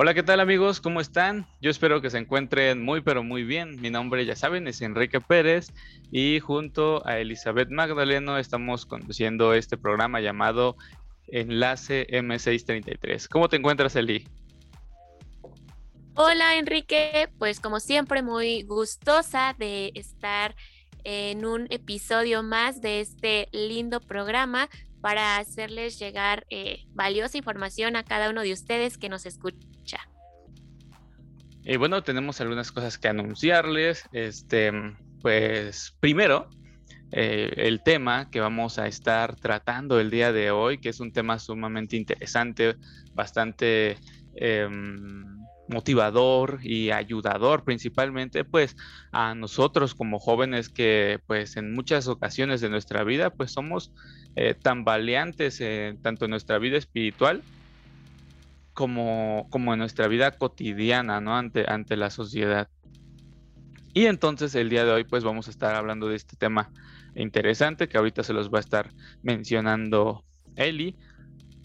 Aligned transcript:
Hola, 0.00 0.14
¿qué 0.14 0.22
tal 0.22 0.38
amigos? 0.38 0.80
¿Cómo 0.80 1.00
están? 1.00 1.44
Yo 1.60 1.72
espero 1.72 2.00
que 2.00 2.08
se 2.08 2.18
encuentren 2.18 2.84
muy, 2.84 3.00
pero 3.00 3.24
muy 3.24 3.42
bien. 3.42 3.80
Mi 3.80 3.90
nombre, 3.90 4.24
ya 4.24 4.36
saben, 4.36 4.68
es 4.68 4.80
Enrique 4.80 5.20
Pérez 5.20 5.72
y 6.12 6.38
junto 6.38 7.04
a 7.04 7.18
Elizabeth 7.18 7.68
Magdaleno 7.70 8.38
estamos 8.38 8.86
conduciendo 8.86 9.54
este 9.54 9.76
programa 9.76 10.20
llamado 10.20 10.76
Enlace 11.26 12.06
M633. 12.12 13.26
¿Cómo 13.26 13.48
te 13.48 13.56
encuentras, 13.56 13.96
Eli? 13.96 14.28
Hola, 16.14 16.54
Enrique. 16.54 17.28
Pues 17.36 17.58
como 17.58 17.80
siempre, 17.80 18.22
muy 18.22 18.62
gustosa 18.62 19.56
de 19.58 19.90
estar 19.96 20.54
en 21.02 21.44
un 21.44 21.66
episodio 21.70 22.44
más 22.44 22.80
de 22.80 23.00
este 23.00 23.48
lindo 23.50 23.98
programa 23.98 24.68
para 25.00 25.38
hacerles 25.38 25.98
llegar 25.98 26.46
eh, 26.50 26.84
valiosa 26.90 27.36
información 27.36 27.96
a 27.96 28.04
cada 28.04 28.30
uno 28.30 28.42
de 28.42 28.52
ustedes 28.52 28.96
que 28.96 29.08
nos 29.08 29.26
escucha 29.26 29.58
y 31.64 31.76
bueno, 31.76 32.02
tenemos 32.02 32.40
algunas 32.40 32.72
cosas 32.72 32.98
que 32.98 33.08
anunciarles. 33.08 34.04
Este, 34.12 34.72
pues 35.20 35.94
primero, 36.00 36.48
eh, 37.12 37.52
el 37.56 37.82
tema 37.82 38.30
que 38.30 38.40
vamos 38.40 38.78
a 38.78 38.86
estar 38.86 39.36
tratando 39.36 39.98
el 40.00 40.10
día 40.10 40.32
de 40.32 40.50
hoy, 40.50 40.78
que 40.78 40.90
es 40.90 41.00
un 41.00 41.12
tema 41.12 41.38
sumamente 41.38 41.96
interesante, 41.96 42.76
bastante 43.14 43.98
em, 44.34 45.24
motivador 45.68 46.60
y 46.62 46.90
ayudador 46.90 47.62
principalmente 47.62 48.42
pues 48.42 48.74
a 49.12 49.34
nosotros 49.34 49.94
como 49.94 50.18
jóvenes 50.18 50.70
que 50.70 51.20
pues 51.26 51.58
en 51.58 51.74
muchas 51.74 52.08
ocasiones 52.08 52.62
de 52.62 52.70
nuestra 52.70 53.04
vida 53.04 53.28
pues 53.28 53.52
somos 53.52 53.92
eh, 54.34 54.54
tan 54.54 54.84
valientes 54.84 55.62
tanto 56.00 56.24
en 56.24 56.30
nuestra 56.30 56.58
vida 56.58 56.78
espiritual 56.78 57.42
como, 58.78 59.48
como 59.50 59.72
en 59.72 59.80
nuestra 59.80 60.06
vida 60.06 60.30
cotidiana, 60.38 61.20
¿no? 61.20 61.36
Ante, 61.36 61.64
ante 61.68 61.96
la 61.96 62.10
sociedad. 62.10 62.68
Y 63.92 64.06
entonces 64.06 64.54
el 64.54 64.68
día 64.68 64.84
de 64.84 64.92
hoy 64.92 65.02
pues 65.02 65.24
vamos 65.24 65.48
a 65.48 65.50
estar 65.50 65.74
hablando 65.74 66.06
de 66.06 66.14
este 66.14 66.36
tema 66.36 66.70
interesante 67.16 67.88
que 67.88 67.98
ahorita 67.98 68.22
se 68.22 68.32
los 68.32 68.54
va 68.54 68.58
a 68.58 68.60
estar 68.60 68.92
mencionando 69.20 70.24
Eli. 70.54 70.96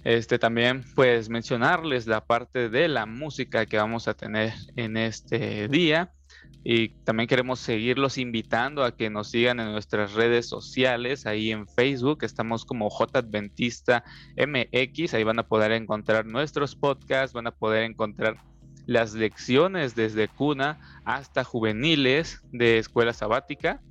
Este 0.03 0.39
también 0.39 0.83
pues 0.95 1.29
mencionarles 1.29 2.07
la 2.07 2.25
parte 2.25 2.69
de 2.69 2.87
la 2.87 3.05
música 3.05 3.67
que 3.67 3.77
vamos 3.77 4.07
a 4.07 4.15
tener 4.15 4.51
en 4.75 4.97
este 4.97 5.67
día 5.67 6.13
y 6.63 6.89
también 6.89 7.27
queremos 7.27 7.59
seguirlos 7.59 8.17
invitando 8.17 8.83
a 8.83 8.95
que 8.95 9.09
nos 9.09 9.29
sigan 9.31 9.59
en 9.59 9.71
nuestras 9.71 10.13
redes 10.13 10.47
sociales, 10.47 11.25
ahí 11.25 11.51
en 11.51 11.67
Facebook, 11.67 12.23
estamos 12.23 12.63
como 12.63 12.89
J 12.89 13.21
MX, 13.21 15.13
ahí 15.13 15.23
van 15.23 15.39
a 15.39 15.47
poder 15.47 15.73
encontrar 15.73 16.25
nuestros 16.25 16.75
podcasts, 16.75 17.33
van 17.33 17.47
a 17.47 17.51
poder 17.51 17.83
encontrar 17.83 18.37
las 18.85 19.13
lecciones 19.13 19.95
desde 19.95 20.29
cuna 20.29 20.79
hasta 21.03 21.43
juveniles 21.43 22.41
de 22.51 22.77
escuela 22.77 23.11
sabática, 23.13 23.81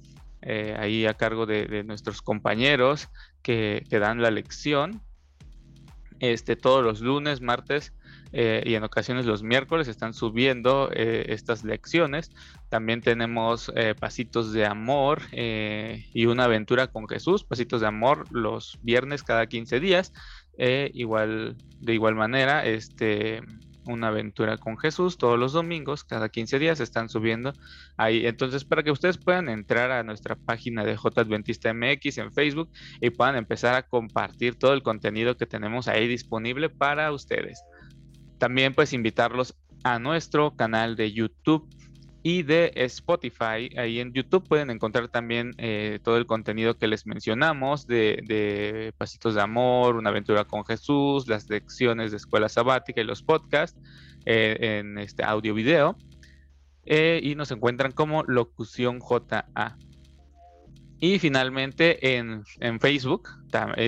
eh, 0.40 0.74
ahí 0.78 1.06
a 1.06 1.14
cargo 1.14 1.44
de, 1.46 1.84
nuestros 1.84 2.22
compañeros 2.22 3.08
que, 3.42 3.84
que, 3.88 3.98
dan 3.98 4.22
la 4.22 4.30
lección, 4.30 5.02
este, 6.20 6.56
todos 6.56 6.82
los 6.82 7.00
lunes, 7.00 7.40
martes 7.42 7.92
eh, 8.32 8.62
y 8.64 8.74
en 8.74 8.84
ocasiones 8.84 9.26
los 9.26 9.42
miércoles 9.42 9.88
están 9.88 10.14
subiendo 10.14 10.90
eh, 10.92 11.26
estas 11.28 11.64
lecciones. 11.64 12.32
También 12.68 13.00
tenemos 13.02 13.70
eh, 13.76 13.94
pasitos 13.98 14.52
de 14.52 14.64
amor 14.64 15.22
y 15.32 16.26
una 16.26 16.44
aventura 16.44 16.86
con 16.86 17.08
Jesús, 17.08 17.44
pasitos 17.44 17.80
de 17.82 17.86
amor 17.86 18.24
los 18.30 18.78
viernes 18.82 19.22
cada 19.22 19.46
15 19.46 19.80
días. 19.80 20.12
igual, 20.58 21.56
de 21.80 21.94
igual 21.94 22.14
manera, 22.14 22.64
este, 22.64 23.42
una 23.86 24.08
aventura 24.08 24.56
con 24.58 24.78
Jesús 24.78 25.18
todos 25.18 25.38
los 25.38 25.52
domingos, 25.52 26.04
cada 26.04 26.28
15 26.28 26.58
días 26.58 26.80
están 26.80 27.08
subiendo 27.08 27.52
ahí. 27.96 28.26
Entonces, 28.26 28.64
para 28.64 28.82
que 28.82 28.90
ustedes 28.90 29.18
puedan 29.18 29.48
entrar 29.48 29.90
a 29.90 30.02
nuestra 30.02 30.36
página 30.36 30.84
de 30.84 30.96
J 30.96 31.20
Adventista 31.20 31.72
MX 31.74 32.18
en 32.18 32.32
Facebook 32.32 32.70
y 33.00 33.10
puedan 33.10 33.36
empezar 33.36 33.74
a 33.74 33.82
compartir 33.82 34.58
todo 34.58 34.72
el 34.72 34.82
contenido 34.82 35.36
que 35.36 35.46
tenemos 35.46 35.88
ahí 35.88 36.06
disponible 36.08 36.68
para 36.68 37.12
ustedes. 37.12 37.62
También 38.42 38.74
pues 38.74 38.92
invitarlos 38.92 39.54
a 39.84 40.00
nuestro 40.00 40.56
canal 40.56 40.96
de 40.96 41.12
YouTube 41.12 41.64
y 42.24 42.42
de 42.42 42.72
Spotify. 42.74 43.70
Ahí 43.76 44.00
en 44.00 44.12
YouTube 44.12 44.48
pueden 44.48 44.68
encontrar 44.70 45.06
también 45.06 45.52
eh, 45.58 46.00
todo 46.02 46.16
el 46.16 46.26
contenido 46.26 46.76
que 46.76 46.88
les 46.88 47.06
mencionamos 47.06 47.86
de, 47.86 48.92
Pasitos 48.98 49.36
de 49.36 49.42
Amor, 49.42 49.94
Una 49.94 50.10
aventura 50.10 50.44
con 50.44 50.64
Jesús, 50.64 51.28
las 51.28 51.48
lecciones 51.48 52.10
de 52.10 52.16
Escuela 52.16 52.48
Sabática 52.48 53.00
y 53.00 53.04
los 53.04 53.22
podcasts 53.22 53.80
eh, 54.26 54.80
en 54.80 54.98
este 54.98 55.22
audio 55.22 55.54
video. 55.54 55.96
Eh, 56.84 57.20
y 57.22 57.36
nos 57.36 57.52
encuentran 57.52 57.92
como 57.92 58.24
Locución 58.24 58.98
JA. 58.98 59.76
Y 60.98 61.20
finalmente 61.20 62.16
en, 62.16 62.42
en 62.58 62.80
Facebook, 62.80 63.28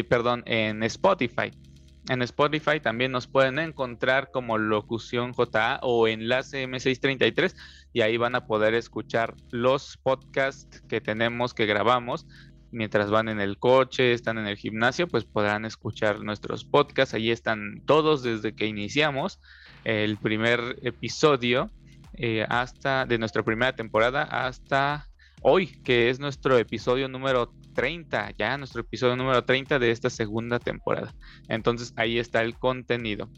perdón, 0.08 0.44
en 0.46 0.84
Spotify 0.84 1.50
en 2.08 2.22
Spotify 2.22 2.80
también 2.80 3.12
nos 3.12 3.26
pueden 3.26 3.58
encontrar 3.58 4.30
como 4.30 4.58
Locución 4.58 5.32
JA 5.32 5.80
o 5.82 6.06
Enlace 6.06 6.68
M633 6.68 7.54
y 7.92 8.02
ahí 8.02 8.16
van 8.16 8.34
a 8.34 8.46
poder 8.46 8.74
escuchar 8.74 9.34
los 9.50 9.96
podcasts 9.96 10.82
que 10.88 11.00
tenemos, 11.00 11.54
que 11.54 11.66
grabamos. 11.66 12.26
Mientras 12.70 13.10
van 13.10 13.28
en 13.28 13.40
el 13.40 13.58
coche, 13.58 14.12
están 14.12 14.36
en 14.36 14.46
el 14.46 14.56
gimnasio, 14.56 15.06
pues 15.06 15.24
podrán 15.24 15.64
escuchar 15.64 16.20
nuestros 16.20 16.64
podcasts. 16.64 17.14
Ahí 17.14 17.30
están 17.30 17.80
todos 17.86 18.22
desde 18.22 18.54
que 18.54 18.66
iniciamos 18.66 19.40
el 19.84 20.16
primer 20.16 20.78
episodio 20.82 21.70
eh, 22.14 22.44
hasta 22.48 23.06
de 23.06 23.18
nuestra 23.18 23.42
primera 23.42 23.74
temporada 23.74 24.22
hasta 24.24 25.08
hoy, 25.46 25.66
que 25.84 26.08
es 26.08 26.18
nuestro 26.18 26.56
episodio 26.56 27.06
número 27.06 27.52
30, 27.74 28.30
ya 28.38 28.56
nuestro 28.56 28.80
episodio 28.80 29.14
número 29.14 29.44
30 29.44 29.78
de 29.78 29.90
esta 29.90 30.08
segunda 30.08 30.58
temporada. 30.58 31.14
Entonces 31.48 31.92
ahí 31.96 32.18
está 32.18 32.40
el 32.40 32.54
contenido. 32.54 33.28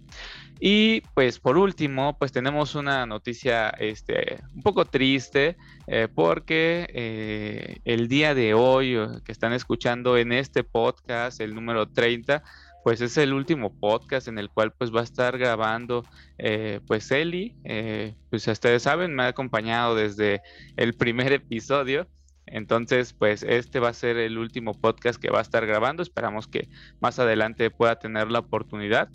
Y 0.60 1.00
pues 1.14 1.40
por 1.40 1.58
último, 1.58 2.16
pues 2.16 2.30
tenemos 2.30 2.76
una 2.76 3.06
noticia 3.06 3.70
este, 3.70 4.38
un 4.54 4.62
poco 4.62 4.84
triste 4.84 5.56
eh, 5.88 6.06
porque 6.14 6.88
eh, 6.94 7.78
el 7.84 8.06
día 8.06 8.34
de 8.34 8.54
hoy 8.54 8.96
que 9.24 9.32
están 9.32 9.52
escuchando 9.52 10.16
en 10.16 10.32
este 10.32 10.62
podcast, 10.62 11.40
el 11.40 11.56
número 11.56 11.88
30, 11.88 12.44
pues 12.86 13.00
es 13.00 13.16
el 13.16 13.32
último 13.32 13.74
podcast 13.74 14.28
en 14.28 14.38
el 14.38 14.48
cual 14.48 14.72
pues 14.72 14.94
va 14.94 15.00
a 15.00 15.02
estar 15.02 15.36
grabando 15.38 16.04
eh, 16.38 16.78
pues 16.86 17.10
Eli, 17.10 17.56
eh, 17.64 18.14
pues 18.30 18.46
ustedes 18.46 18.84
saben, 18.84 19.12
me 19.12 19.24
ha 19.24 19.26
acompañado 19.26 19.96
desde 19.96 20.40
el 20.76 20.94
primer 20.94 21.32
episodio. 21.32 22.06
Entonces, 22.46 23.12
pues 23.12 23.42
este 23.42 23.80
va 23.80 23.88
a 23.88 23.92
ser 23.92 24.18
el 24.18 24.38
último 24.38 24.72
podcast 24.72 25.20
que 25.20 25.32
va 25.32 25.40
a 25.40 25.42
estar 25.42 25.66
grabando. 25.66 26.00
Esperamos 26.00 26.46
que 26.46 26.68
más 27.00 27.18
adelante 27.18 27.72
pueda 27.72 27.98
tener 27.98 28.30
la 28.30 28.38
oportunidad. 28.38 29.08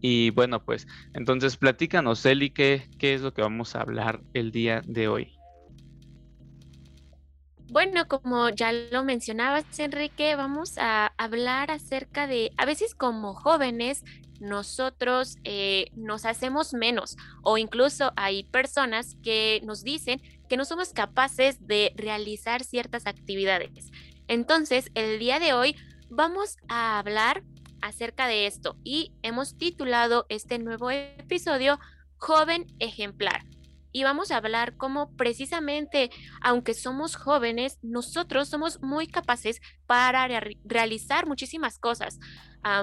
Y 0.00 0.30
bueno, 0.30 0.64
pues 0.64 0.88
entonces 1.12 1.58
platícanos, 1.58 2.24
Eli, 2.24 2.48
qué, 2.48 2.88
qué 2.98 3.12
es 3.12 3.20
lo 3.20 3.34
que 3.34 3.42
vamos 3.42 3.76
a 3.76 3.82
hablar 3.82 4.22
el 4.32 4.50
día 4.50 4.80
de 4.86 5.08
hoy. 5.08 5.41
Bueno, 7.72 8.06
como 8.06 8.50
ya 8.50 8.70
lo 8.70 9.02
mencionabas, 9.02 9.64
Enrique, 9.78 10.36
vamos 10.36 10.76
a 10.76 11.06
hablar 11.16 11.70
acerca 11.70 12.26
de, 12.26 12.52
a 12.58 12.66
veces 12.66 12.94
como 12.94 13.32
jóvenes, 13.32 14.04
nosotros 14.40 15.38
eh, 15.44 15.86
nos 15.94 16.26
hacemos 16.26 16.74
menos 16.74 17.16
o 17.40 17.56
incluso 17.56 18.12
hay 18.14 18.44
personas 18.44 19.16
que 19.22 19.62
nos 19.64 19.84
dicen 19.84 20.20
que 20.50 20.58
no 20.58 20.66
somos 20.66 20.92
capaces 20.92 21.66
de 21.66 21.94
realizar 21.96 22.62
ciertas 22.62 23.06
actividades. 23.06 23.90
Entonces, 24.28 24.90
el 24.94 25.18
día 25.18 25.38
de 25.38 25.54
hoy 25.54 25.74
vamos 26.10 26.58
a 26.68 26.98
hablar 26.98 27.42
acerca 27.80 28.26
de 28.26 28.46
esto 28.46 28.76
y 28.84 29.12
hemos 29.22 29.56
titulado 29.56 30.26
este 30.28 30.58
nuevo 30.58 30.90
episodio 30.90 31.80
Joven 32.18 32.66
Ejemplar 32.80 33.46
y 33.92 34.04
vamos 34.04 34.30
a 34.30 34.38
hablar 34.38 34.76
cómo 34.76 35.10
precisamente, 35.16 36.10
aunque 36.40 36.74
somos 36.74 37.16
jóvenes, 37.16 37.78
nosotros 37.82 38.48
somos 38.48 38.82
muy 38.82 39.06
capaces 39.06 39.60
para 39.86 40.26
realizar 40.64 41.26
muchísimas 41.26 41.78
cosas. 41.78 42.18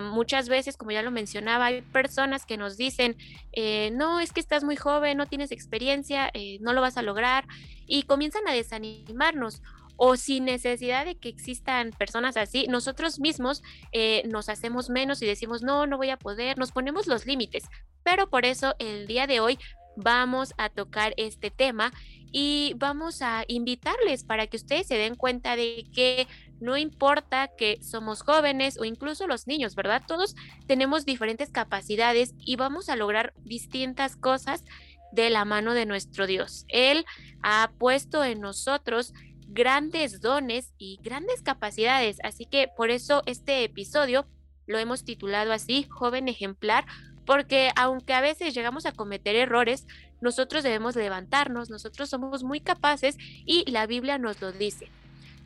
muchas 0.02 0.50
veces, 0.50 0.76
como 0.76 0.92
ya 0.92 1.02
lo 1.02 1.10
mencionaba, 1.10 1.68
hay 1.68 1.82
personas 1.82 2.46
que 2.46 2.58
nos 2.58 2.76
dicen, 2.76 3.16
eh, 3.54 3.92
no, 3.92 4.20
es 4.20 4.34
que 4.34 4.42
estás 4.42 4.66
muy 4.66 4.76
joven, 4.76 5.18
no 5.18 5.26
tienes 5.26 5.52
experiencia, 5.54 6.30
eh, 6.34 6.58
no 6.60 6.74
lo 6.74 6.82
vas 6.82 6.98
a 6.98 7.02
lograr, 7.02 7.48
y 7.88 8.04
comienzan 8.04 8.46
a 8.48 8.54
desanimarnos 8.54 9.62
o 10.02 10.16
sin 10.16 10.46
necesidad 10.46 11.06
de 11.06 11.16
que 11.16 11.28
existan 11.28 11.92
personas 11.92 12.38
así, 12.38 12.68
nosotros 12.68 13.20
mismos 13.20 13.62
eh, 13.92 14.24
nos 14.28 14.48
hacemos 14.48 14.90
menos 14.90 15.22
y 15.22 15.26
decimos, 15.26 15.62
no, 15.62 15.88
no 15.88 15.98
voy 15.98 16.10
a 16.10 16.18
poder, 16.18 16.58
nos 16.58 16.72
ponemos 16.72 17.06
los 17.06 17.26
límites. 17.26 17.66
Pero 18.02 18.30
por 18.30 18.46
eso 18.46 18.76
el 18.80 19.08
día 19.08 19.28
de 19.28 19.42
hoy 19.42 19.60
vamos 20.00 20.54
a 20.58 20.70
tocar 20.70 21.14
este 21.18 21.52
tema 21.52 21.92
y 22.32 22.74
vamos 22.78 23.22
a 23.22 23.44
invitarles 23.48 24.24
para 24.24 24.48
que 24.48 24.58
ustedes 24.58 24.88
se 24.88 24.96
den 24.96 25.16
cuenta 25.16 25.56
de 25.56 25.86
que 25.94 26.28
no 26.60 26.78
importa 26.78 27.50
que 27.58 27.80
somos 27.82 28.22
jóvenes 28.22 28.78
o 28.80 28.86
incluso 28.86 29.28
los 29.28 29.48
niños, 29.48 29.76
¿verdad? 29.76 30.04
Todos 30.08 30.36
tenemos 30.68 31.06
diferentes 31.06 31.50
capacidades 31.50 32.34
y 32.38 32.56
vamos 32.56 32.90
a 32.90 32.96
lograr 32.96 33.34
distintas 33.44 34.16
cosas 34.16 34.64
de 35.12 35.30
la 35.30 35.46
mano 35.46 35.74
de 35.74 35.86
nuestro 35.86 36.28
Dios. 36.28 36.66
Él 36.68 37.06
ha 37.42 37.72
puesto 37.78 38.24
en 38.24 38.42
nosotros 38.42 39.14
grandes 39.48 40.22
dones 40.22 40.74
y 40.78 41.00
grandes 41.02 41.42
capacidades, 41.42 42.18
así 42.24 42.46
que 42.46 42.68
por 42.68 42.92
eso 42.92 43.24
este 43.26 43.64
episodio 43.64 44.28
lo 44.68 44.78
hemos 44.78 45.04
titulado 45.04 45.52
así, 45.52 45.88
joven 45.90 46.28
ejemplar, 46.28 46.86
porque 47.30 47.70
aunque 47.76 48.14
a 48.14 48.22
veces 48.22 48.56
llegamos 48.56 48.88
a 48.88 48.92
cometer 48.92 49.36
errores, 49.36 49.86
nosotros 50.20 50.64
debemos 50.64 50.96
levantarnos, 50.96 51.70
nosotros 51.70 52.10
somos 52.10 52.44
muy 52.44 52.60
capaces 52.60 53.18
y 53.46 53.70
la 53.70 53.86
Biblia 53.86 54.18
nos 54.18 54.42
lo 54.42 54.52
dice. 54.52 54.90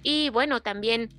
Y 0.01 0.29
bueno, 0.29 0.61
también, 0.61 1.09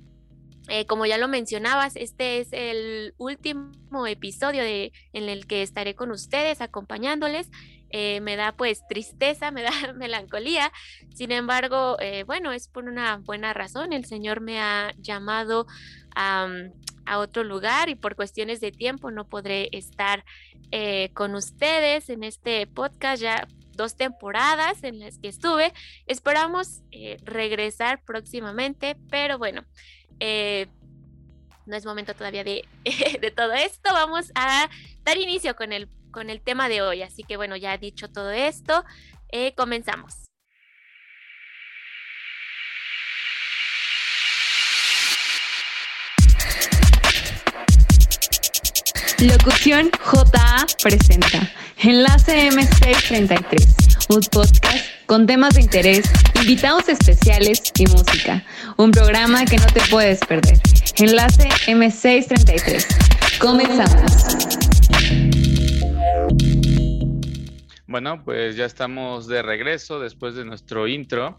eh, 0.67 0.87
como 0.87 1.05
ya 1.05 1.19
lo 1.19 1.27
mencionabas, 1.27 1.95
este 1.95 2.39
es 2.39 2.47
el 2.51 3.13
último 3.19 4.07
episodio 4.07 4.63
de, 4.63 4.91
en 5.13 5.29
el 5.29 5.45
que 5.45 5.61
estaré 5.61 5.93
con 5.93 6.09
ustedes 6.09 6.61
acompañándoles. 6.61 7.51
Eh, 7.91 8.19
me 8.21 8.35
da 8.35 8.51
pues 8.51 8.87
tristeza, 8.87 9.51
me 9.51 9.61
da 9.61 9.93
melancolía. 9.93 10.71
Sin 11.13 11.31
embargo, 11.31 11.97
eh, 11.99 12.23
bueno, 12.23 12.51
es 12.51 12.69
por 12.69 12.85
una 12.85 13.17
buena 13.17 13.53
razón. 13.53 13.93
El 13.93 14.05
Señor 14.05 14.41
me 14.41 14.59
ha 14.59 14.95
llamado 14.97 15.67
a, 16.15 16.47
a 17.05 17.19
otro 17.19 17.43
lugar 17.43 17.89
y 17.89 17.95
por 17.95 18.15
cuestiones 18.15 18.59
de 18.61 18.71
tiempo 18.71 19.11
no 19.11 19.27
podré 19.27 19.69
estar 19.71 20.23
eh, 20.71 21.09
con 21.13 21.35
ustedes 21.35 22.09
en 22.09 22.23
este 22.23 22.67
podcast 22.67 23.21
ya 23.21 23.47
dos 23.73 23.95
temporadas 23.95 24.83
en 24.83 24.99
las 24.99 25.17
que 25.19 25.27
estuve. 25.27 25.73
Esperamos 26.07 26.81
eh, 26.91 27.17
regresar 27.23 28.03
próximamente, 28.03 28.97
pero 29.09 29.37
bueno, 29.37 29.63
eh, 30.19 30.67
no 31.65 31.75
es 31.75 31.85
momento 31.85 32.13
todavía 32.13 32.43
de, 32.43 32.67
de, 33.21 33.31
todo 33.31 33.53
esto. 33.53 33.89
Vamos 33.91 34.31
a 34.35 34.69
dar 35.03 35.17
inicio 35.17 35.55
con 35.55 35.73
el, 35.73 35.89
con 36.11 36.29
el 36.29 36.41
tema 36.41 36.69
de 36.69 36.81
hoy. 36.81 37.01
Así 37.01 37.23
que 37.23 37.37
bueno, 37.37 37.55
ya 37.55 37.77
dicho 37.77 38.09
todo 38.09 38.31
esto, 38.31 38.83
comenzamos. 39.57 40.24
Locución 49.19 49.91
JA 50.03 50.65
presenta 50.83 51.49
Enlace 51.77 52.49
M633, 52.49 54.13
un 54.13 54.21
podcast 54.29 54.85
con 55.05 55.25
temas 55.25 55.55
de 55.55 55.61
interés, 55.61 56.11
invitados 56.41 56.89
especiales 56.89 57.63
y 57.79 57.85
música. 57.85 58.43
Un 58.75 58.91
programa 58.91 59.45
que 59.45 59.55
no 59.55 59.67
te 59.67 59.79
puedes 59.89 60.19
perder. 60.19 60.59
Enlace 60.97 61.47
M633. 61.67 63.39
Comenzamos. 63.39 64.11
Bueno, 67.87 68.21
pues 68.25 68.57
ya 68.57 68.65
estamos 68.65 69.27
de 69.27 69.41
regreso 69.41 70.01
después 70.01 70.35
de 70.35 70.43
nuestro 70.43 70.89
intro. 70.89 71.37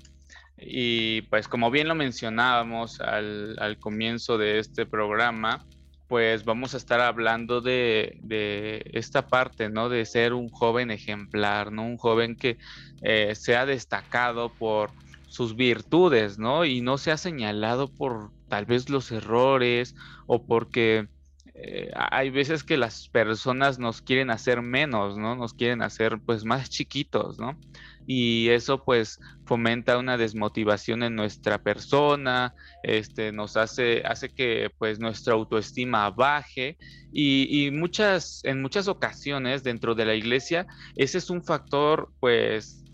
Y 0.56 1.20
pues 1.22 1.46
como 1.46 1.70
bien 1.70 1.88
lo 1.88 1.94
mencionábamos 1.94 3.02
al, 3.02 3.56
al 3.58 3.78
comienzo 3.78 4.38
de 4.38 4.60
este 4.60 4.86
programa, 4.86 5.66
pues 6.08 6.44
vamos 6.44 6.74
a 6.74 6.76
estar 6.76 7.00
hablando 7.00 7.60
de, 7.60 8.90
esta 8.92 9.26
parte, 9.26 9.68
¿no? 9.68 9.88
De 9.88 10.04
ser 10.06 10.32
un 10.32 10.50
joven 10.50 10.90
ejemplar, 10.90 11.72
¿no? 11.72 11.84
Un 11.84 11.96
joven 11.96 12.36
que 12.36 12.58
eh, 13.02 13.34
sea 13.34 13.66
destacado 13.66 14.52
por 14.54 14.90
sus 15.28 15.56
virtudes, 15.56 16.38
¿no? 16.38 16.64
Y 16.64 16.80
no 16.80 16.98
sea 16.98 17.16
señalado 17.16 17.88
por 17.88 18.30
tal 18.48 18.66
vez 18.66 18.88
los 18.88 19.10
errores 19.10 19.94
o 20.26 20.44
porque 20.46 21.08
eh, 21.54 21.90
hay 21.94 22.30
veces 22.30 22.62
que 22.62 22.76
las 22.76 23.08
personas 23.08 23.78
nos 23.78 24.02
quieren 24.02 24.30
hacer 24.30 24.62
menos, 24.62 25.18
¿no? 25.18 25.34
Nos 25.34 25.54
quieren 25.54 25.82
hacer 25.82 26.18
pues 26.24 26.44
más 26.44 26.70
chiquitos, 26.70 27.38
¿no? 27.38 27.58
Y 28.06 28.48
eso 28.50 28.84
pues 28.84 29.18
fomenta 29.44 29.98
una 29.98 30.16
desmotivación 30.16 31.02
en 31.02 31.16
nuestra 31.16 31.58
persona, 31.58 32.54
este, 32.82 33.32
nos 33.32 33.56
hace, 33.56 34.02
hace 34.04 34.28
que 34.28 34.70
pues 34.78 34.98
nuestra 34.98 35.34
autoestima 35.34 36.10
baje 36.10 36.76
y, 37.12 37.70
muchas, 37.72 38.40
en 38.44 38.62
muchas 38.62 38.88
ocasiones 38.88 39.62
dentro 39.62 39.94
de 39.94 40.04
la 40.04 40.14
iglesia 40.14 40.66
ese 40.94 41.18
es 41.18 41.30
un 41.30 41.42
factor 41.42 42.10
pues 42.20 42.84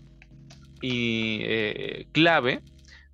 y, 0.81 1.39
eh, 1.43 2.07
clave 2.11 2.61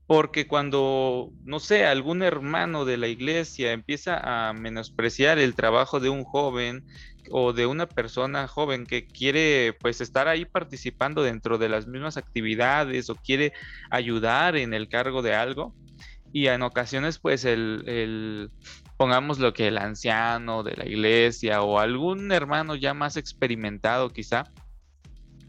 porque 0.09 0.47
cuando, 0.47 1.29
no 1.43 1.59
sé, 1.59 1.85
algún 1.85 2.23
hermano 2.23 2.83
de 2.83 2.97
la 2.97 3.07
iglesia 3.07 3.73
empieza 3.73 4.49
a 4.49 4.53
menospreciar 4.53 5.37
el 5.37 5.53
trabajo 5.53 5.99
de 5.99 6.09
un 6.09 6.23
joven 6.23 6.83
o 7.31 7.53
de 7.53 7.65
una 7.65 7.87
persona 7.87 8.47
joven 8.47 8.85
que 8.85 9.05
quiere 9.07 9.73
pues 9.79 10.01
estar 10.01 10.27
ahí 10.27 10.45
participando 10.45 11.23
dentro 11.23 11.57
de 11.57 11.69
las 11.69 11.87
mismas 11.87 12.17
actividades 12.17 13.09
o 13.09 13.15
quiere 13.15 13.53
ayudar 13.89 14.55
en 14.55 14.73
el 14.73 14.87
cargo 14.89 15.21
de 15.21 15.35
algo 15.35 15.73
y 16.31 16.47
en 16.47 16.61
ocasiones 16.61 17.19
pues 17.19 17.45
el, 17.45 17.83
el 17.87 18.51
pongamos 18.97 19.39
lo 19.39 19.53
que 19.53 19.67
el 19.67 19.77
anciano 19.77 20.63
de 20.63 20.75
la 20.75 20.85
iglesia 20.85 21.61
o 21.61 21.79
algún 21.79 22.31
hermano 22.31 22.75
ya 22.75 22.93
más 22.93 23.17
experimentado 23.17 24.09
quizá 24.09 24.43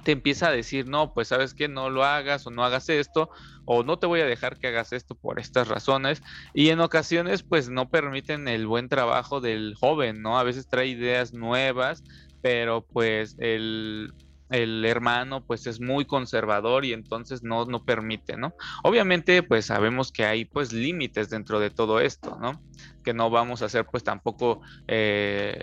te 0.05 0.13
empieza 0.13 0.49
a 0.49 0.53
decir, 0.53 0.89
no, 0.89 1.13
pues 1.13 1.29
sabes 1.29 1.55
que 1.55 1.69
no 1.69 1.91
lo 1.91 2.05
hagas 2.05 2.47
o 2.47 2.51
no 2.51 2.65
hagas 2.65 2.89
esto, 2.89 3.31
o 3.65 3.83
no 3.83 3.99
te 3.99 4.07
voy 4.07 4.21
a 4.21 4.27
dejar 4.27 4.59
que 4.59 4.69
hagas 4.69 4.93
esto 4.93 5.15
por 5.15 5.39
estas 5.39 5.69
razones. 5.69 6.23
Y 6.55 6.71
en 6.71 6.81
ocasiones, 6.81 7.43
pues 7.43 7.69
no 7.69 7.89
permiten 7.89 8.49
el 8.49 8.67
buen 8.67 8.89
trabajo 8.89 9.41
del 9.41 9.75
joven, 9.79 10.23
¿no? 10.23 10.39
A 10.39 10.45
veces 10.45 10.69
trae 10.69 10.87
ideas 10.87 11.33
nuevas, 11.33 12.03
pero 12.41 12.87
pues 12.93 13.37
el, 13.39 14.13
el 14.51 14.85
hermano 14.85 15.45
pues 15.47 15.67
es 15.67 15.81
muy 15.81 16.05
conservador 16.05 16.85
y 16.85 16.93
entonces 16.93 17.43
no, 17.43 17.65
no 17.67 17.85
permite, 17.85 18.37
¿no? 18.37 18.55
Obviamente 18.83 19.43
pues 19.43 19.67
sabemos 19.67 20.13
que 20.13 20.25
hay 20.25 20.45
pues 20.45 20.73
límites 20.73 21.31
dentro 21.31 21.61
de 21.61 21.71
todo 21.71 22.01
esto, 22.01 22.37
¿no? 22.41 22.61
Que 23.05 23.15
no 23.15 23.31
vamos 23.31 23.63
a 23.63 23.67
hacer 23.67 23.87
pues 23.87 24.03
tampoco 24.03 24.61
eh, 24.89 25.63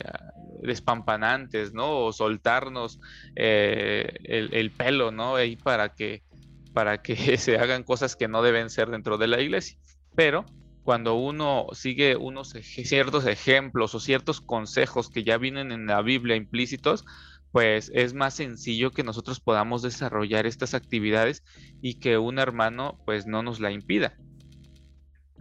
despampanantes, 0.62 1.74
¿no? 1.74 2.06
O 2.06 2.14
soltarnos 2.14 3.00
eh, 3.36 4.10
el, 4.24 4.72
pelo, 4.72 5.12
¿no? 5.12 5.36
Ahí 5.36 5.58
para 5.58 5.94
que, 5.94 6.24
para 6.74 7.02
que 7.02 7.16
se 7.38 7.58
hagan 7.58 7.84
cosas 7.84 8.16
que 8.16 8.28
no 8.28 8.42
deben 8.42 8.70
ser 8.70 8.90
dentro 8.90 9.18
de 9.18 9.28
la 9.28 9.42
iglesia. 9.42 9.78
Pero 10.16 10.46
cuando 10.84 11.16
uno 11.16 11.68
sigue 11.74 12.16
unos 12.16 12.52
ciertos 12.52 13.26
ejemplos 13.26 13.94
o 13.94 14.00
ciertos 14.00 14.40
consejos 14.40 15.10
que 15.10 15.26
ya 15.26 15.38
vienen 15.38 15.74
en 15.74 15.86
la 15.86 16.02
Biblia 16.02 16.38
implícitos, 16.38 17.04
pues 17.52 17.92
es 17.94 18.14
más 18.14 18.34
sencillo 18.36 18.92
que 18.92 19.04
nosotros 19.04 19.40
podamos 19.40 19.82
desarrollar 19.82 20.46
estas 20.46 20.74
actividades 20.74 21.44
y 21.82 21.96
que 21.96 22.18
un 22.18 22.40
hermano 22.40 23.00
pues 23.06 23.26
no 23.26 23.44
nos 23.44 23.60
la 23.60 23.72
impida 23.72 24.18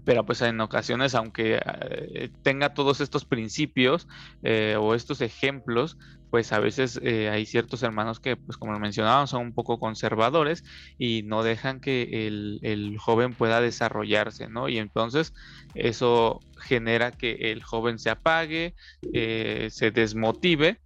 pero 0.06 0.24
pues 0.24 0.40
en 0.40 0.60
ocasiones, 0.60 1.16
aunque 1.16 1.60
eh, 1.60 2.30
tenga 2.42 2.74
todos 2.74 3.00
estos 3.00 3.24
principios 3.24 4.06
eh, 4.44 4.76
o 4.78 4.94
estos 4.94 5.20
ejemplos, 5.20 5.98
pues 6.30 6.52
a 6.52 6.60
veces 6.60 7.00
eh, 7.02 7.28
hay 7.28 7.44
ciertos 7.44 7.82
hermanos 7.82 8.20
que, 8.20 8.36
pues 8.36 8.56
como 8.56 8.72
lo 8.72 8.78
mencionábamos, 8.78 9.30
son 9.30 9.42
un 9.42 9.52
poco 9.52 9.80
conservadores 9.80 10.62
y 10.96 11.24
no 11.24 11.42
dejan 11.42 11.80
que 11.80 12.28
el, 12.28 12.96
joven 13.00 13.34
pueda 13.34 13.60
desarrollarse, 13.60 14.48
¿no? 14.48 14.68
Y 14.68 14.78
entonces 14.78 15.34
eso 15.74 16.40
genera 16.56 17.10
que 17.10 17.50
el 17.50 17.64
joven 17.64 17.98
se 17.98 18.10
apague, 18.10 18.76
se 19.12 19.90
desmotive 19.92 20.80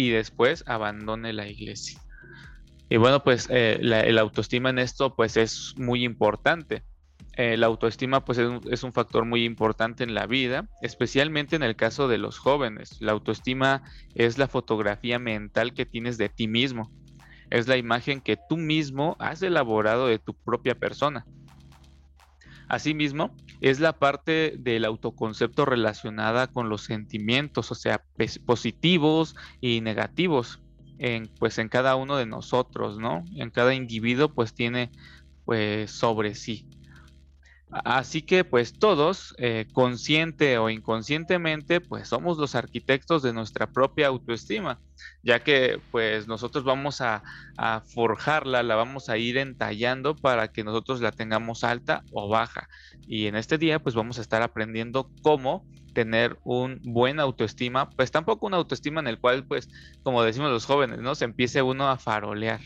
y 0.00 0.10
después 0.10 0.64
abandone 0.66 1.32
la 1.32 1.46
iglesia. 1.46 2.00
Y 2.88 2.96
bueno, 2.96 3.22
pues 3.22 3.48
la, 3.48 4.00
el 4.00 4.18
autoestima 4.18 4.70
en 4.70 4.78
esto 4.78 5.14
pues 5.14 5.36
es 5.36 5.74
muy 5.76 6.04
importante 6.04 6.82
eh, 7.36 7.56
la 7.56 7.68
autoestima 7.68 8.24
pues 8.24 8.38
es 8.38 8.82
un, 8.82 8.92
factor 8.92 9.24
muy 9.24 9.44
importante 9.44 10.04
en 10.04 10.14
la 10.14 10.26
vida, 10.26 10.68
especialmente 10.82 11.56
en 11.56 11.62
el 11.62 11.76
caso 11.76 12.08
de 12.08 12.18
los 12.18 12.38
jóvenes. 12.38 13.00
La 13.00 13.12
autoestima 13.12 13.82
es 14.14 14.36
la 14.36 14.48
fotografía 14.48 15.18
mental 15.18 15.72
que 15.72 15.86
tienes 15.86 16.18
de 16.18 16.28
ti 16.28 16.48
mismo. 16.48 16.90
Es 17.50 17.66
la 17.66 17.76
imagen 17.76 18.20
que 18.20 18.36
tú 18.48 18.56
mismo 18.56 19.16
has 19.20 19.42
elaborado 19.42 20.06
de 20.06 20.18
tu 20.18 20.34
propia 20.34 20.74
persona. 20.74 21.24
Asimismo, 22.70 23.34
es 23.60 23.80
la 23.80 23.98
parte 23.98 24.54
del 24.56 24.84
autoconcepto 24.84 25.64
relacionada 25.64 26.46
con 26.46 26.68
los 26.68 26.82
sentimientos, 26.84 27.72
o 27.72 27.74
sea, 27.74 28.04
positivos 28.46 29.34
y 29.60 29.80
negativos, 29.80 30.60
en, 30.98 31.28
pues 31.40 31.58
en 31.58 31.68
cada 31.68 31.96
uno 31.96 32.16
de 32.16 32.26
nosotros, 32.26 32.96
¿no? 32.96 33.24
En 33.34 33.50
cada 33.50 33.74
individuo 33.74 34.32
pues 34.32 34.54
tiene 34.54 34.92
pues 35.44 35.90
sobre 35.90 36.36
sí. 36.36 36.69
Así 37.72 38.22
que 38.22 38.42
pues 38.44 38.72
todos, 38.72 39.34
eh, 39.38 39.66
consciente 39.72 40.58
o 40.58 40.70
inconscientemente, 40.70 41.80
pues 41.80 42.08
somos 42.08 42.36
los 42.36 42.56
arquitectos 42.56 43.22
de 43.22 43.32
nuestra 43.32 43.68
propia 43.68 44.08
autoestima, 44.08 44.80
ya 45.22 45.44
que 45.44 45.80
pues 45.92 46.26
nosotros 46.26 46.64
vamos 46.64 47.00
a, 47.00 47.22
a, 47.56 47.82
forjarla, 47.82 48.64
la 48.64 48.74
vamos 48.74 49.08
a 49.08 49.18
ir 49.18 49.38
entallando 49.38 50.16
para 50.16 50.48
que 50.48 50.64
nosotros 50.64 51.00
la 51.00 51.12
tengamos 51.12 51.62
alta 51.62 52.02
o 52.12 52.28
baja. 52.28 52.68
Y 53.06 53.26
en 53.26 53.36
este 53.36 53.56
día 53.56 53.78
pues 53.78 53.94
vamos 53.94 54.18
a 54.18 54.22
estar 54.22 54.42
aprendiendo 54.42 55.08
cómo 55.22 55.64
tener 55.92 56.38
un 56.42 56.80
buen 56.82 57.20
autoestima, 57.20 57.88
pues 57.90 58.10
tampoco 58.10 58.46
una 58.46 58.56
autoestima 58.56 59.00
en 59.00 59.06
el 59.06 59.20
cual 59.20 59.46
pues 59.46 59.68
como 60.02 60.24
decimos 60.24 60.50
los 60.50 60.66
jóvenes, 60.66 60.98
¿no? 60.98 61.14
Se 61.14 61.24
empiece 61.24 61.62
uno 61.62 61.88
a 61.88 61.98
farolear. 61.98 62.60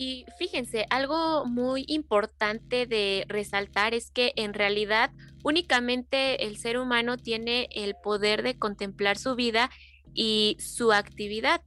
Y 0.00 0.26
fíjense, 0.38 0.86
algo 0.90 1.44
muy 1.44 1.84
importante 1.88 2.86
de 2.86 3.24
resaltar 3.26 3.94
es 3.94 4.12
que 4.12 4.32
en 4.36 4.54
realidad 4.54 5.10
únicamente 5.42 6.46
el 6.46 6.56
ser 6.56 6.78
humano 6.78 7.16
tiene 7.16 7.68
el 7.72 7.96
poder 7.96 8.44
de 8.44 8.56
contemplar 8.56 9.18
su 9.18 9.34
vida 9.34 9.70
y 10.14 10.56
su 10.60 10.92
actividad. 10.92 11.62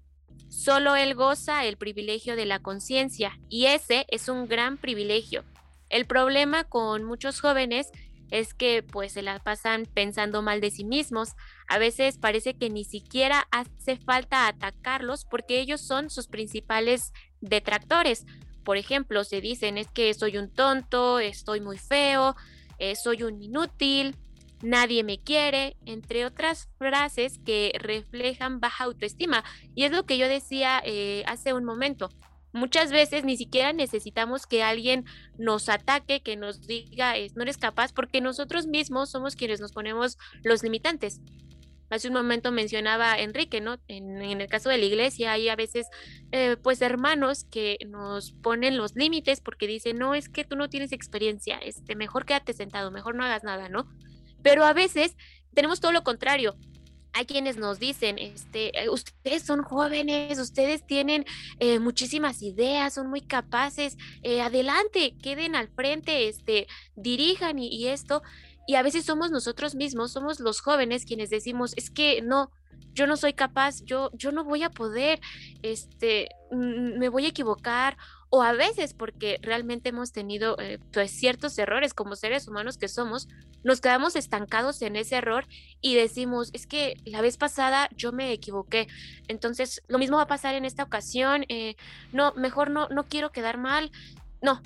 Solo 0.48 0.96
él 0.96 1.14
goza 1.14 1.66
el 1.66 1.76
privilegio 1.76 2.38
de 2.38 2.46
la 2.46 2.60
conciencia 2.60 3.38
y 3.50 3.66
ese 3.66 4.06
es 4.08 4.30
un 4.30 4.48
gran 4.48 4.78
privilegio. 4.78 5.44
El 5.90 6.06
problema 6.06 6.64
con 6.64 7.04
muchos 7.04 7.42
jóvenes 7.42 7.92
es 8.30 8.54
que 8.54 8.82
pues 8.82 9.12
se 9.12 9.24
la 9.24 9.40
pasan 9.40 9.86
pensando 9.94 10.42
mal 10.42 10.62
de 10.62 10.72
sí 10.72 10.86
mismos. 10.86 11.36
A 11.68 11.80
veces 11.80 12.18
parece 12.18 12.54
que 12.54 12.70
ni 12.70 12.86
siquiera 12.86 13.50
hace 13.52 13.98
falta 13.98 14.48
atacarlos 14.48 15.26
porque 15.26 15.60
ellos 15.60 15.82
son 15.82 16.10
sus 16.10 16.28
principales 16.28 17.12
detractores. 17.42 18.26
Por 18.64 18.78
ejemplo, 18.78 19.24
se 19.24 19.42
dicen 19.42 19.78
es 19.78 19.88
que 19.88 20.14
soy 20.14 20.38
un 20.38 20.50
tonto, 20.50 21.20
estoy 21.20 21.62
muy 21.62 21.78
feo, 21.78 22.36
eh, 22.80 22.96
soy 22.96 23.24
un 23.24 23.42
inútil, 23.42 24.16
nadie 24.62 25.04
me 25.04 25.20
quiere, 25.20 25.76
entre 25.86 26.26
otras 26.26 26.70
frases 26.78 27.40
que 27.46 27.74
reflejan 27.80 28.60
baja 28.60 28.86
autoestima. 28.86 29.44
Y 29.76 29.84
es 29.84 29.92
lo 29.92 30.06
que 30.06 30.18
yo 30.18 30.28
decía 30.28 30.82
eh, 30.86 31.24
hace 31.28 31.54
un 31.54 31.66
momento. 31.66 32.10
Muchas 32.54 32.92
veces 32.92 33.24
ni 33.24 33.38
siquiera 33.38 33.72
necesitamos 33.72 34.46
que 34.46 34.62
alguien 34.62 35.06
nos 35.38 35.70
ataque, 35.70 36.22
que 36.22 36.36
nos 36.36 36.68
diga 36.68 37.14
no 37.36 37.44
eres 37.44 37.58
capaz, 37.58 37.94
porque 37.94 38.20
nosotros 38.20 38.68
mismos 38.68 39.10
somos 39.10 39.36
quienes 39.36 39.62
nos 39.62 39.72
ponemos 39.72 40.18
los 40.44 40.62
limitantes. 40.62 41.22
Hace 41.92 42.08
un 42.08 42.14
momento 42.14 42.54
mencionaba 42.54 43.20
Enrique, 43.20 43.60
¿no? 43.60 43.78
En, 43.90 44.22
el 44.22 44.48
caso 44.48 44.70
de 44.70 44.78
la 44.78 44.86
iglesia 44.86 45.34
hay 45.34 45.50
a 45.50 45.58
veces, 45.58 45.88
eh, 46.32 46.56
pues, 46.64 46.82
hermanos 46.82 47.44
que 47.52 47.78
nos 47.86 48.32
ponen 48.32 48.78
los 48.78 48.96
límites 48.96 49.42
porque 49.42 49.68
dicen, 49.68 49.98
no, 49.98 50.16
es 50.16 50.30
que 50.30 50.46
tú 50.46 50.56
no 50.56 50.70
tienes 50.70 50.94
experiencia, 50.94 51.58
este, 51.58 51.98
mejor 51.98 52.26
quédate 52.26 52.54
sentado, 52.54 52.92
mejor 52.92 53.16
no 53.16 53.26
hagas 53.26 53.44
nada, 53.44 53.68
¿no? 53.68 53.90
Pero 54.42 54.64
a 54.64 54.72
veces 54.72 55.18
tenemos 55.54 55.82
todo 55.82 55.92
lo 55.92 56.06
contrario. 56.06 56.56
Hay 57.12 57.26
quienes 57.26 57.58
nos 57.58 57.78
dicen, 57.78 58.20
este, 58.20 58.84
eh, 58.84 58.90
ustedes 58.90 59.44
son 59.44 59.62
jóvenes, 59.62 60.40
ustedes 60.40 60.88
tienen 60.88 61.26
eh, 61.60 61.80
muchísimas 61.80 62.42
ideas, 62.42 62.94
son 62.94 63.10
muy 63.10 63.20
capaces, 63.20 63.98
adelante, 64.42 65.18
queden 65.22 65.58
al 65.58 65.68
frente, 65.68 66.30
este, 66.30 66.68
dirijan 66.96 67.60
y 67.60 67.90
esto. 67.90 68.22
Y 68.72 68.76
a 68.76 68.84
veces 68.84 69.04
somos 69.04 69.32
nosotros 69.32 69.76
mismos, 69.76 70.14
somos 70.14 70.40
los 70.40 70.62
jóvenes 70.62 71.04
quienes 71.04 71.30
decimos, 71.30 71.74
es 71.76 71.90
que 71.90 72.22
no, 72.22 72.52
yo 72.94 73.06
no 73.06 73.18
soy 73.18 73.34
capaz, 73.34 73.84
yo, 73.84 74.12
yo 74.14 74.32
no 74.32 74.46
voy 74.46 74.64
a 74.64 74.70
poder, 74.70 75.20
este, 75.62 76.30
me 76.52 77.10
voy 77.10 77.26
a 77.26 77.28
equivocar, 77.28 77.98
o 78.30 78.44
a 78.44 78.54
veces 78.54 78.94
porque 78.94 79.40
realmente 79.42 79.90
hemos 79.90 80.14
tenido 80.14 80.58
eh, 80.58 80.80
pues 80.94 81.12
ciertos 81.12 81.58
errores 81.58 81.94
como 81.94 82.16
seres 82.16 82.48
humanos 82.48 82.78
que 82.78 82.88
somos, 82.88 83.28
nos 83.66 83.82
quedamos 83.82 84.16
estancados 84.16 84.82
en 84.84 84.96
ese 84.96 85.18
error 85.18 85.48
y 85.82 85.96
decimos, 85.96 86.50
es 86.54 86.66
que 86.66 86.94
la 87.04 87.20
vez 87.20 87.36
pasada 87.36 87.90
yo 87.98 88.14
me 88.14 88.32
equivoqué, 88.32 88.88
entonces 89.28 89.82
lo 89.90 90.00
mismo 90.00 90.16
va 90.16 90.24
a 90.24 90.28
pasar 90.28 90.56
en 90.56 90.64
esta 90.64 90.84
ocasión, 90.84 91.44
eh, 91.50 91.76
no, 92.14 92.32
mejor 92.36 92.70
no, 92.70 92.88
no 92.88 93.04
quiero 93.04 93.34
quedar 93.34 93.58
mal, 93.58 93.92
no, 94.42 94.62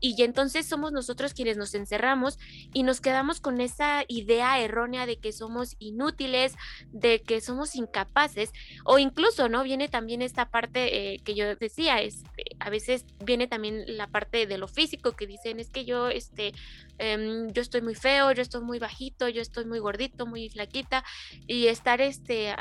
y 0.00 0.22
entonces 0.22 0.66
somos 0.66 0.92
nosotros 0.92 1.34
quienes 1.34 1.56
nos 1.56 1.74
encerramos 1.74 2.38
y 2.72 2.82
nos 2.82 3.00
quedamos 3.00 3.40
con 3.40 3.60
esa 3.60 4.04
idea 4.08 4.60
errónea 4.60 5.06
de 5.06 5.16
que 5.16 5.32
somos 5.32 5.76
inútiles, 5.78 6.54
de 6.92 7.22
que 7.22 7.40
somos 7.40 7.74
incapaces, 7.74 8.52
o 8.84 8.98
incluso, 8.98 9.48
¿no? 9.48 9.62
Viene 9.62 9.88
también 9.88 10.22
esta 10.22 10.50
parte 10.50 11.14
eh, 11.14 11.18
que 11.20 11.34
yo 11.34 11.56
decía, 11.56 12.00
es, 12.02 12.24
a 12.60 12.70
veces 12.70 13.04
viene 13.24 13.46
también 13.46 13.84
la 13.86 14.06
parte 14.06 14.46
de 14.46 14.58
lo 14.58 14.68
físico 14.68 15.12
que 15.12 15.26
dicen, 15.26 15.60
es 15.60 15.70
que 15.70 15.84
yo, 15.84 16.08
este, 16.08 16.52
em, 16.98 17.48
yo 17.52 17.62
estoy 17.62 17.82
muy 17.82 17.94
feo, 17.94 18.32
yo 18.32 18.42
estoy 18.42 18.62
muy 18.62 18.78
bajito, 18.78 19.28
yo 19.28 19.40
estoy 19.42 19.64
muy 19.64 19.78
gordito, 19.78 20.26
muy 20.26 20.48
flaquita, 20.50 21.04
y 21.46 21.68
estar, 21.68 22.00
este, 22.00 22.54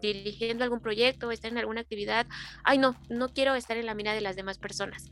dirigiendo 0.00 0.64
algún 0.64 0.80
proyecto, 0.80 1.30
estar 1.30 1.50
en 1.50 1.58
alguna 1.58 1.80
actividad, 1.80 2.26
ay, 2.64 2.78
no, 2.78 2.96
no 3.08 3.28
quiero 3.28 3.54
estar 3.54 3.76
en 3.76 3.86
la 3.86 3.94
mira 3.94 4.14
de 4.14 4.20
las 4.20 4.36
demás 4.36 4.58
personas. 4.58 5.08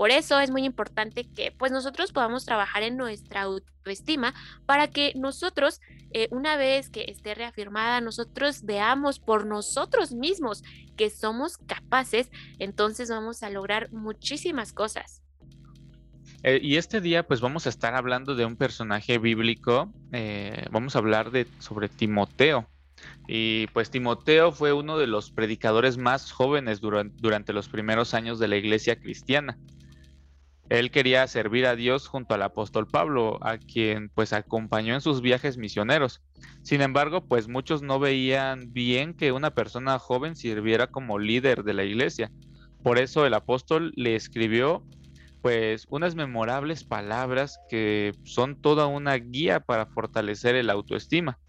Por 0.00 0.10
eso 0.10 0.40
es 0.40 0.50
muy 0.50 0.64
importante 0.64 1.28
que 1.28 1.52
pues 1.52 1.72
nosotros 1.72 2.10
podamos 2.10 2.46
trabajar 2.46 2.82
en 2.82 2.96
nuestra 2.96 3.42
autoestima 3.42 4.32
para 4.64 4.88
que 4.88 5.12
nosotros, 5.14 5.82
eh, 6.14 6.26
una 6.30 6.56
vez 6.56 6.88
que 6.88 7.04
esté 7.08 7.34
reafirmada, 7.34 8.00
nosotros 8.00 8.62
veamos 8.64 9.18
por 9.18 9.44
nosotros 9.44 10.12
mismos 10.12 10.62
que 10.96 11.10
somos 11.10 11.58
capaces, 11.58 12.30
entonces 12.58 13.10
vamos 13.10 13.42
a 13.42 13.50
lograr 13.50 13.92
muchísimas 13.92 14.72
cosas. 14.72 15.22
Eh, 16.44 16.60
y 16.62 16.76
este 16.76 17.02
día 17.02 17.26
pues 17.26 17.42
vamos 17.42 17.66
a 17.66 17.68
estar 17.68 17.94
hablando 17.94 18.34
de 18.34 18.46
un 18.46 18.56
personaje 18.56 19.18
bíblico, 19.18 19.92
eh, 20.12 20.64
vamos 20.70 20.96
a 20.96 21.00
hablar 21.00 21.30
de, 21.30 21.46
sobre 21.58 21.90
Timoteo. 21.90 22.66
Y 23.28 23.66
pues 23.74 23.90
Timoteo 23.90 24.50
fue 24.52 24.72
uno 24.72 24.96
de 24.96 25.06
los 25.06 25.30
predicadores 25.30 25.98
más 25.98 26.32
jóvenes 26.32 26.80
durante 26.80 27.52
los 27.52 27.68
primeros 27.68 28.14
años 28.14 28.38
de 28.38 28.48
la 28.48 28.56
iglesia 28.56 28.98
cristiana. 28.98 29.58
Él 30.70 30.92
quería 30.92 31.26
servir 31.26 31.66
a 31.66 31.74
Dios 31.74 32.06
junto 32.06 32.34
al 32.34 32.42
apóstol 32.42 32.86
Pablo, 32.86 33.38
a 33.42 33.58
quien 33.58 34.08
pues 34.14 34.32
acompañó 34.32 34.94
en 34.94 35.00
sus 35.00 35.20
viajes 35.20 35.58
misioneros. 35.58 36.22
Sin 36.62 36.80
embargo, 36.80 37.26
pues 37.26 37.48
muchos 37.48 37.82
no 37.82 37.98
veían 37.98 38.72
bien 38.72 39.12
que 39.14 39.32
una 39.32 39.50
persona 39.50 39.98
joven 39.98 40.36
sirviera 40.36 40.86
como 40.86 41.18
líder 41.18 41.64
de 41.64 41.74
la 41.74 41.82
iglesia. 41.82 42.30
Por 42.84 42.98
eso 42.98 43.26
el 43.26 43.34
apóstol 43.34 43.92
le 43.96 44.14
escribió 44.14 44.84
pues 45.42 45.86
unas 45.90 46.14
memorables 46.14 46.84
palabras 46.84 47.58
que 47.68 48.14
son 48.22 48.54
toda 48.54 48.86
una 48.86 49.14
guía 49.14 49.58
para 49.58 49.86
fortalecer 49.86 50.54
el 50.54 50.70
autoestima. 50.70 51.40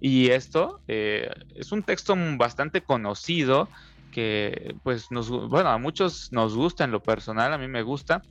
Y 0.00 0.30
esto 0.30 0.80
eh, 0.88 1.30
es 1.54 1.70
un 1.70 1.84
texto 1.84 2.16
bastante 2.36 2.80
conocido 2.80 3.68
que 4.10 4.74
pues 4.82 5.06
nos, 5.10 5.30
bueno, 5.30 5.68
a 5.68 5.78
muchos 5.78 6.32
nos 6.32 6.56
gusta 6.56 6.82
en 6.82 6.90
lo 6.90 7.00
personal, 7.00 7.52
a 7.52 7.58
mí 7.58 7.68
me 7.68 7.82
gusta, 7.82 8.22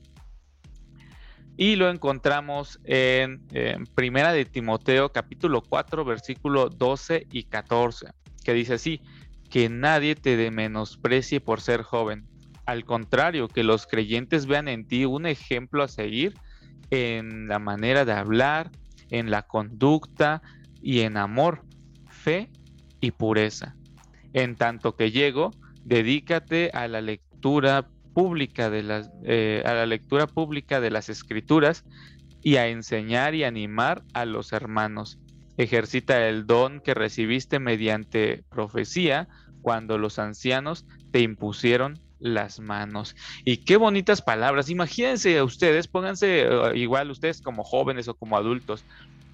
y 1.59 1.75
lo 1.75 1.89
encontramos 1.89 2.79
en, 2.85 3.45
Primera 3.93 4.31
de 4.31 4.45
Timoteo 4.45 5.11
capítulo 5.11 5.61
4 5.61 6.05
versículo 6.05 6.69
12 6.69 7.27
y 7.33 7.43
14, 7.43 8.07
que 8.45 8.53
dice 8.53 8.75
así, 8.75 9.01
que 9.49 9.67
nadie 9.67 10.15
te 10.15 10.51
menosprecie 10.51 11.41
por 11.41 11.59
ser 11.59 11.83
joven. 11.83 12.25
Al 12.65 12.85
contrario, 12.85 13.49
que 13.49 13.65
los 13.65 13.87
creyentes 13.87 14.45
vean 14.45 14.69
en 14.69 14.87
ti 14.87 15.03
un 15.03 15.25
ejemplo 15.25 15.83
a 15.83 15.89
seguir 15.89 16.33
en 16.91 17.49
la 17.49 17.59
manera 17.59 18.05
de 18.05 18.13
hablar, 18.13 18.71
en 19.09 19.29
la 19.29 19.41
conducta 19.41 20.41
y 20.81 21.01
en 21.01 21.17
amor, 21.17 21.65
fe 22.07 22.49
y 23.01 23.11
pureza. 23.11 23.75
En 24.31 24.55
tanto 24.55 24.95
que 24.95 25.11
llego, 25.11 25.51
dedícate 25.83 26.71
a 26.73 26.87
la 26.87 27.01
lectura 27.01 27.89
pública 28.19 28.69
de 28.69 28.83
las, 28.83 29.09
eh, 29.23 29.63
a 29.65 29.73
la 29.73 29.85
lectura 29.85 30.27
pública 30.27 30.81
de 30.81 30.91
las 30.91 31.07
escrituras 31.07 31.85
y 32.43 32.57
a 32.57 32.67
enseñar 32.67 33.33
y 33.33 33.45
animar 33.45 34.03
a 34.13 34.25
los 34.25 34.51
hermanos. 34.51 35.17
Ejercita 35.55 36.27
el 36.27 36.45
don 36.45 36.81
que 36.81 36.93
recibiste 36.93 37.59
mediante 37.59 38.43
profecía 38.49 39.29
cuando 39.61 39.97
los 39.97 40.19
ancianos 40.19 40.85
te 41.11 41.21
impusieron 41.21 41.97
las 42.19 42.59
manos. 42.59 43.15
Y 43.45 43.63
qué 43.63 43.77
bonitas 43.77 44.21
palabras. 44.21 44.69
Imagínense 44.69 45.41
ustedes, 45.41 45.87
pónganse 45.87 46.41
eh, 46.41 46.71
igual 46.75 47.11
ustedes 47.11 47.41
como 47.41 47.63
jóvenes 47.63 48.09
o 48.09 48.15
como 48.15 48.35
adultos, 48.35 48.83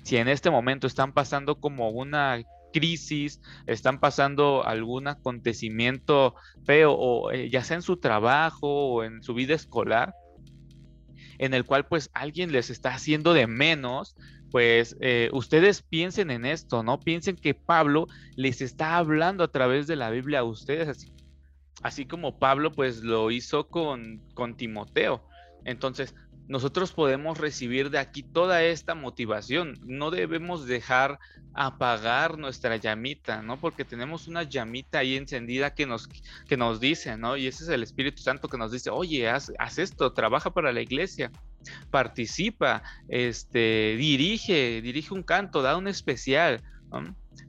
si 0.04 0.18
en 0.18 0.28
este 0.28 0.52
momento 0.52 0.86
están 0.86 1.12
pasando 1.12 1.56
como 1.56 1.90
una 1.90 2.40
crisis, 2.76 3.40
están 3.68 4.02
pasando 4.02 4.66
algún 4.66 5.08
acontecimiento 5.08 6.36
feo, 6.66 6.92
o 6.92 7.32
eh, 7.32 7.50
ya 7.50 7.64
sea 7.64 7.78
en 7.78 7.82
su 7.82 7.96
trabajo 7.96 8.68
o 8.68 9.04
en 9.06 9.24
su 9.24 9.34
vida 9.34 9.56
escolar, 9.56 10.14
en 11.38 11.54
el 11.54 11.64
cual 11.64 11.88
pues 11.88 12.10
alguien 12.14 12.52
les 12.52 12.70
está 12.70 12.94
haciendo 12.94 13.34
de 13.34 13.48
menos, 13.48 14.18
pues 14.52 14.98
eh, 15.00 15.30
ustedes 15.32 15.84
piensen 15.84 16.32
en 16.32 16.46
esto, 16.46 16.84
¿no? 16.84 17.00
Piensen 17.00 17.38
que 17.38 17.54
Pablo 17.54 18.08
les 18.36 18.62
está 18.62 18.98
hablando 18.98 19.46
a 19.46 19.52
través 19.52 19.88
de 19.88 19.96
la 19.96 20.10
Biblia 20.10 20.40
a 20.40 20.44
ustedes, 20.44 20.90
así, 20.90 21.14
así 21.82 22.06
como 22.06 22.40
Pablo 22.40 22.74
pues 22.74 23.04
lo 23.04 23.32
hizo 23.32 23.70
con, 23.70 24.22
con 24.34 24.58
Timoteo. 24.58 25.24
Entonces, 25.64 26.14
nosotros 26.48 26.92
podemos 26.92 27.38
recibir 27.40 27.90
de 27.90 27.98
aquí 27.98 28.22
toda 28.22 28.64
esta 28.64 28.94
motivación. 28.94 29.80
No 29.84 30.12
debemos 30.12 30.68
dejar 30.68 31.20
apagar 31.54 32.38
nuestra 32.38 32.76
llamita, 32.76 33.42
¿no? 33.42 33.58
Porque 33.58 33.86
tenemos 33.86 34.28
una 34.28 34.44
llamita 34.44 35.00
ahí 35.00 35.16
encendida 35.16 35.74
que 35.74 35.86
nos, 35.86 36.08
que 36.48 36.58
nos 36.58 36.80
dice, 36.80 37.18
¿no? 37.18 37.38
Y 37.38 37.48
ese 37.48 37.64
es 37.64 37.70
el 37.70 37.82
Espíritu 37.82 38.22
Santo 38.22 38.48
que 38.48 38.58
nos 38.58 38.72
dice, 38.72 38.90
oye, 38.90 39.30
haz, 39.30 39.52
haz 39.58 39.80
esto, 39.80 40.14
trabaja 40.14 40.52
para 40.52 40.72
la 40.72 40.82
iglesia, 40.82 41.32
participa, 41.90 42.84
este, 43.08 43.96
dirige, 43.98 44.82
dirige 44.82 45.14
un 45.14 45.24
canto, 45.24 45.62
da 45.62 45.78
un 45.78 45.88
especial, 45.88 46.62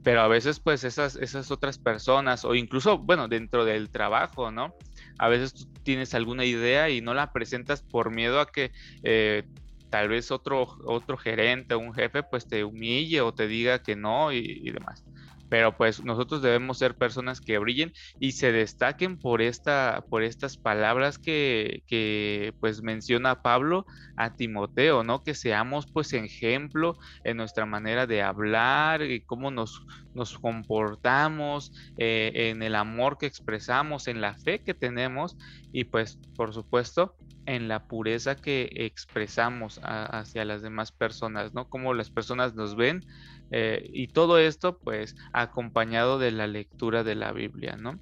Pero 0.02 0.20
a 0.22 0.28
veces, 0.28 0.58
pues, 0.58 0.84
esas, 0.84 1.16
esas 1.16 1.50
otras 1.50 1.78
personas, 1.78 2.44
o 2.44 2.54
incluso, 2.54 2.98
bueno, 2.98 3.28
dentro 3.28 3.64
del 3.64 3.90
trabajo, 3.90 4.50
¿no? 4.50 4.74
A 5.18 5.28
veces 5.28 5.54
tú 5.54 5.64
tienes 5.82 6.14
alguna 6.14 6.44
idea 6.44 6.90
y 6.90 7.00
no 7.00 7.14
la 7.14 7.32
presentas 7.32 7.82
por 7.82 8.10
miedo 8.10 8.40
a 8.40 8.46
que 8.46 8.72
eh, 9.02 9.44
tal 9.90 10.08
vez 10.08 10.30
otro, 10.30 10.76
otro 10.84 11.16
gerente 11.16 11.74
o 11.74 11.78
un 11.78 11.94
jefe 11.94 12.22
pues 12.22 12.46
te 12.48 12.64
humille 12.64 13.20
o 13.20 13.32
te 13.34 13.46
diga 13.46 13.82
que 13.82 13.96
no 13.96 14.32
y 14.32 14.70
demás 14.70 15.04
pero 15.48 15.76
pues 15.76 16.04
nosotros 16.04 16.42
debemos 16.42 16.78
ser 16.78 16.96
personas 16.96 17.40
que 17.40 17.58
brillen 17.58 17.92
y 18.18 18.32
se 18.32 18.52
destaquen 18.52 19.18
por 19.18 19.42
esta 19.42 20.04
por 20.08 20.22
estas 20.22 20.56
palabras 20.56 21.18
que, 21.18 21.82
que, 21.86 22.54
pues 22.60 22.82
menciona 22.82 23.42
Pablo 23.42 23.86
a 24.16 24.34
Timoteo 24.34 25.04
no 25.04 25.22
que 25.22 25.34
seamos 25.34 25.86
pues 25.92 26.12
ejemplo 26.12 26.96
en 27.24 27.36
nuestra 27.36 27.66
manera 27.66 28.06
de 28.06 28.22
hablar 28.22 29.02
y 29.02 29.22
cómo 29.24 29.50
nos 29.50 29.80
nos 30.14 30.38
comportamos 30.38 31.72
eh, 31.98 32.32
en 32.34 32.62
el 32.62 32.74
amor 32.74 33.18
que 33.18 33.26
expresamos 33.26 34.08
en 34.08 34.20
la 34.20 34.34
fe 34.34 34.62
que 34.62 34.74
tenemos 34.74 35.36
y 35.72 35.84
pues 35.84 36.18
por 36.36 36.54
supuesto 36.54 37.14
en 37.44 37.68
la 37.68 37.86
pureza 37.86 38.34
que 38.34 38.68
expresamos 38.72 39.78
hacia 39.82 40.44
las 40.44 40.62
demás 40.62 40.90
personas 40.90 41.54
no 41.54 41.68
como 41.68 41.94
las 41.94 42.10
personas 42.10 42.54
nos 42.54 42.74
ven 42.76 43.04
eh, 43.50 43.88
y 43.92 44.08
todo 44.08 44.38
esto 44.38 44.78
pues 44.78 45.14
acompañado 45.32 46.18
de 46.18 46.32
la 46.32 46.46
lectura 46.46 47.04
de 47.04 47.14
la 47.14 47.32
Biblia, 47.32 47.76
¿no? 47.76 47.98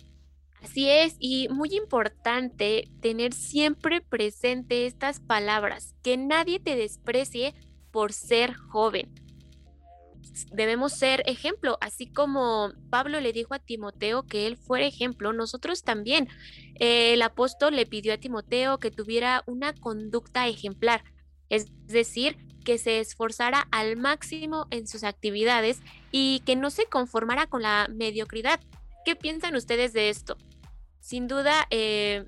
Así 0.65 0.89
es, 0.89 1.17
y 1.19 1.49
muy 1.51 1.75
importante 1.75 2.89
tener 3.03 3.35
siempre 3.35 4.01
presente 4.01 4.87
estas 4.87 5.21
palabras, 5.21 5.95
que 6.03 6.17
nadie 6.17 6.59
te 6.59 6.75
desprecie 6.75 7.55
por 7.91 8.15
ser 8.15 8.55
joven. 8.55 9.13
Debemos 10.53 10.95
ser 10.95 11.23
ejemplo, 11.27 11.77
así 11.83 12.07
como 12.07 12.73
Pablo 12.89 13.21
le 13.21 13.35
dijo 13.35 13.53
a 13.53 13.59
Timoteo 13.59 14.23
que 14.23 14.47
él 14.47 14.57
fuera 14.57 14.87
ejemplo, 14.87 15.35
nosotros 15.35 15.83
también. 15.83 16.29
el 16.77 17.21
apóstol 17.21 17.77
le 17.77 17.85
pidió 17.85 18.15
a 18.15 18.19
Timoteo 18.19 18.79
que 18.79 18.91
tuviera 18.91 19.45
una 19.47 19.75
conducta 19.75 20.49
ejemplar, 20.49 21.05
es 21.51 21.67
decir, 21.87 22.39
que 22.65 22.79
se 22.79 22.99
esforzara 22.99 23.69
al 23.71 23.97
máximo 23.97 24.67
en 24.71 24.87
sus 24.89 25.05
actividades 25.05 25.81
y 26.11 26.43
que 26.47 26.57
no 26.57 26.71
se 26.71 26.87
conformara 26.87 27.47
con 27.47 27.63
la 27.63 27.89
mediocridad. 27.91 28.61
¿Qué 29.05 29.15
piensan 29.15 29.55
ustedes 29.55 29.93
de 29.93 30.09
esto? 30.09 30.37
Sin 31.01 31.29
duda, 31.29 31.67
eh, 31.71 32.25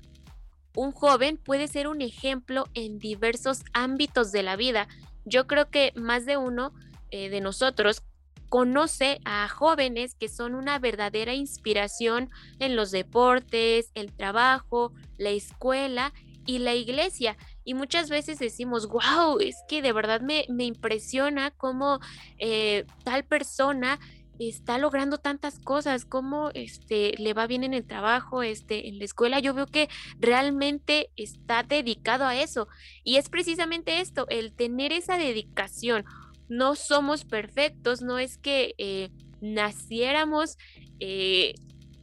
un 0.75 0.91
joven 0.91 1.37
puede 1.37 1.67
ser 1.67 1.87
un 1.87 2.01
ejemplo 2.01 2.65
en 2.75 2.99
diversos 2.99 3.63
ámbitos 3.73 4.31
de 4.31 4.43
la 4.43 4.55
vida. 4.55 4.87
Yo 5.25 5.47
creo 5.47 5.69
que 5.69 5.91
más 5.95 6.25
de 6.25 6.37
uno 6.37 6.71
eh, 7.09 7.29
de 7.29 7.41
nosotros 7.41 8.03
conoce 8.49 9.19
a 9.25 9.49
jóvenes 9.49 10.15
que 10.15 10.29
son 10.29 10.55
una 10.55 10.79
verdadera 10.79 11.33
inspiración 11.33 12.29
en 12.59 12.75
los 12.75 12.91
deportes, 12.91 13.91
el 13.93 14.13
trabajo, 14.13 14.93
la 15.17 15.31
escuela 15.31 16.13
y 16.45 16.59
la 16.59 16.75
iglesia. 16.75 17.37
Y 17.67 17.73
muchas 17.73 18.09
veces 18.09 18.39
decimos, 18.39 18.87
wow, 18.87 19.39
es 19.41 19.57
que 19.67 19.81
de 19.81 19.91
verdad 19.91 20.21
me, 20.21 20.45
me 20.47 20.63
impresiona 20.63 21.51
cómo 21.51 21.99
eh, 22.37 22.85
tal 23.03 23.25
persona 23.25 23.99
está 24.39 24.77
logrando 24.77 25.17
tantas 25.17 25.59
cosas, 25.59 26.05
cómo 26.05 26.49
este, 26.53 27.11
le 27.17 27.33
va 27.33 27.45
bien 27.45 27.65
en 27.65 27.73
el 27.73 27.85
trabajo, 27.85 28.41
este, 28.41 28.87
en 28.87 28.99
la 28.99 29.03
escuela. 29.03 29.41
Yo 29.41 29.53
veo 29.53 29.65
que 29.67 29.89
realmente 30.17 31.09
está 31.17 31.61
dedicado 31.61 32.23
a 32.23 32.41
eso. 32.41 32.69
Y 33.03 33.17
es 33.17 33.27
precisamente 33.27 33.99
esto, 33.99 34.27
el 34.29 34.53
tener 34.53 34.93
esa 34.93 35.17
dedicación. 35.17 36.05
No 36.47 36.73
somos 36.75 37.25
perfectos, 37.25 38.01
no 38.01 38.17
es 38.17 38.37
que 38.37 38.75
eh, 38.77 39.09
naciéramos 39.41 40.57
eh, 41.01 41.53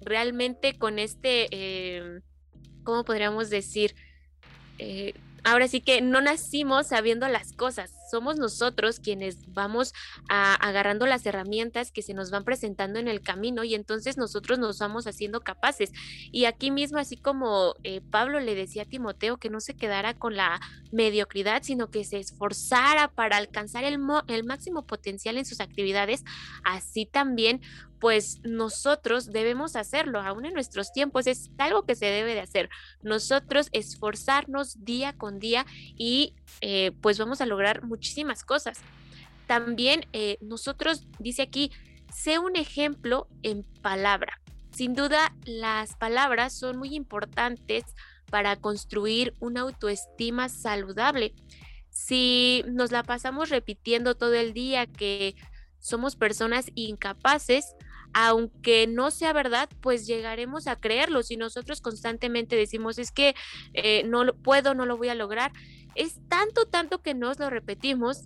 realmente 0.03 0.77
con 0.77 0.99
este, 0.99 2.21
¿cómo 2.83 3.03
podríamos 3.03 3.49
decir? 3.49 3.95
Ahora 5.45 5.69
sí 5.69 5.81
que 5.81 6.01
no 6.01 6.21
nacimos 6.21 6.89
sabiendo 6.89 7.29
las 7.29 7.53
cosas, 7.53 7.93
somos 8.11 8.37
nosotros 8.37 9.01
quienes 9.01 9.53
vamos 9.53 9.93
agarrando 10.29 11.07
las 11.07 11.27
herramientas 11.27 11.91
que 11.91 12.03
se 12.03 12.15
nos 12.15 12.31
van 12.31 12.45
presentando 12.45 12.99
en 12.99 13.09
el 13.09 13.23
camino 13.23 13.65
y 13.65 13.75
entonces 13.75 14.17
nosotros 14.17 14.59
nos 14.59 14.79
vamos 14.79 15.07
haciendo 15.07 15.41
capaces. 15.41 15.91
Y 16.31 16.45
aquí 16.45 16.71
mismo, 16.71 16.99
así 16.99 17.17
como 17.17 17.75
eh, 17.83 18.01
Pablo 18.11 18.41
le 18.41 18.55
decía 18.55 18.83
a 18.83 18.87
Timoteo 18.87 19.39
que 19.39 19.51
no 19.51 19.61
se 19.61 19.75
quedara 19.75 20.15
con 20.15 20.37
la 20.37 20.61
mediocridad, 20.93 21.63
sino 21.63 21.91
que 21.91 22.05
se 22.05 22.19
esforzara 22.19 23.09
para 23.09 23.37
alcanzar 23.37 23.85
el, 23.85 23.99
el 24.29 24.45
máximo 24.45 24.87
potencial 24.87 25.37
en 25.37 25.45
sus 25.45 25.61
actividades, 25.61 26.25
así 26.63 27.07
también 27.07 27.61
pues 28.05 28.39
nosotros 28.43 29.33
debemos 29.33 29.77
hacerlo, 29.77 30.21
aún 30.21 30.45
en 30.45 30.53
nuestros 30.53 30.93
tiempos 30.93 31.27
es 31.27 31.51
algo 31.57 31.87
que 31.87 31.95
se 31.95 32.05
debe 32.05 32.35
de 32.35 32.41
hacer. 32.41 32.69
Nosotros 33.01 33.71
esforzarnos 33.73 34.85
día 34.85 35.15
con 35.15 35.39
día 35.39 35.65
y 35.97 36.35
eh, 36.61 36.93
pues 37.01 37.19
vamos 37.19 37.41
a 37.41 37.47
lograr 37.47 37.83
muchísimas 37.83 38.45
cosas. 38.45 38.77
También 39.47 40.05
eh, 40.13 40.37
nosotros, 40.43 41.07
dice 41.19 41.41
aquí, 41.41 41.73
sé 42.13 42.39
un 42.39 42.57
ejemplo 42.57 43.27
en 43.43 43.63
palabra. 43.81 44.39
Sin 44.71 44.93
duda, 44.93 45.35
las 45.47 45.97
palabras 45.97 46.53
son 46.53 46.77
muy 46.77 46.95
importantes 46.95 47.85
para 48.29 48.57
construir 48.57 49.33
una 49.41 49.63
autoestima 49.63 50.51
saludable. 50.51 51.33
Si 51.89 52.67
nos 52.69 52.93
la 52.93 53.03
pasamos 53.03 53.49
repitiendo 53.49 54.15
todo 54.15 54.35
el 54.35 54.53
día 54.53 54.85
que 54.85 55.37
somos 55.79 56.17
personas 56.17 56.67
incapaces, 56.75 57.75
aunque 58.15 58.87
no 58.87 59.11
sea 59.11 59.33
verdad, 59.33 59.69
pues 59.81 60.07
llegaremos 60.07 60.69
a 60.69 60.77
creerlo. 60.77 61.23
Si 61.23 61.37
nosotros 61.37 61.81
constantemente 61.81 62.57
decimos, 62.57 62.99
es 62.99 63.11
que 63.11 63.35
eh, 63.75 64.05
no 64.05 64.25
lo 64.25 64.35
puedo, 64.37 64.75
no 64.75 64.87
lo 64.87 64.97
voy 64.97 65.09
a 65.09 65.15
lograr, 65.15 65.53
es 65.97 66.21
tanto, 66.29 66.67
tanto 66.67 67.03
que 67.03 67.13
nos 67.15 67.39
lo 67.39 67.51
repetimos 67.51 68.23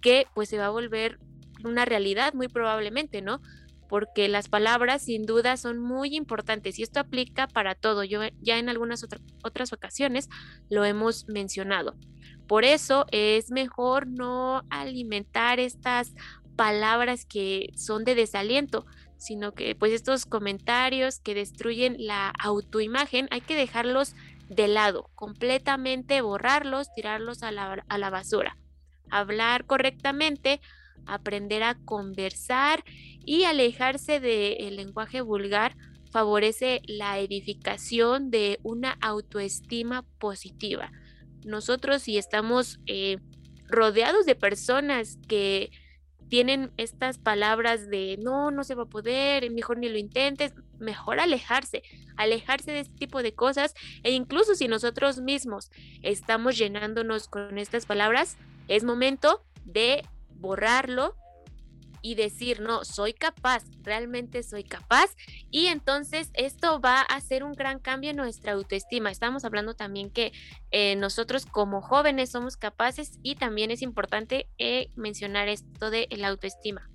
que 0.00 0.26
pues 0.34 0.48
se 0.48 0.58
va 0.58 0.66
a 0.66 0.70
volver 0.70 1.18
una 1.64 1.84
realidad 1.84 2.34
muy 2.34 2.48
probablemente, 2.48 3.22
¿no? 3.22 3.40
Porque 3.88 4.28
las 4.28 4.48
palabras 4.48 5.02
sin 5.02 5.24
duda 5.24 5.56
son 5.56 5.78
muy 5.78 6.14
importantes 6.14 6.78
y 6.78 6.82
esto 6.82 7.00
aplica 7.00 7.46
para 7.46 7.74
todo. 7.74 8.04
Yo 8.04 8.20
ya 8.42 8.58
en 8.58 8.68
algunas 8.68 9.04
otras 9.42 9.72
ocasiones 9.72 10.28
lo 10.68 10.84
hemos 10.84 11.26
mencionado. 11.28 11.96
Por 12.46 12.64
eso 12.64 13.06
es 13.12 13.50
mejor 13.50 14.06
no 14.06 14.62
alimentar 14.68 15.60
estas 15.60 16.14
palabras 16.56 17.24
que 17.24 17.72
son 17.76 18.04
de 18.04 18.16
desaliento, 18.16 18.84
sino 19.18 19.52
que 19.52 19.74
pues 19.74 19.92
estos 19.92 20.24
comentarios 20.24 21.20
que 21.20 21.34
destruyen 21.34 21.96
la 21.98 22.32
autoimagen 22.38 23.28
hay 23.30 23.40
que 23.40 23.56
dejarlos 23.56 24.14
de 24.48 24.68
lado, 24.68 25.10
completamente 25.14 26.22
borrarlos, 26.22 26.92
tirarlos 26.94 27.42
a 27.42 27.52
la, 27.52 27.84
a 27.86 27.98
la 27.98 28.10
basura. 28.10 28.56
Hablar 29.10 29.66
correctamente, 29.66 30.60
aprender 31.06 31.62
a 31.62 31.74
conversar 31.74 32.82
y 33.24 33.44
alejarse 33.44 34.20
del 34.20 34.76
lenguaje 34.76 35.20
vulgar 35.20 35.76
favorece 36.10 36.80
la 36.86 37.18
edificación 37.18 38.30
de 38.30 38.58
una 38.62 38.96
autoestima 39.00 40.04
positiva. 40.18 40.90
Nosotros 41.44 42.02
si 42.02 42.16
estamos 42.18 42.80
eh, 42.86 43.18
rodeados 43.68 44.24
de 44.26 44.34
personas 44.34 45.18
que 45.28 45.70
tienen 46.28 46.70
estas 46.76 47.18
palabras 47.18 47.88
de 47.88 48.18
no, 48.20 48.50
no 48.50 48.64
se 48.64 48.74
va 48.74 48.84
a 48.84 48.86
poder, 48.86 49.50
mejor 49.50 49.78
ni 49.78 49.88
lo 49.88 49.98
intentes, 49.98 50.52
mejor 50.78 51.20
alejarse, 51.20 51.82
alejarse 52.16 52.72
de 52.72 52.80
este 52.80 52.94
tipo 52.94 53.22
de 53.22 53.34
cosas 53.34 53.74
e 54.02 54.12
incluso 54.12 54.54
si 54.54 54.68
nosotros 54.68 55.20
mismos 55.20 55.70
estamos 56.02 56.56
llenándonos 56.58 57.28
con 57.28 57.58
estas 57.58 57.86
palabras, 57.86 58.36
es 58.68 58.84
momento 58.84 59.42
de 59.64 60.02
borrarlo 60.36 61.14
y 62.02 62.14
decir, 62.14 62.60
no, 62.60 62.84
soy 62.84 63.12
capaz, 63.12 63.64
realmente 63.82 64.42
soy 64.42 64.64
capaz. 64.64 65.10
Y 65.50 65.66
entonces 65.66 66.30
esto 66.34 66.80
va 66.80 67.00
a 67.00 67.16
hacer 67.16 67.44
un 67.44 67.52
gran 67.52 67.78
cambio 67.78 68.10
en 68.10 68.16
nuestra 68.16 68.52
autoestima. 68.52 69.10
Estamos 69.10 69.44
hablando 69.44 69.74
también 69.74 70.10
que 70.10 70.32
eh, 70.70 70.96
nosotros 70.96 71.46
como 71.46 71.80
jóvenes 71.80 72.30
somos 72.30 72.56
capaces 72.56 73.18
y 73.22 73.34
también 73.36 73.70
es 73.70 73.82
importante 73.82 74.48
eh, 74.58 74.90
mencionar 74.96 75.48
esto 75.48 75.90
de 75.90 76.08
la 76.10 76.28
autoestima. 76.28 76.88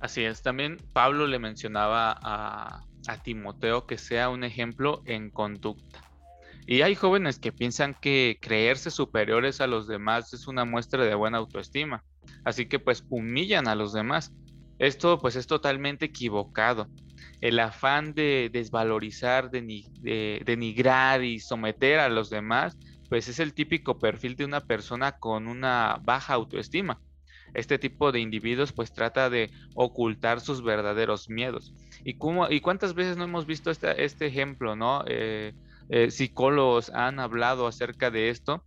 Así 0.00 0.24
es, 0.24 0.42
también 0.42 0.76
Pablo 0.92 1.26
le 1.26 1.38
mencionaba 1.38 2.18
a, 2.22 2.84
a 3.08 3.22
Timoteo 3.22 3.86
que 3.86 3.98
sea 3.98 4.28
un 4.28 4.44
ejemplo 4.44 5.02
en 5.06 5.30
conducta. 5.30 6.02
Y 6.66 6.82
hay 6.82 6.96
jóvenes 6.96 7.38
que 7.38 7.52
piensan 7.52 7.94
que 7.94 8.38
creerse 8.40 8.90
superiores 8.90 9.60
a 9.60 9.68
los 9.68 9.86
demás 9.86 10.34
es 10.34 10.48
una 10.48 10.64
muestra 10.64 11.04
de 11.04 11.14
buena 11.14 11.38
autoestima. 11.38 12.04
Así 12.44 12.66
que 12.66 12.78
pues 12.78 13.04
humillan 13.08 13.68
a 13.68 13.74
los 13.74 13.92
demás. 13.92 14.32
Esto 14.78 15.18
pues 15.18 15.36
es 15.36 15.46
totalmente 15.46 16.06
equivocado. 16.06 16.88
El 17.40 17.58
afán 17.58 18.14
de 18.14 18.50
desvalorizar, 18.52 19.50
de, 19.50 20.42
denigrar 20.44 21.22
y 21.24 21.40
someter 21.40 21.98
a 21.98 22.08
los 22.08 22.30
demás, 22.30 22.76
pues 23.08 23.28
es 23.28 23.38
el 23.38 23.54
típico 23.54 23.98
perfil 23.98 24.36
de 24.36 24.44
una 24.44 24.60
persona 24.60 25.12
con 25.12 25.46
una 25.46 26.00
baja 26.02 26.34
autoestima. 26.34 27.00
Este 27.54 27.78
tipo 27.78 28.12
de 28.12 28.20
individuos 28.20 28.72
pues 28.72 28.92
trata 28.92 29.30
de 29.30 29.50
ocultar 29.74 30.40
sus 30.40 30.62
verdaderos 30.62 31.30
miedos. 31.30 31.72
¿Y, 32.04 32.14
cómo, 32.14 32.50
y 32.50 32.60
cuántas 32.60 32.94
veces 32.94 33.16
no 33.16 33.24
hemos 33.24 33.46
visto 33.46 33.70
este, 33.70 34.04
este 34.04 34.26
ejemplo, 34.26 34.76
no? 34.76 35.04
Eh, 35.06 35.54
eh, 35.88 36.10
psicólogos 36.10 36.90
han 36.90 37.20
hablado 37.20 37.66
acerca 37.66 38.10
de 38.10 38.30
esto 38.30 38.64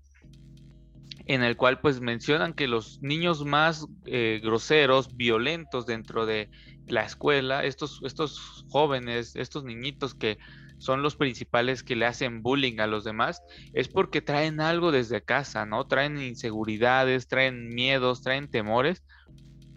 en 1.30 1.44
el 1.44 1.56
cual 1.58 1.80
pues 1.80 2.02
mencionan 2.02 2.54
que 2.56 2.68
los 2.68 2.98
niños 3.02 3.46
más 3.46 3.86
eh, 4.06 4.42
groseros, 4.44 5.16
violentos 5.16 5.86
dentro 5.86 6.26
de 6.26 6.50
la 6.88 7.04
escuela, 7.04 7.64
estos, 7.64 8.00
estos 8.04 8.66
jóvenes, 8.68 9.36
estos 9.36 9.64
niñitos 9.64 10.16
que 10.16 10.40
son 10.80 11.04
los 11.04 11.16
principales 11.16 11.84
que 11.84 11.96
le 11.96 12.08
hacen 12.08 12.42
bullying 12.42 12.80
a 12.80 12.88
los 12.88 13.04
demás, 13.04 13.44
es 13.74 13.90
porque 13.90 14.22
traen 14.24 14.60
algo 14.60 14.92
desde 14.92 15.24
casa, 15.24 15.68
¿no? 15.68 15.86
Traen 15.86 16.20
inseguridades, 16.20 17.28
traen 17.28 17.70
miedos, 17.70 18.24
traen 18.24 18.50
temores, 18.50 19.04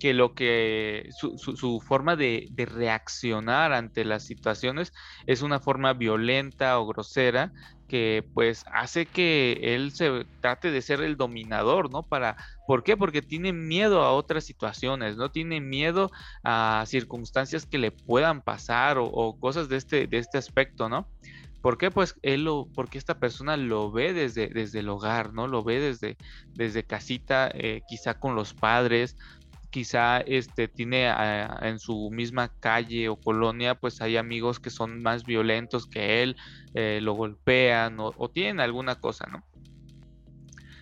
que 0.03 0.15
lo 0.15 0.35
que 0.35 1.11
su, 1.17 1.39
su, 1.39 1.81
forma 1.81 2.17
de, 2.17 2.51
reaccionar 2.57 3.73
ante 3.73 4.05
las 4.05 4.25
situaciones 4.25 4.93
es 5.29 5.43
una 5.43 5.61
forma 5.61 5.93
violenta 5.93 6.81
o 6.81 6.89
grosera 6.89 7.53
que 7.87 8.25
pues 8.35 8.65
hace 8.73 9.07
que 9.07 9.61
él 9.63 9.93
se 9.93 10.27
trate 10.41 10.73
de 10.73 10.83
ser 10.83 11.03
el 11.03 11.17
dominador, 11.17 11.93
¿no? 11.93 12.03
Para, 12.03 12.37
¿por 12.67 12.83
qué? 12.83 12.97
Porque 12.97 13.23
tiene 13.23 13.53
miedo 13.53 14.03
a 14.03 14.13
otras 14.13 14.43
situaciones, 14.43 15.17
¿no? 15.17 15.31
Tiene 15.31 15.61
miedo 15.61 16.11
a 16.43 16.83
circunstancias 16.89 17.65
que 17.65 17.79
le 17.79 17.93
puedan 17.93 18.43
pasar 18.43 18.97
o, 18.99 19.37
cosas 19.39 19.69
de 19.69 19.77
este, 19.77 20.09
de 20.09 20.19
este 20.19 20.37
aspecto, 20.37 20.89
¿no? 20.89 21.07
¿Por 21.61 21.79
qué? 21.79 21.93
Pues 21.93 22.17
él 22.23 22.43
lo, 22.43 22.67
porque 22.75 22.99
esta 22.99 23.21
persona 23.21 23.57
lo 23.57 23.93
ve 23.93 24.13
desde, 24.13 24.49
desde 24.49 24.81
el 24.81 24.89
hogar, 24.89 25.33
¿no? 25.33 25.47
Lo 25.47 25.63
ve 25.63 25.79
desde, 25.79 26.17
desde 26.55 26.83
casita, 26.83 27.49
eh, 27.55 27.83
quizá 27.87 28.19
con 28.19 28.35
los 28.35 28.53
padres, 28.53 29.17
quizá 29.73 30.19
este 30.19 30.69
tiene 30.69 31.11
en 31.63 31.79
su 31.79 32.11
misma 32.13 32.49
calle 32.61 33.09
o 33.09 33.17
colonia, 33.17 33.75
pues 33.75 34.03
hay 34.03 34.19
amigos 34.19 34.61
que 34.61 34.71
son 34.71 35.03
más 35.03 35.25
violentos 35.25 35.87
que 35.87 36.23
él, 36.23 36.37
eh, 36.75 37.01
lo 37.03 37.15
golpean 37.15 37.97
o, 37.99 38.29
tienen 38.29 38.61
alguna 38.61 38.97
cosa, 38.97 39.27
¿no? 39.27 39.43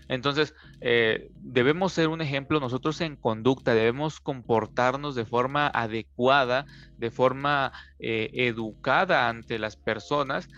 Entonces, 0.09 0.55
eh, 0.81 1.31
debemos 1.37 1.93
ser 1.93 2.09
un 2.09 2.21
ejemplo 2.21 2.59
nosotros 2.59 3.01
en 3.01 3.15
conducta, 3.15 3.75
debemos 3.75 4.19
comportarnos 4.19 5.15
de 5.15 5.25
forma 5.25 5.69
adecuada, 5.69 6.67
de 6.97 7.13
forma 7.13 7.73
eh, 8.01 8.29
educada 8.33 9.29
ante 9.29 9.61
las 9.61 9.77
personas 9.77 10.49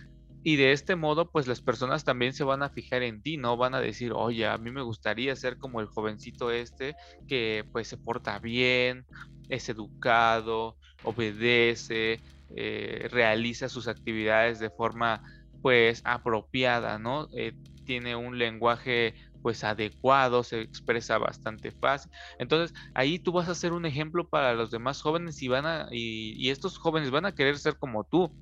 y 0.43 0.57
de 0.57 0.73
este 0.73 0.97
modo, 0.97 1.31
pues 1.31 1.47
las 1.47 1.61
personas 1.61 2.05
también 2.05 2.33
se 2.35 2.45
van 2.45 2.63
a 2.63 2.71
fijar 2.71 3.03
en 3.03 3.23
ti, 3.23 3.37
¿no? 3.37 3.57
Van 3.57 3.75
a 3.75 3.81
decir, 3.81 4.13
oye, 4.15 4.47
a 4.47 4.59
mí 4.59 4.71
me 4.73 4.83
gustaría 4.83 5.37
ser 5.37 5.57
como 5.59 5.81
el 5.81 5.87
jovencito 5.87 6.51
este 6.51 6.97
que 7.27 7.65
pues 7.73 7.89
se 7.89 7.97
porta 7.99 8.39
bien, 8.41 9.07
es 9.49 9.69
educado, 9.69 10.79
obedece, 11.05 12.21
eh, 12.57 13.09
realiza 13.11 13.69
sus 13.69 13.89
actividades 13.89 14.59
de 14.59 14.71
forma 14.71 15.23
pues 15.61 16.01
apropiada, 16.05 16.99
¿no? 16.99 17.29
Eh, 17.37 17.55
tiene 17.85 18.17
un 18.17 18.39
lenguaje 18.39 19.15
pues 19.43 19.65
adecuado, 19.65 20.45
se 20.45 20.61
expresa 20.61 21.19
bastante 21.19 21.73
fácil. 21.73 22.11
Entonces, 22.39 22.73
ahí 22.95 23.19
tú 23.19 23.33
vas 23.33 23.49
a 23.49 23.55
ser 23.57 23.73
un 23.73 23.87
ejemplo 23.87 24.29
para 24.29 24.55
los 24.55 24.71
demás 24.71 25.01
jóvenes 25.03 25.43
y 25.43 25.49
van 25.49 25.67
a, 25.67 25.89
y 25.91 26.51
estos 26.51 26.79
jóvenes 26.79 27.11
van 27.11 27.27
a 27.27 27.33
querer 27.33 27.59
ser 27.59 27.77
como 27.79 28.05
tú 28.05 28.33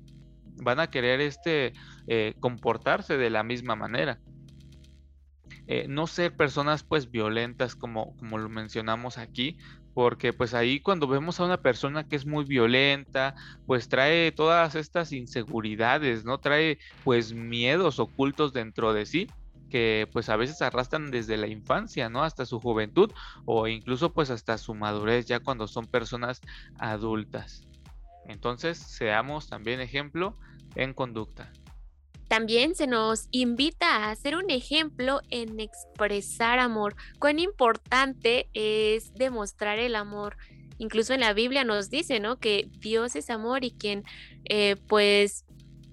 van 0.57 0.79
a 0.79 0.87
querer 0.87 1.21
este, 1.21 1.73
eh, 2.07 2.33
comportarse 2.39 3.17
de 3.17 3.29
la 3.29 3.43
misma 3.43 3.75
manera. 3.75 4.19
Eh, 5.67 5.85
no 5.87 6.07
ser 6.07 6.35
personas 6.35 6.83
pues 6.83 7.11
violentas 7.11 7.75
como, 7.75 8.15
como 8.17 8.37
lo 8.37 8.49
mencionamos 8.49 9.17
aquí, 9.17 9.57
porque 9.93 10.33
pues 10.33 10.53
ahí 10.53 10.79
cuando 10.79 11.07
vemos 11.07 11.39
a 11.39 11.45
una 11.45 11.61
persona 11.61 12.07
que 12.07 12.15
es 12.15 12.25
muy 12.25 12.45
violenta, 12.45 13.35
pues 13.65 13.87
trae 13.87 14.31
todas 14.31 14.75
estas 14.75 15.11
inseguridades, 15.11 16.25
¿no? 16.25 16.39
Trae 16.39 16.79
pues 17.03 17.33
miedos 17.33 17.99
ocultos 17.99 18.53
dentro 18.53 18.93
de 18.93 19.05
sí 19.05 19.27
que 19.71 20.07
pues 20.11 20.29
a 20.29 20.35
veces 20.35 20.61
arrastran 20.61 21.09
desde 21.09 21.37
la 21.37 21.47
infancia, 21.47 22.09
¿no? 22.09 22.23
Hasta 22.23 22.45
su 22.45 22.59
juventud 22.59 23.11
o 23.45 23.67
incluso 23.67 24.13
pues 24.13 24.29
hasta 24.29 24.57
su 24.57 24.75
madurez 24.75 25.25
ya 25.25 25.39
cuando 25.39 25.67
son 25.67 25.87
personas 25.87 26.41
adultas. 26.77 27.65
Entonces, 28.31 28.77
seamos 28.77 29.47
también 29.47 29.79
ejemplo 29.81 30.37
en 30.75 30.93
conducta. 30.93 31.51
También 32.27 32.75
se 32.75 32.87
nos 32.87 33.27
invita 33.31 33.97
a 33.97 34.11
hacer 34.11 34.37
un 34.37 34.49
ejemplo 34.49 35.19
en 35.29 35.59
expresar 35.59 36.59
amor. 36.59 36.95
Cuán 37.19 37.39
importante 37.39 38.49
es 38.53 39.13
demostrar 39.13 39.79
el 39.79 39.95
amor. 39.95 40.37
Incluso 40.77 41.13
en 41.13 41.19
la 41.19 41.33
Biblia 41.33 41.65
nos 41.65 41.89
dice, 41.89 42.21
¿no? 42.21 42.39
Que 42.39 42.69
Dios 42.79 43.17
es 43.17 43.29
amor 43.29 43.65
y 43.65 43.71
quien, 43.71 44.03
eh, 44.45 44.77
pues, 44.87 45.45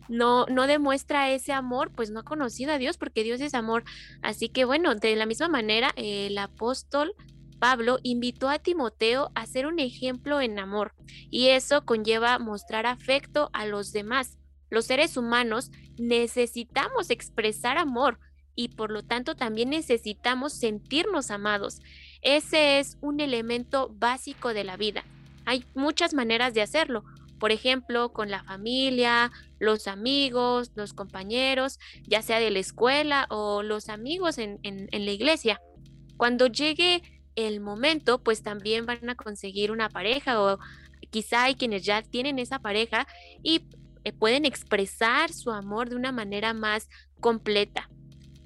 no, 0.09 0.47
no 0.47 0.67
demuestra 0.67 1.31
ese 1.31 1.53
amor, 1.53 1.91
pues 1.95 2.11
no 2.11 2.21
ha 2.21 2.25
conocido 2.25 2.73
a 2.73 2.79
Dios 2.79 2.97
porque 2.97 3.25
Dios 3.25 3.41
es 3.41 3.55
amor. 3.55 3.85
Así 4.23 4.49
que 4.49 4.65
bueno, 4.65 4.95
de 4.95 5.17
la 5.17 5.27
misma 5.27 5.49
manera, 5.49 5.93
el 5.97 6.39
apóstol 6.39 7.15
Pablo 7.59 7.99
invitó 8.03 8.49
a 8.49 8.59
Timoteo 8.59 9.31
a 9.35 9.47
ser 9.47 9.67
un 9.67 9.79
ejemplo 9.79 10.41
en 10.41 10.59
amor 10.59 10.95
y 11.31 11.49
eso 11.49 11.85
conlleva 11.85 12.39
mostrar 12.39 12.87
afecto 12.87 13.51
a 13.53 13.67
los 13.67 13.93
demás. 13.93 14.39
Los 14.71 14.87
seres 14.87 15.17
humanos 15.17 15.71
necesitamos 15.99 17.11
expresar 17.11 17.79
amor 17.79 18.19
y 18.55 18.69
por 18.71 18.91
lo 18.91 19.05
tanto 19.05 19.37
también 19.37 19.71
necesitamos 19.71 20.53
sentirnos 20.53 21.31
amados. 21.31 21.81
Ese 22.23 22.81
es 22.81 22.99
un 23.01 23.21
elemento 23.21 23.89
básico 23.95 24.53
de 24.53 24.65
la 24.65 24.77
vida. 24.77 25.05
Hay 25.45 25.65
muchas 25.75 26.13
maneras 26.13 26.55
de 26.55 26.63
hacerlo. 26.63 27.05
Por 27.39 27.53
ejemplo, 27.53 28.13
con 28.13 28.31
la 28.31 28.43
familia, 28.43 29.31
los 29.61 29.87
amigos, 29.87 30.73
los 30.75 30.93
compañeros, 30.93 31.79
ya 32.03 32.21
sea 32.21 32.41
de 32.41 32.51
la 32.51 32.59
escuela 32.59 33.27
o 33.31 33.63
los 33.63 33.89
amigos 33.89 34.39
en, 34.39 34.59
la 34.63 35.11
iglesia. 35.13 35.61
Cuando 36.17 36.49
llegue 36.49 37.03
el 37.39 37.61
momento, 37.61 38.19
pues 38.19 38.43
también 38.43 38.85
van 38.85 39.09
a 39.09 39.15
conseguir 39.15 39.71
una 39.71 39.89
pareja 39.89 40.43
o 40.43 40.59
quizá 41.11 41.45
hay 41.45 41.55
quienes 41.55 41.85
ya 41.85 42.03
tienen 42.03 42.41
esa 42.41 42.59
pareja 42.59 43.07
y 43.43 43.65
eh, 44.05 44.13
pueden 44.13 44.45
expresar 44.45 45.33
su 45.33 45.53
amor 45.53 45.89
de 45.89 45.97
una 45.97 46.11
manera 46.11 46.53
más 46.53 46.89
completa. 47.21 47.89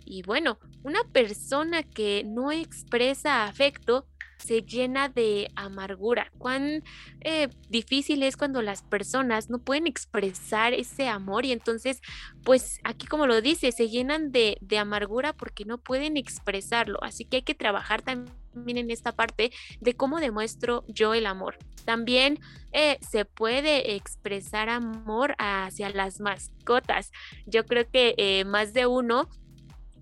Y 0.05 0.23
bueno, 0.23 0.59
una 0.83 1.05
persona 1.05 1.83
que 1.83 2.23
no 2.27 2.53
expresa 2.53 3.45
afecto 3.45 4.07
se 4.37 4.61
llena 4.61 5.09
de 5.09 5.51
amargura. 5.57 6.31
Cuán 6.37 6.83
eh, 7.21 7.49
difícil 7.71 8.23
es 8.23 8.37
cuando 8.37 8.61
las 8.61 8.83
personas 8.83 9.49
no 9.49 9.61
pueden 9.61 9.87
expresar 9.87 10.75
ese 10.75 11.09
amor 11.09 11.47
y 11.47 11.53
entonces, 11.53 12.03
pues 12.45 12.81
aquí 12.85 13.07
como 13.07 13.27
lo 13.27 13.41
dice, 13.41 13.73
se 13.73 13.89
llenan 13.89 14.33
de, 14.33 14.59
de 14.61 14.79
amargura 14.79 15.33
porque 15.33 15.65
no 15.65 15.79
pueden 15.79 16.19
expresarlo. 16.19 16.99
Así 17.03 17.25
que 17.25 17.37
hay 17.37 17.43
que 17.43 17.55
trabajar 17.55 18.03
también 18.03 18.42
en 18.55 18.91
esta 18.91 19.13
parte 19.13 19.53
de 19.81 19.95
cómo 19.95 20.21
demuestro 20.21 20.85
yo 20.89 21.15
el 21.15 21.27
amor. 21.27 21.59
También 21.85 22.39
eh, 22.73 22.99
se 23.01 23.25
puede 23.25 23.95
expresar 23.95 24.69
amor 24.69 25.35
hacia 25.39 25.91
las 25.91 26.21
mascotas. 26.21 27.11
Yo 27.47 27.65
creo 27.67 27.89
que 27.91 28.15
eh, 28.19 28.45
más 28.45 28.73
de 28.73 28.87
uno 28.87 29.29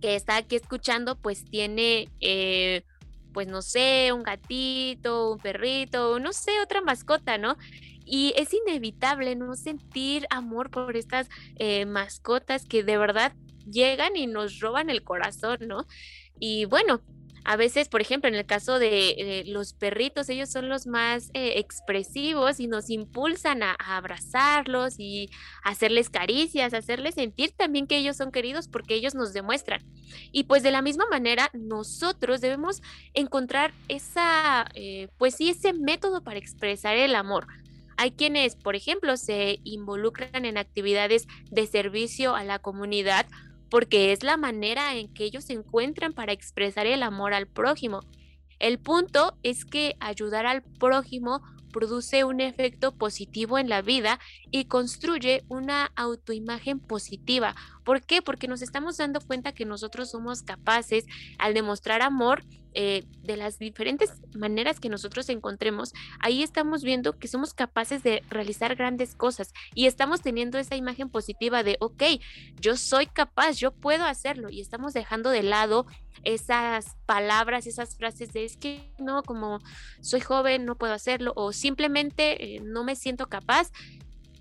que 0.00 0.14
está 0.14 0.36
aquí 0.36 0.56
escuchando 0.56 1.16
pues 1.16 1.44
tiene 1.44 2.08
pues 3.32 3.46
no 3.46 3.62
sé, 3.62 4.12
un 4.12 4.22
gatito, 4.22 5.32
un 5.32 5.38
perrito, 5.38 6.18
no 6.18 6.32
sé, 6.32 6.60
otra 6.60 6.80
mascota, 6.80 7.38
¿no? 7.38 7.56
Y 8.04 8.32
es 8.36 8.52
inevitable 8.52 9.36
no 9.36 9.54
sentir 9.54 10.26
amor 10.30 10.70
por 10.70 10.96
estas 10.96 11.28
eh, 11.56 11.86
mascotas 11.86 12.64
que 12.64 12.82
de 12.82 12.98
verdad 12.98 13.32
llegan 13.70 14.16
y 14.16 14.26
nos 14.26 14.58
roban 14.60 14.90
el 14.90 15.04
corazón, 15.04 15.58
¿no? 15.66 15.86
Y 16.38 16.64
bueno, 16.64 17.02
a 17.44 17.56
veces, 17.56 17.88
por 17.88 18.00
ejemplo, 18.00 18.28
en 18.28 18.34
el 18.34 18.44
caso 18.44 18.78
de 18.78 19.10
eh, 19.10 19.44
los 19.46 19.72
perritos, 19.72 20.28
ellos 20.28 20.50
son 20.50 20.68
los 20.68 20.86
más 20.86 21.30
eh, 21.32 21.54
expresivos 21.56 22.60
y 22.60 22.66
nos 22.66 22.90
impulsan 22.90 23.62
a, 23.62 23.76
abrazarlos 23.78 24.96
y 24.98 25.30
hacerles 25.64 26.10
caricias, 26.10 26.74
hacerles 26.74 27.14
sentir 27.14 27.52
también 27.52 27.86
que 27.86 27.96
ellos 27.96 28.16
son 28.16 28.30
queridos 28.30 28.68
porque 28.68 28.94
ellos 28.94 29.14
nos 29.14 29.32
demuestran. 29.32 29.82
Y 30.32 30.44
pues 30.44 30.62
de 30.62 30.70
la 30.70 30.82
misma 30.82 31.06
manera, 31.10 31.50
nosotros 31.52 32.40
debemos 32.40 32.82
encontrar 33.14 33.72
esa, 33.88 34.66
eh, 34.74 35.08
pues 35.18 35.34
sí, 35.34 35.50
ese 35.50 35.72
método 35.72 36.22
para 36.22 36.38
expresar 36.38 36.96
el 36.96 37.14
amor. 37.14 37.46
Hay 37.96 38.12
quienes, 38.12 38.56
por 38.56 38.76
ejemplo, 38.76 39.16
se 39.16 39.60
involucran 39.64 40.44
en 40.44 40.56
actividades 40.56 41.26
de 41.50 41.66
servicio 41.66 42.34
a 42.34 42.44
la 42.44 42.58
comunidad 42.58 43.26
porque 43.70 44.12
es 44.12 44.22
la 44.22 44.36
manera 44.36 44.96
en 44.96 45.12
que 45.12 45.24
ellos 45.24 45.44
se 45.44 45.52
encuentran 45.54 46.12
para 46.12 46.32
expresar 46.32 46.86
el 46.86 47.02
amor 47.02 47.32
al 47.32 47.46
prójimo. 47.46 48.00
El 48.58 48.78
punto 48.78 49.38
es 49.42 49.64
que 49.64 49.96
ayudar 50.00 50.44
al 50.46 50.62
prójimo 50.62 51.40
produce 51.70 52.24
un 52.24 52.40
efecto 52.40 52.92
positivo 52.92 53.58
en 53.58 53.68
la 53.68 53.80
vida 53.80 54.18
y 54.50 54.66
construye 54.66 55.44
una 55.48 55.92
autoimagen 55.96 56.80
positiva. 56.80 57.54
¿Por 57.84 58.02
qué? 58.02 58.22
Porque 58.22 58.48
nos 58.48 58.60
estamos 58.60 58.98
dando 58.98 59.20
cuenta 59.20 59.52
que 59.52 59.64
nosotros 59.64 60.10
somos 60.10 60.42
capaces, 60.42 61.06
al 61.38 61.54
demostrar 61.54 62.02
amor, 62.02 62.44
eh, 62.74 63.04
de 63.22 63.36
las 63.36 63.58
diferentes 63.58 64.12
maneras 64.34 64.78
que 64.78 64.88
nosotros 64.88 65.28
encontremos, 65.28 65.92
ahí 66.20 66.42
estamos 66.42 66.82
viendo 66.82 67.18
que 67.18 67.28
somos 67.28 67.52
capaces 67.52 68.02
de 68.02 68.22
realizar 68.30 68.76
grandes 68.76 69.14
cosas 69.14 69.52
y 69.74 69.86
estamos 69.86 70.20
teniendo 70.22 70.58
esa 70.58 70.76
imagen 70.76 71.08
positiva 71.08 71.62
de, 71.62 71.76
ok, 71.80 72.02
yo 72.60 72.76
soy 72.76 73.06
capaz, 73.06 73.56
yo 73.56 73.72
puedo 73.72 74.04
hacerlo 74.04 74.50
y 74.50 74.60
estamos 74.60 74.92
dejando 74.92 75.30
de 75.30 75.42
lado 75.42 75.86
esas 76.22 76.96
palabras, 77.06 77.66
esas 77.66 77.96
frases 77.96 78.32
de 78.32 78.44
es 78.44 78.56
que 78.56 78.92
no, 78.98 79.22
como 79.22 79.60
soy 80.00 80.20
joven, 80.20 80.64
no 80.64 80.76
puedo 80.76 80.92
hacerlo 80.92 81.32
o 81.36 81.52
simplemente 81.52 82.56
eh, 82.56 82.60
no 82.60 82.84
me 82.84 82.96
siento 82.96 83.28
capaz, 83.28 83.70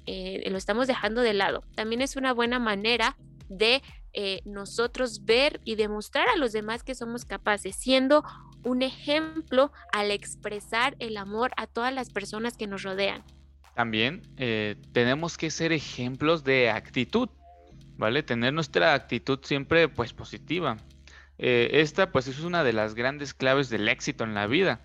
eh, 0.05 0.47
lo 0.49 0.57
estamos 0.57 0.87
dejando 0.87 1.21
de 1.21 1.33
lado. 1.33 1.63
También 1.75 2.01
es 2.01 2.15
una 2.15 2.33
buena 2.33 2.59
manera 2.59 3.17
de 3.47 3.81
eh, 4.21 4.41
nosotros 4.43 5.23
ver 5.23 5.61
y 5.63 5.75
demostrar 5.75 6.27
a 6.27 6.35
los 6.35 6.51
demás 6.51 6.83
que 6.83 6.93
somos 6.93 7.23
capaces, 7.23 7.77
siendo 7.77 8.21
un 8.65 8.81
ejemplo 8.81 9.71
al 9.93 10.11
expresar 10.11 10.97
el 10.99 11.15
amor 11.15 11.51
a 11.55 11.67
todas 11.67 11.93
las 11.93 12.09
personas 12.09 12.57
que 12.57 12.67
nos 12.67 12.83
rodean. 12.83 13.23
También 13.75 14.23
eh, 14.35 14.75
tenemos 14.91 15.37
que 15.37 15.49
ser 15.49 15.71
ejemplos 15.71 16.43
de 16.43 16.69
actitud, 16.69 17.29
¿vale? 17.95 18.21
Tener 18.21 18.51
nuestra 18.51 18.93
actitud 18.93 19.39
siempre 19.41 19.87
pues 19.87 20.11
positiva. 20.11 20.75
Eh, 21.37 21.69
esta 21.71 22.11
pues 22.11 22.27
es 22.27 22.41
una 22.41 22.65
de 22.65 22.73
las 22.73 22.95
grandes 22.95 23.33
claves 23.33 23.69
del 23.69 23.87
éxito 23.87 24.25
en 24.25 24.33
la 24.33 24.47
vida. 24.47 24.81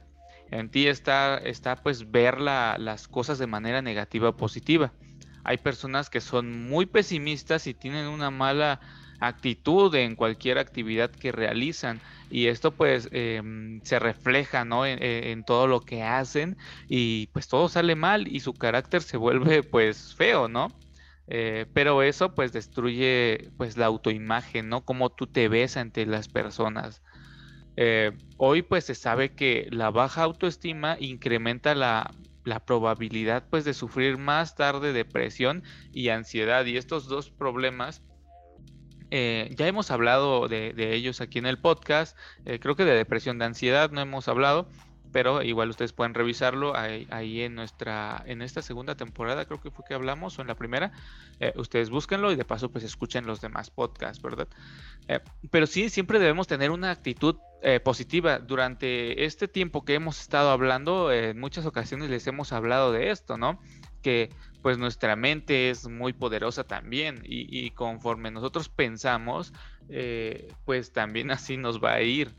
En 0.53 0.71
ti 0.71 0.87
está, 0.87 1.39
está 1.39 1.75
pues 1.75 2.13
ver 2.13 2.41
las 2.41 3.09
cosas 3.09 3.41
de 3.41 3.49
manera 3.49 3.83
negativa 3.83 4.29
o 4.29 4.37
positiva. 4.37 4.93
Hay 5.43 5.57
personas 5.59 6.09
que 6.09 6.21
son 6.21 6.69
muy 6.69 6.87
pesimistas 6.87 7.67
y 7.67 7.75
tienen 7.75 8.07
una 8.07 8.31
mala 8.31 8.81
actitud 9.21 9.95
en 9.95 10.17
cualquier 10.17 10.59
actividad 10.59 11.11
que 11.11 11.33
realizan 11.33 12.01
y 12.31 12.47
esto 12.47 12.73
pues 12.73 13.09
em, 13.13 13.81
se 13.83 13.99
refleja 13.99 14.65
¿no? 14.65 14.87
en, 14.87 15.45
todo 15.45 15.67
lo 15.67 15.81
que 15.81 16.03
hacen 16.03 16.57
y 16.89 17.29
pues 17.29 17.49
todo 17.49 17.69
sale 17.69 17.95
mal 17.95 18.29
y 18.29 18.41
su 18.41 18.55
carácter 18.55 19.03
se 19.03 19.17
vuelve 19.17 19.63
pues 19.63 20.15
feo, 20.15 20.49
¿no? 20.49 20.69
Eh, 21.27 21.67
pero 21.73 22.03
eso 22.03 22.35
pues 22.35 22.53
destruye 22.53 23.51
pues 23.57 23.77
la 23.77 23.87
autoimagen, 23.87 24.69
¿no? 24.69 24.85
Cómo 24.85 25.11
tú 25.11 25.27
te 25.27 25.49
ves 25.49 25.77
ante 25.77 26.07
las 26.07 26.29
personas. 26.29 27.03
Eh, 27.77 28.13
hoy 28.37 28.63
pues 28.63 28.85
se 28.85 28.95
sabe 28.95 29.35
que 29.35 29.69
la 29.71 29.91
baja 29.91 30.23
autoestima 30.23 30.97
incrementa 31.01 31.75
la, 31.75 32.15
la 32.45 32.61
probabilidad 32.61 33.47
pues 33.51 33.65
de 33.65 33.75
sufrir 33.75 34.19
más 34.19 34.55
tarde 34.55 34.93
depresión 34.93 35.65
y 35.93 36.11
ansiedad 36.11 36.65
y 36.67 36.77
estos 36.77 37.09
dos 37.09 37.31
problemas 37.31 38.03
eh, 39.17 39.55
ya 39.55 39.69
hemos 39.69 39.93
hablado 39.93 40.49
de, 40.49 40.75
ellos 40.93 41.21
aquí 41.21 41.39
en 41.39 41.47
el 41.47 41.57
podcast. 41.57 42.19
Eh, 42.47 42.59
creo 42.59 42.75
que 42.75 42.85
de 42.85 42.95
depresión, 42.95 43.39
de 43.39 43.45
ansiedad 43.45 43.93
no 43.93 44.01
hemos 44.01 44.27
hablado, 44.27 44.67
pero 45.13 45.41
igual 45.45 45.71
ustedes 45.71 45.93
pueden 45.93 46.15
revisarlo 46.15 46.75
ahí, 46.75 47.43
en 47.43 47.55
nuestra, 47.55 48.25
en 48.27 48.43
esta 48.43 48.61
segunda 48.61 48.97
temporada, 48.97 49.45
creo 49.45 49.61
que 49.61 49.71
fue 49.71 49.85
que 49.87 49.95
hablamos, 49.95 50.37
o 50.37 50.43
en 50.43 50.49
la 50.49 50.57
primera. 50.57 50.91
Eh, 51.39 51.53
ustedes 51.55 51.91
búsquenlo 51.91 52.33
y 52.33 52.35
de 52.35 52.45
paso 52.45 52.73
pues 52.73 52.83
escuchen 52.83 53.25
los 53.25 53.41
demás 53.41 53.71
podcasts, 53.71 54.21
¿verdad? 54.21 54.49
pero 55.53 55.69
sí, 55.69 55.91
siempre 55.91 56.19
debemos 56.19 56.49
tener 56.49 56.73
una 56.73 56.91
actitud 56.91 57.37
positiva. 57.85 58.41
Durante 58.41 59.25
este 59.25 59.47
tiempo 59.47 59.85
que 59.85 59.95
hemos 59.95 60.21
estado 60.21 60.51
hablando, 60.51 61.13
en 61.13 61.39
muchas 61.39 61.67
ocasiones 61.67 62.11
les 62.11 62.27
hemos 62.27 62.53
hablado 62.53 62.91
de 62.91 63.11
esto, 63.11 63.39
¿no? 63.39 63.61
Que 64.05 64.31
pues 64.63 64.79
nuestra 64.79 65.17
mente 65.17 65.71
es 65.71 65.89
muy 65.89 66.13
poderosa 66.13 66.65
también 66.65 67.21
y, 67.25 67.71
conforme 67.71 68.31
nosotros 68.31 68.69
pensamos, 68.69 69.53
eh, 69.89 70.49
pues 70.65 70.93
también 70.93 71.31
así 71.33 71.57
nos 71.57 71.83
va 71.83 71.95
a 71.95 72.03
ir. 72.03 72.35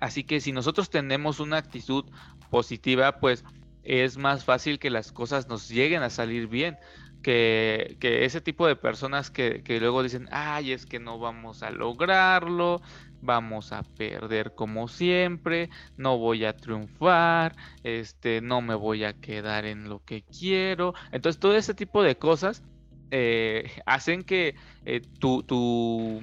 Así 0.00 0.24
que 0.24 0.40
si 0.40 0.52
nosotros 0.52 0.90
tenemos 0.90 1.40
una 1.40 1.58
actitud 1.58 2.04
positiva, 2.50 3.20
pues 3.20 3.44
es 3.84 4.18
más 4.18 4.44
fácil 4.44 4.78
que 4.78 4.90
las 4.90 5.12
cosas 5.12 5.48
nos 5.48 5.68
lleguen 5.68 6.02
a 6.02 6.10
salir 6.10 6.46
bien. 6.46 6.76
Que, 7.22 7.96
ese 8.00 8.40
tipo 8.40 8.66
de 8.66 8.76
personas 8.76 9.30
que, 9.30 9.62
que 9.62 9.80
luego 9.80 10.02
dicen, 10.02 10.28
ay, 10.30 10.72
es 10.72 10.86
que 10.86 11.00
no 11.00 11.18
vamos 11.18 11.62
a 11.62 11.70
lograrlo, 11.70 12.80
vamos 13.20 13.72
a 13.72 13.82
perder 13.82 14.54
como 14.54 14.88
siempre, 14.88 15.70
no 15.96 16.18
voy 16.18 16.44
a 16.44 16.56
triunfar, 16.56 17.56
este, 17.82 18.40
no 18.40 18.60
me 18.62 18.74
voy 18.74 19.04
a 19.04 19.12
quedar 19.14 19.64
en 19.66 19.88
lo 19.88 20.00
que 20.04 20.22
quiero. 20.22 20.94
Entonces, 21.12 21.40
todo 21.40 21.56
ese 21.56 21.74
tipo 21.74 22.02
de 22.02 22.16
cosas 22.16 22.62
eh, 23.10 23.70
hacen 23.86 24.22
que 24.24 24.54
eh, 24.84 25.00
tu, 25.18 25.42
tu, 25.42 26.20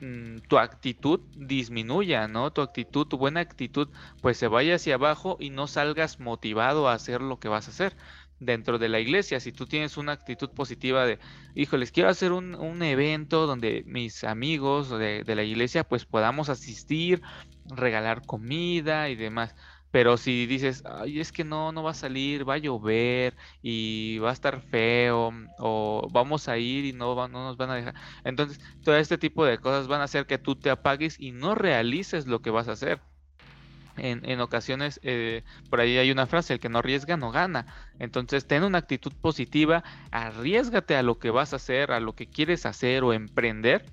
mm, 0.00 0.38
tu, 0.48 0.58
actitud 0.58 1.20
disminuya, 1.34 2.28
¿no? 2.28 2.52
Tu 2.52 2.60
actitud, 2.62 3.06
tu 3.06 3.18
buena 3.18 3.40
actitud, 3.40 3.88
pues 4.20 4.38
se 4.38 4.48
vaya 4.48 4.76
hacia 4.76 4.94
abajo 4.94 5.36
y 5.40 5.50
no 5.50 5.66
salgas 5.66 6.20
motivado 6.20 6.88
a 6.88 6.94
hacer 6.94 7.20
lo 7.20 7.38
que 7.38 7.48
vas 7.48 7.68
a 7.68 7.70
hacer 7.70 7.96
dentro 8.40 8.78
de 8.78 8.88
la 8.88 9.00
iglesia. 9.00 9.40
Si 9.40 9.52
tú 9.52 9.66
tienes 9.66 9.96
una 9.96 10.12
actitud 10.12 10.50
positiva 10.50 11.06
de, 11.06 11.18
híjoles, 11.54 11.92
quiero 11.92 12.08
hacer 12.08 12.32
un, 12.32 12.54
un 12.54 12.82
evento 12.82 13.46
donde 13.46 13.82
mis 13.86 14.24
amigos 14.24 14.90
de, 14.90 15.24
de, 15.24 15.34
la 15.34 15.42
iglesia 15.42 15.84
pues 15.84 16.04
podamos 16.04 16.48
asistir, 16.48 17.22
regalar 17.66 18.24
comida 18.26 19.08
y 19.08 19.16
demás. 19.16 19.54
Pero 19.90 20.16
si 20.18 20.46
dices, 20.46 20.82
ay, 20.84 21.20
es 21.20 21.32
que 21.32 21.44
no, 21.44 21.72
no 21.72 21.82
va 21.82 21.92
a 21.92 21.94
salir, 21.94 22.46
va 22.48 22.54
a 22.54 22.58
llover 22.58 23.34
y 23.62 24.18
va 24.18 24.30
a 24.30 24.32
estar 24.32 24.60
feo, 24.60 25.32
o 25.58 26.08
vamos 26.12 26.48
a 26.48 26.58
ir 26.58 26.84
y 26.84 26.92
no, 26.92 27.14
no 27.28 27.44
nos 27.44 27.56
van 27.56 27.70
a 27.70 27.76
dejar. 27.76 27.94
Entonces, 28.24 28.60
todo 28.84 28.96
este 28.96 29.16
tipo 29.16 29.44
de 29.46 29.58
cosas 29.58 29.88
van 29.88 30.00
a 30.02 30.04
hacer 30.04 30.26
que 30.26 30.38
tú 30.38 30.56
te 30.56 30.70
apagues 30.70 31.18
y 31.18 31.32
no 31.32 31.54
realices 31.54 32.26
lo 32.26 32.42
que 32.42 32.50
vas 32.50 32.68
a 32.68 32.72
hacer 32.72 33.00
en, 33.96 34.40
ocasiones, 34.40 35.00
eh, 35.02 35.42
por 35.70 35.80
ahí 35.80 35.98
hay 35.98 36.10
una 36.10 36.26
frase, 36.26 36.54
el 36.54 36.60
que 36.60 36.68
no 36.68 36.78
arriesga 36.78 37.16
no 37.16 37.30
gana. 37.30 37.66
Entonces, 37.98 38.46
ten 38.46 38.64
una 38.64 38.78
actitud 38.78 39.12
positiva, 39.12 39.84
arriesgate 40.10 40.96
a 40.96 41.02
lo 41.02 41.18
que 41.18 41.30
vas 41.30 41.52
a 41.52 41.56
hacer, 41.56 41.92
a 41.92 42.00
lo 42.00 42.14
que 42.14 42.26
quieres 42.26 42.66
hacer 42.66 43.04
o 43.04 43.12
emprender. 43.12 43.84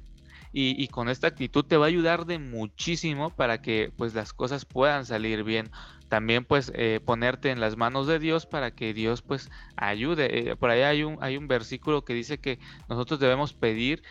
Y, 0.55 0.87
con 0.89 1.09
esta 1.09 1.25
actitud 1.25 1.65
te 1.65 1.77
va 1.77 1.85
a 1.85 1.87
ayudar 1.87 2.27
de 2.27 2.37
muchísimo 2.37 3.31
para 3.31 3.59
que 3.59 3.91
pues 3.97 4.13
las 4.13 4.33
cosas 4.33 4.65
puedan 4.65 5.03
salir 5.03 5.43
bien. 5.43 5.71
También 6.09 6.45
pues 6.45 6.71
eh, 6.75 6.99
ponerte 7.03 7.49
en 7.49 7.59
las 7.59 7.75
manos 7.75 8.05
de 8.05 8.19
Dios 8.19 8.45
para 8.45 8.69
que 8.69 8.93
Dios 8.93 9.23
pues 9.23 9.49
ayude. 9.77 10.51
Eh, 10.51 10.55
por 10.55 10.69
ahí 10.69 10.81
hay 10.81 11.01
un, 11.01 11.17
hay 11.21 11.37
un 11.37 11.47
versículo 11.47 12.05
que 12.05 12.13
dice 12.13 12.37
que 12.37 12.59
nosotros 12.87 13.19
debemos 13.19 13.53
pedir 13.53 14.03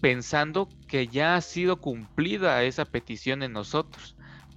pensando 0.00 0.68
que 0.88 1.06
ya 1.06 1.36
ha 1.36 1.40
sido 1.40 1.80
cumplida 1.80 2.62
esa 2.64 2.84
petición 2.84 3.44
en 3.44 3.52
nosotros. 3.52 4.16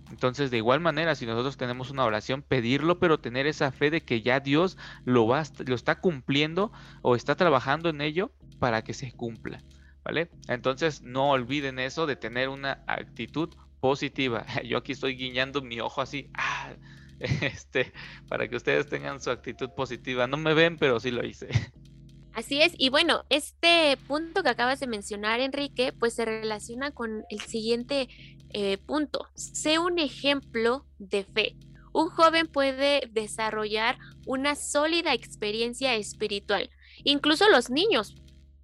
Entonces, 0.09 0.51
de 0.51 0.57
igual 0.57 0.79
manera, 0.79 1.15
si 1.15 1.25
nosotros 1.25 1.57
tenemos 1.57 1.91
una 1.91 2.05
oración, 2.05 2.41
pedirlo, 2.41 2.99
pero 2.99 3.19
tener 3.19 3.47
esa 3.47 3.71
fe 3.71 3.89
de 3.89 4.01
que 4.01 4.21
ya 4.21 4.39
Dios 4.39 4.77
lo, 5.05 5.27
va, 5.27 5.43
lo 5.65 5.75
está 5.75 5.99
cumpliendo 5.99 6.71
o 7.01 7.15
está 7.15 7.35
trabajando 7.35 7.89
en 7.89 8.01
ello 8.01 8.31
para 8.59 8.83
que 8.83 8.93
se 8.93 9.11
cumpla. 9.11 9.63
¿Vale? 10.03 10.29
Entonces, 10.47 11.01
no 11.01 11.31
olviden 11.31 11.79
eso 11.79 12.05
de 12.05 12.15
tener 12.15 12.47
una 12.47 12.83
actitud 12.87 13.49
positiva. 13.79 14.45
Yo 14.65 14.77
aquí 14.77 14.93
estoy 14.93 15.15
guiñando 15.15 15.61
mi 15.61 15.79
ojo 15.79 16.01
así, 16.01 16.29
ah, 16.33 16.73
este, 17.19 17.91
para 18.27 18.47
que 18.47 18.55
ustedes 18.55 18.87
tengan 18.87 19.21
su 19.21 19.29
actitud 19.29 19.69
positiva. 19.71 20.27
No 20.27 20.37
me 20.37 20.53
ven, 20.53 20.77
pero 20.77 20.99
sí 20.99 21.11
lo 21.11 21.25
hice. 21.25 21.49
Así 22.33 22.61
es, 22.61 22.73
y 22.77 22.89
bueno, 22.89 23.25
este 23.29 23.97
punto 24.07 24.43
que 24.43 24.49
acabas 24.49 24.79
de 24.79 24.85
mencionar, 24.85 25.39
Enrique, 25.39 25.91
pues 25.91 26.13
se 26.13 26.23
relaciona 26.23 26.91
con 26.91 27.23
el 27.31 27.39
siguiente 27.41 28.09
eh, 28.59 28.79
punto. 28.79 29.27
Sé 29.35 29.77
un 29.77 29.99
ejemplo 29.99 30.87
de 30.97 31.23
fe. 31.23 31.55
Un 31.93 32.09
joven 32.09 32.47
puede 32.47 33.01
desarrollar 33.11 33.99
una 34.25 34.55
sólida 34.55 35.13
experiencia 35.13 35.93
espiritual, 35.93 36.71
incluso 37.03 37.47
los 37.49 37.69
niños. 37.69 38.15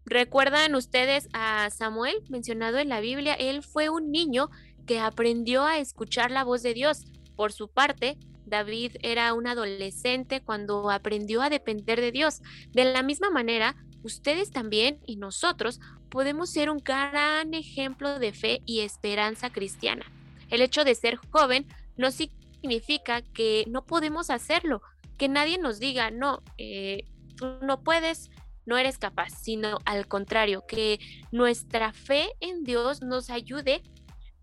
¿Recuerdan 0.04 0.74
ustedes 0.74 1.30
a 1.34 1.70
Samuel 1.70 2.16
mencionado 2.28 2.80
en 2.80 2.90
la 2.90 3.02
Biblia? 3.02 3.36
Él 3.36 3.62
fue 3.62 3.90
un 3.90 4.10
niño 4.10 4.50
que 4.88 5.00
aprendió 5.00 5.64
a 5.64 5.78
escuchar 5.78 6.32
la 6.32 6.44
voz 6.44 6.64
de 6.64 6.74
Dios. 6.74 7.06
Por 7.36 7.52
su 7.52 7.68
parte, 7.68 8.18
David 8.48 8.94
era 9.04 9.32
un 9.36 9.46
adolescente 9.46 10.42
cuando 10.42 10.90
aprendió 10.90 11.44
a 11.44 11.52
depender 11.52 12.02
de 12.02 12.12
Dios. 12.12 12.42
De 12.72 12.84
la 12.84 13.04
misma 13.04 13.30
manera, 13.30 13.76
ustedes 14.04 14.52
también 14.52 15.00
y 15.06 15.16
nosotros 15.16 15.80
podemos 16.10 16.50
ser 16.50 16.70
un 16.70 16.78
gran 16.78 17.54
ejemplo 17.54 18.20
de 18.20 18.34
fe 18.34 18.62
y 18.66 18.82
esperanza 18.82 19.52
cristiana. 19.52 20.06
El 20.50 20.62
hecho 20.62 20.84
de 20.84 20.96
ser 20.96 21.18
joven 21.32 21.66
no 21.98 22.12
significa 22.12 23.22
que 23.22 23.66
no 23.68 23.86
podemos 23.86 24.30
hacerlo, 24.30 24.82
que 25.18 25.30
nadie 25.30 25.58
nos 25.58 25.80
diga, 25.80 26.12
no, 26.12 26.44
eh, 26.58 27.06
tú 27.36 27.58
no 27.62 27.82
puedes, 27.82 28.30
no 28.66 28.78
eres 28.78 28.98
capaz, 28.98 29.30
sino 29.42 29.80
al 29.86 30.08
contrario, 30.08 30.66
que 30.68 31.00
nuestra 31.32 31.94
fe 31.94 32.30
en 32.40 32.64
Dios 32.64 33.02
nos 33.02 33.30
ayude 33.30 33.82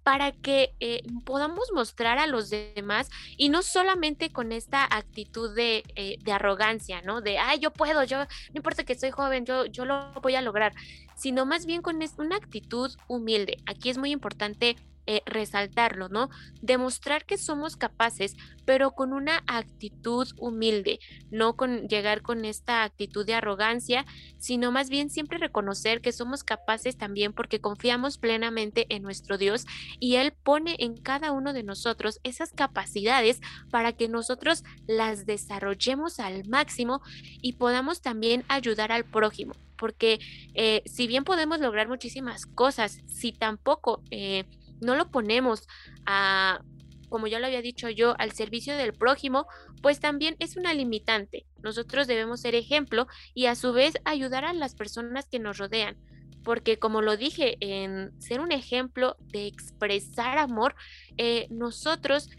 para 0.02 0.32
que 0.32 0.74
eh, 0.80 1.02
podamos 1.24 1.70
mostrar 1.74 2.18
a 2.18 2.26
los 2.26 2.50
demás 2.50 3.10
y 3.36 3.48
no 3.48 3.62
solamente 3.62 4.32
con 4.32 4.52
esta 4.52 4.84
actitud 4.84 5.54
de, 5.54 5.84
eh, 5.94 6.16
de, 6.22 6.32
arrogancia, 6.32 7.02
¿no? 7.02 7.20
De, 7.20 7.38
ay, 7.38 7.58
yo 7.58 7.70
puedo, 7.70 8.02
yo, 8.04 8.18
no 8.18 8.26
importa 8.54 8.84
que 8.84 8.98
soy 8.98 9.10
joven, 9.10 9.44
yo, 9.44 9.66
yo 9.66 9.84
lo 9.84 10.12
voy 10.22 10.34
a 10.34 10.42
lograr, 10.42 10.72
sino 11.16 11.44
más 11.44 11.66
bien 11.66 11.82
con 11.82 12.00
una 12.18 12.36
actitud 12.36 12.90
humilde. 13.08 13.58
Aquí 13.66 13.90
es 13.90 13.98
muy 13.98 14.10
importante 14.10 14.76
eh, 15.06 15.22
resaltarlo, 15.26 16.08
¿no? 16.08 16.30
Demostrar 16.62 17.24
que 17.24 17.38
somos 17.38 17.76
capaces, 17.76 18.36
pero 18.64 18.92
con 18.92 19.12
una 19.12 19.42
actitud 19.46 20.28
humilde, 20.38 21.00
no 21.30 21.56
con 21.56 21.88
llegar 21.88 22.22
con 22.22 22.44
esta 22.44 22.84
actitud 22.84 23.26
de 23.26 23.34
arrogancia, 23.34 24.06
sino 24.38 24.70
más 24.72 24.88
bien 24.88 25.10
siempre 25.10 25.38
reconocer 25.38 26.00
que 26.00 26.12
somos 26.12 26.44
capaces 26.44 26.96
también 26.96 27.32
porque 27.32 27.60
confiamos 27.60 28.18
plenamente 28.18 28.86
en 28.88 29.02
nuestro 29.02 29.38
Dios 29.38 29.66
y 29.98 30.16
Él 30.16 30.32
pone 30.32 30.76
en 30.78 30.96
cada 30.96 31.32
uno 31.32 31.52
de 31.52 31.62
nosotros 31.62 32.20
esas 32.22 32.52
capacidades 32.52 33.40
para 33.70 33.92
que 33.92 34.08
nosotros 34.08 34.64
las 34.86 35.26
desarrollemos 35.26 36.20
al 36.20 36.46
máximo 36.48 37.02
y 37.42 37.54
podamos 37.54 38.02
también 38.02 38.44
ayudar 38.48 38.92
al 38.92 39.04
prójimo 39.04 39.54
porque 39.80 40.20
eh, 40.52 40.82
si 40.84 41.06
bien 41.06 41.24
podemos 41.24 41.58
lograr 41.58 41.88
muchísimas 41.88 42.44
cosas, 42.44 43.00
si 43.06 43.32
tampoco 43.32 44.02
eh, 44.10 44.44
no 44.80 44.96
lo 44.96 45.10
ponemos 45.10 45.66
a, 46.06 46.62
como 47.08 47.26
ya 47.26 47.38
lo 47.38 47.46
había 47.46 47.62
dicho 47.62 47.88
yo, 47.88 48.14
al 48.18 48.32
servicio 48.32 48.76
del 48.76 48.94
prójimo, 48.94 49.46
pues 49.82 50.00
también 50.00 50.36
es 50.38 50.56
una 50.56 50.74
limitante. 50.74 51.46
Nosotros 51.62 52.06
debemos 52.06 52.40
ser 52.40 52.54
ejemplo 52.54 53.06
y 53.34 53.46
a 53.46 53.54
su 53.54 53.72
vez 53.72 53.94
ayudar 54.04 54.44
a 54.44 54.52
las 54.52 54.74
personas 54.74 55.28
que 55.28 55.38
nos 55.38 55.58
rodean. 55.58 55.96
Porque 56.42 56.78
como 56.78 57.02
lo 57.02 57.16
dije, 57.16 57.56
en 57.60 58.18
ser 58.20 58.40
un 58.40 58.50
ejemplo 58.50 59.16
de 59.20 59.46
expresar 59.46 60.38
amor, 60.38 60.74
eh, 61.18 61.46
nosotros 61.50 62.30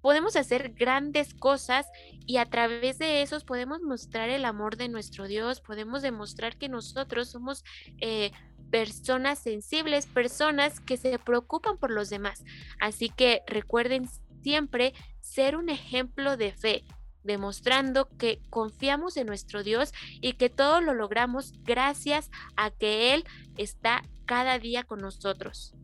podemos 0.00 0.36
hacer 0.36 0.70
grandes 0.70 1.34
cosas 1.34 1.86
y 2.26 2.38
a 2.38 2.46
través 2.46 2.98
de 2.98 3.22
esos 3.22 3.44
podemos 3.44 3.80
mostrar 3.82 4.30
el 4.30 4.44
amor 4.44 4.76
de 4.76 4.88
nuestro 4.88 5.26
Dios, 5.26 5.60
podemos 5.60 6.02
demostrar 6.02 6.56
que 6.56 6.68
nosotros 6.68 7.28
somos 7.30 7.64
eh, 8.00 8.32
personas 8.70 9.38
sensibles, 9.38 10.06
personas 10.06 10.80
que 10.80 10.96
se 10.96 11.18
preocupan 11.18 11.76
por 11.76 11.90
los 11.90 12.10
demás. 12.10 12.44
Así 12.80 13.08
que 13.08 13.42
recuerden 13.46 14.08
siempre 14.42 14.94
ser 15.20 15.56
un 15.56 15.68
ejemplo 15.68 16.36
de 16.36 16.52
fe, 16.52 16.84
demostrando 17.22 18.08
que 18.18 18.40
confiamos 18.50 19.16
en 19.16 19.26
nuestro 19.26 19.62
Dios 19.62 19.92
y 20.20 20.34
que 20.34 20.48
todo 20.48 20.80
lo 20.80 20.94
logramos 20.94 21.52
gracias 21.64 22.30
a 22.56 22.70
que 22.70 23.14
Él 23.14 23.24
está 23.56 24.02
cada 24.26 24.58
día 24.58 24.84
con 24.84 25.00
nosotros. 25.00 25.74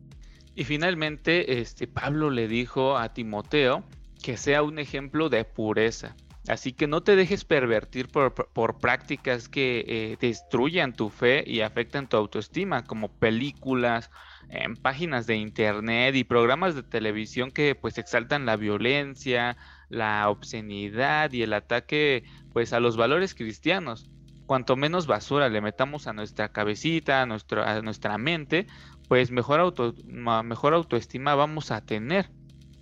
Y 0.55 0.63
finalmente, 0.63 1.59
este 1.59 1.85
Pablo 1.85 2.31
le 2.31 2.47
dijo 2.47 2.97
a 2.97 3.13
Timoteo 3.13 3.83
que 4.23 4.37
sea 4.37 4.63
un 4.63 4.79
ejemplo 4.79 5.29
de 5.29 5.45
pureza. 5.45 6.15
Así 6.47 6.71
que 6.71 6.87
no 6.87 7.01
te 7.01 7.15
dejes 7.15 7.43
pervertir 7.43 8.07
por, 8.07 8.79
prácticas 8.79 9.49
que 9.49 9.83
eh, 9.85 10.17
destruyan 10.19 10.93
tu 10.93 11.09
fe 11.09 11.43
y 11.45 11.59
afectan 11.59 12.07
tu 12.07 12.15
autoestima, 12.15 12.85
como 12.85 13.09
películas, 13.09 14.09
en 14.49 14.77
páginas 14.77 15.27
de 15.27 15.35
internet 15.35 16.15
y 16.15 16.23
programas 16.23 16.73
de 16.73 16.83
televisión 16.83 17.51
que 17.51 17.75
pues 17.75 17.97
exaltan 17.97 18.45
la 18.45 18.55
violencia, 18.55 19.57
la 19.89 20.29
obscenidad 20.29 21.33
y 21.33 21.43
el 21.43 21.51
ataque 21.51 22.23
pues 22.53 22.71
a 22.71 22.79
los 22.79 22.95
valores 22.95 23.35
cristianos. 23.35 24.09
Cuanto 24.45 24.77
menos 24.77 25.05
basura 25.05 25.49
le 25.49 25.59
metamos 25.59 26.07
a 26.07 26.13
nuestra 26.13 26.49
cabecita, 26.53 27.21
a, 27.21 27.23
a 27.23 27.81
nuestra 27.81 28.17
mente, 28.17 28.67
pues 29.09 29.31
mejor, 29.31 29.59
auto, 29.59 29.93
mejor 30.05 30.73
autoestima 30.73 31.35
vamos 31.35 31.71
a 31.71 31.81
tener. 31.81 32.29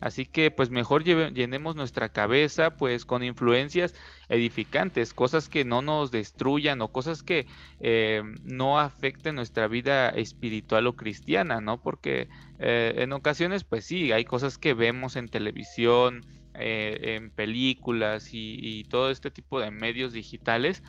Así 0.01 0.25
que 0.25 0.51
pues 0.51 0.69
mejor 0.69 1.03
llenemos 1.03 1.75
nuestra 1.75 2.09
cabeza 2.09 2.75
pues 2.77 3.05
con 3.05 3.23
influencias 3.23 3.95
edificantes, 4.29 5.13
cosas 5.13 5.49
que 5.49 5.63
no 5.63 5.81
nos 5.81 6.11
destruyan 6.11 6.81
o 6.81 6.91
cosas 6.91 7.23
que 7.23 7.47
eh, 7.79 8.21
no 8.43 8.79
afecten 8.79 9.35
nuestra 9.35 9.67
vida 9.67 10.09
espiritual 10.09 10.87
o 10.87 10.95
cristiana, 10.95 11.61
¿no? 11.61 11.81
Porque 11.81 12.27
eh, 12.59 12.93
en 12.97 13.13
ocasiones 13.13 13.63
pues 13.63 13.85
sí, 13.85 14.11
hay 14.11 14.25
cosas 14.25 14.57
que 14.57 14.73
vemos 14.73 15.15
en 15.15 15.29
televisión, 15.29 16.25
eh, 16.53 17.15
en 17.15 17.31
películas 17.31 18.33
y, 18.33 18.57
y 18.61 18.83
todo 18.85 19.09
este 19.11 19.31
tipo 19.31 19.59
de 19.59 19.71
medios 19.71 20.13
digitales 20.13 20.83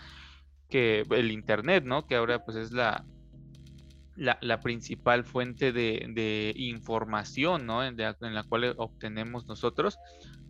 que 0.68 1.04
el 1.10 1.30
internet, 1.30 1.84
¿no? 1.84 2.06
Que 2.06 2.16
ahora 2.16 2.44
pues 2.44 2.56
es 2.56 2.72
la, 2.72 3.04
la, 4.16 4.61
principal 4.61 5.24
fuente 5.24 5.72
de, 5.72 6.52
información 6.57 7.66
¿no? 7.66 7.85
en, 7.85 7.96
la 7.96 8.44
cual 8.48 8.74
obtenemos 8.79 9.46
nosotros, 9.46 9.98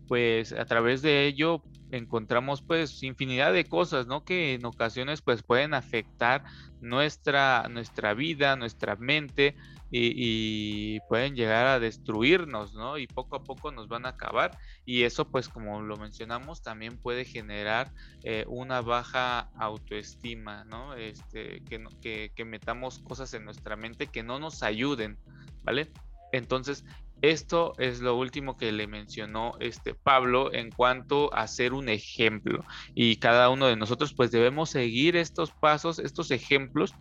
pues 0.07 0.53
a 0.53 0.65
través 0.65 1.01
de 1.01 1.27
ello 1.27 1.61
encontramos 1.91 2.61
pues 2.61 3.03
infinidad 3.03 3.53
de 3.53 3.65
cosas, 3.65 4.07
¿no? 4.07 4.23
Que 4.23 4.53
en 4.53 4.65
ocasiones 4.65 5.21
pues 5.21 5.43
pueden 5.43 5.73
afectar 5.73 6.43
nuestra, 6.81 7.67
nuestra 7.69 8.13
vida, 8.13 8.55
nuestra 8.55 8.95
mente, 8.95 9.55
y, 9.91 10.99
pueden 11.07 11.35
llegar 11.35 11.67
a 11.67 11.79
destruirnos, 11.79 12.73
¿no? 12.73 12.97
Y 12.97 13.07
poco 13.07 13.37
a 13.37 13.43
poco 13.43 13.71
nos 13.71 13.87
van 13.87 14.05
a 14.05 14.09
acabar. 14.09 14.57
Y 14.85 15.03
eso, 15.03 15.29
pues 15.29 15.49
como 15.49 15.81
lo 15.81 15.97
mencionamos, 15.97 16.61
también 16.61 16.97
puede 16.97 17.25
generar 17.25 17.91
eh, 18.23 18.45
una 18.47 18.81
baja 18.81 19.49
autoestima, 19.57 20.63
¿no? 20.65 20.93
Este, 20.95 21.61
que, 22.01 22.31
que, 22.35 22.45
metamos 22.45 22.99
cosas 22.99 23.33
en 23.33 23.45
nuestra 23.45 23.75
mente 23.75 24.07
que 24.07 24.23
no 24.23 24.39
nos 24.39 24.63
ayuden, 24.63 25.17
¿vale? 25.63 25.89
Entonces, 26.31 26.83
esto 27.21 27.73
es 27.79 27.99
lo 27.99 28.15
último 28.15 28.57
que 28.57 28.71
le 28.71 28.85
mencionó 28.85 29.53
este 29.59 29.95
Pablo 29.95 30.53
en 30.53 30.69
cuanto 30.69 31.33
a 31.33 31.47
ser 31.47 31.73
un 31.73 31.89
ejemplo. 31.89 32.63
Y 32.93 33.17
cada 33.17 33.49
uno 33.49 33.67
de 33.67 33.75
nosotros 33.75 34.13
pues 34.13 34.29
debemos 34.31 34.69
seguir 34.69 35.15
estos 35.15 35.51
pasos, 35.51 35.97
estos 35.97 36.29
ejemplos 36.29 36.93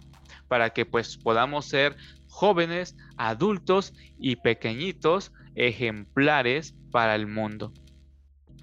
para 0.49 0.71
que 0.71 0.87
pues 0.87 1.17
podamos 1.19 1.67
ser 1.67 1.97
jóvenes, 2.37 2.97
adultos 3.17 3.95
y 4.19 4.37
pequeñitos 4.37 5.33
ejemplares 5.55 6.75
para 6.91 7.15
el 7.15 7.27
mundo. 7.27 7.73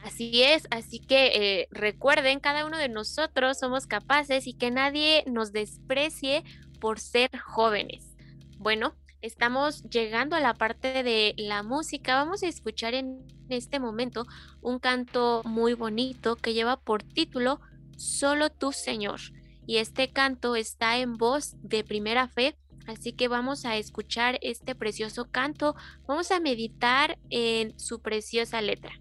Así 0.03 0.43
es, 0.43 0.67
así 0.69 0.99
que 0.99 1.61
eh, 1.61 1.67
recuerden, 1.71 2.39
cada 2.39 2.67
uno 2.67 2.77
de 2.77 2.87
nosotros 2.87 3.57
somos 3.57 3.87
capaces 3.87 4.45
y 4.45 4.53
que 4.53 4.69
nadie 4.69 5.23
nos 5.25 5.53
desprecie 5.53 6.43
por 6.79 6.99
ser 6.99 7.35
jóvenes. 7.39 8.15
Bueno, 8.59 8.93
estamos 9.21 9.81
llegando 9.89 10.35
a 10.35 10.39
la 10.39 10.53
parte 10.53 11.01
de 11.01 11.33
la 11.37 11.63
música. 11.63 12.15
Vamos 12.15 12.43
a 12.43 12.47
escuchar 12.47 12.93
en 12.93 13.25
este 13.49 13.79
momento 13.79 14.27
un 14.61 14.77
canto 14.77 15.41
muy 15.45 15.73
bonito 15.73 16.35
que 16.35 16.53
lleva 16.53 16.79
por 16.79 17.01
título 17.01 17.59
Solo 17.97 18.51
tú, 18.51 18.71
Señor. 18.71 19.19
Y 19.65 19.77
este 19.77 20.11
canto 20.11 20.55
está 20.55 20.97
en 20.97 21.17
voz 21.17 21.55
de 21.63 21.83
primera 21.83 22.27
fe 22.27 22.55
Así 22.87 23.13
que 23.13 23.27
vamos 23.27 23.65
a 23.65 23.77
escuchar 23.77 24.39
este 24.41 24.75
precioso 24.75 25.29
canto, 25.31 25.75
vamos 26.07 26.31
a 26.31 26.39
meditar 26.39 27.17
en 27.29 27.77
su 27.79 28.01
preciosa 28.01 28.61
letra. 28.61 28.99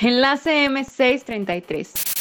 Enlace 0.00 0.68
M633. 0.68 2.17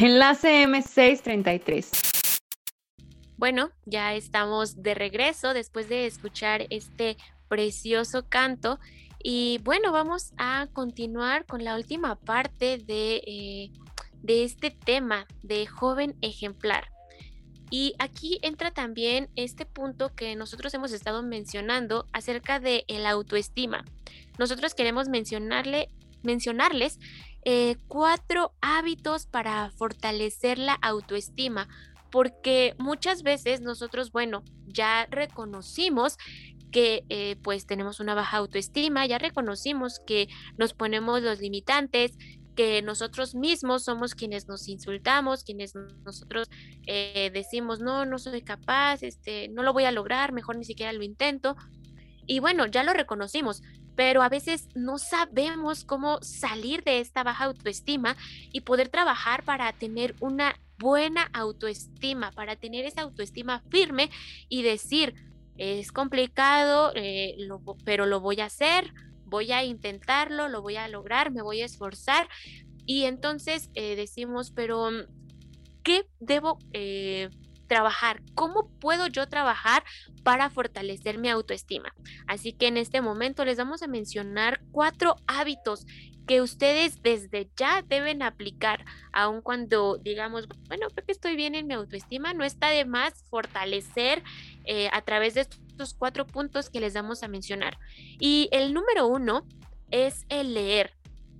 Enlace 0.00 0.64
M633. 0.64 2.40
Bueno, 3.36 3.72
ya 3.84 4.14
estamos 4.14 4.80
de 4.80 4.94
regreso 4.94 5.54
después 5.54 5.88
de 5.88 6.06
escuchar 6.06 6.68
este 6.70 7.16
precioso 7.48 8.28
canto. 8.28 8.78
Y 9.20 9.58
bueno, 9.64 9.90
vamos 9.90 10.34
a 10.38 10.68
continuar 10.72 11.46
con 11.46 11.64
la 11.64 11.74
última 11.74 12.14
parte 12.14 12.78
de, 12.78 13.16
eh, 13.26 13.72
de 14.22 14.44
este 14.44 14.70
tema 14.70 15.26
de 15.42 15.66
joven 15.66 16.14
ejemplar. 16.20 16.92
Y 17.68 17.94
aquí 17.98 18.38
entra 18.42 18.70
también 18.70 19.28
este 19.34 19.66
punto 19.66 20.14
que 20.14 20.36
nosotros 20.36 20.72
hemos 20.74 20.92
estado 20.92 21.24
mencionando 21.24 22.06
acerca 22.12 22.60
de 22.60 22.84
el 22.86 23.04
autoestima. 23.04 23.84
Nosotros 24.38 24.74
queremos 24.74 25.08
mencionarle, 25.08 25.88
mencionarles 26.22 27.00
eh, 27.50 27.78
cuatro 27.88 28.52
hábitos 28.60 29.24
para 29.24 29.70
fortalecer 29.70 30.58
la 30.58 30.74
autoestima, 30.74 31.66
porque 32.10 32.74
muchas 32.78 33.22
veces 33.22 33.62
nosotros, 33.62 34.12
bueno, 34.12 34.42
ya 34.66 35.06
reconocimos 35.10 36.18
que 36.70 37.04
eh, 37.08 37.36
pues 37.42 37.64
tenemos 37.64 38.00
una 38.00 38.14
baja 38.14 38.36
autoestima, 38.36 39.06
ya 39.06 39.16
reconocimos 39.16 39.98
que 40.06 40.28
nos 40.58 40.74
ponemos 40.74 41.22
los 41.22 41.40
limitantes, 41.40 42.18
que 42.54 42.82
nosotros 42.82 43.34
mismos 43.34 43.82
somos 43.82 44.14
quienes 44.14 44.46
nos 44.46 44.68
insultamos, 44.68 45.42
quienes 45.42 45.74
nosotros 46.04 46.50
eh, 46.86 47.30
decimos, 47.32 47.80
no, 47.80 48.04
no 48.04 48.18
soy 48.18 48.42
capaz, 48.42 49.02
este, 49.02 49.48
no 49.48 49.62
lo 49.62 49.72
voy 49.72 49.84
a 49.84 49.90
lograr, 49.90 50.32
mejor 50.32 50.58
ni 50.58 50.66
siquiera 50.66 50.92
lo 50.92 51.02
intento. 51.02 51.56
Y 52.26 52.40
bueno, 52.40 52.66
ya 52.66 52.82
lo 52.82 52.92
reconocimos, 52.92 53.62
pero 53.98 54.22
a 54.22 54.28
veces 54.28 54.68
no 54.76 54.96
sabemos 54.96 55.82
cómo 55.82 56.22
salir 56.22 56.84
de 56.84 57.00
esta 57.00 57.24
baja 57.24 57.46
autoestima 57.46 58.16
y 58.52 58.60
poder 58.60 58.90
trabajar 58.90 59.42
para 59.42 59.72
tener 59.72 60.14
una 60.20 60.54
buena 60.78 61.28
autoestima, 61.32 62.30
para 62.30 62.54
tener 62.54 62.84
esa 62.84 63.02
autoestima 63.02 63.60
firme 63.70 64.08
y 64.48 64.62
decir, 64.62 65.16
es 65.56 65.90
complicado, 65.90 66.92
eh, 66.94 67.36
pero 67.84 68.06
lo 68.06 68.20
voy 68.20 68.40
a 68.40 68.44
hacer, 68.44 68.94
voy 69.24 69.50
a 69.50 69.64
intentarlo, 69.64 70.46
lo 70.46 70.62
voy 70.62 70.76
a 70.76 70.86
lograr, 70.86 71.32
me 71.32 71.42
voy 71.42 71.62
a 71.62 71.66
esforzar. 71.66 72.28
Y 72.86 73.02
entonces 73.02 73.68
eh, 73.74 73.96
decimos, 73.96 74.52
pero 74.52 74.90
¿qué 75.82 76.06
debo 76.20 76.58
eh, 76.72 77.30
trabajar? 77.68 78.22
¿Cómo 78.34 78.68
puedo 78.80 79.06
yo 79.06 79.28
trabajar 79.28 79.84
para 80.24 80.50
fortalecer 80.50 81.18
mi 81.18 81.28
autoestima? 81.28 81.94
Así 82.26 82.52
que 82.52 82.66
en 82.66 82.76
este 82.76 83.00
momento 83.00 83.44
les 83.44 83.58
vamos 83.58 83.82
a 83.82 83.86
mencionar 83.86 84.60
cuatro 84.72 85.16
hábitos 85.26 85.86
que 86.28 86.42
ustedes 86.42 87.02
desde 87.02 87.50
ya 87.56 87.82
deben 87.82 88.22
aplicar, 88.22 88.84
aun 89.12 89.40
cuando 89.40 89.96
digamos, 89.96 90.46
bueno, 90.68 90.88
creo 90.90 91.06
que 91.06 91.12
estoy 91.12 91.36
bien 91.36 91.54
en 91.54 91.66
mi 91.66 91.74
autoestima, 91.74 92.34
no 92.34 92.44
está 92.44 92.68
de 92.68 92.84
más 92.84 93.24
fortalecer 93.30 94.22
eh, 94.66 94.90
a 94.92 95.00
través 95.02 95.34
de 95.34 95.40
estos 95.40 95.94
cuatro 95.94 96.26
puntos 96.26 96.68
que 96.68 96.80
les 96.80 96.92
vamos 96.92 97.22
a 97.22 97.28
mencionar. 97.28 97.78
Y 98.20 98.50
el 98.52 98.74
número 98.74 99.06
uno 99.06 99.46
es 99.90 100.26
el 100.28 100.52
leer. 100.52 100.92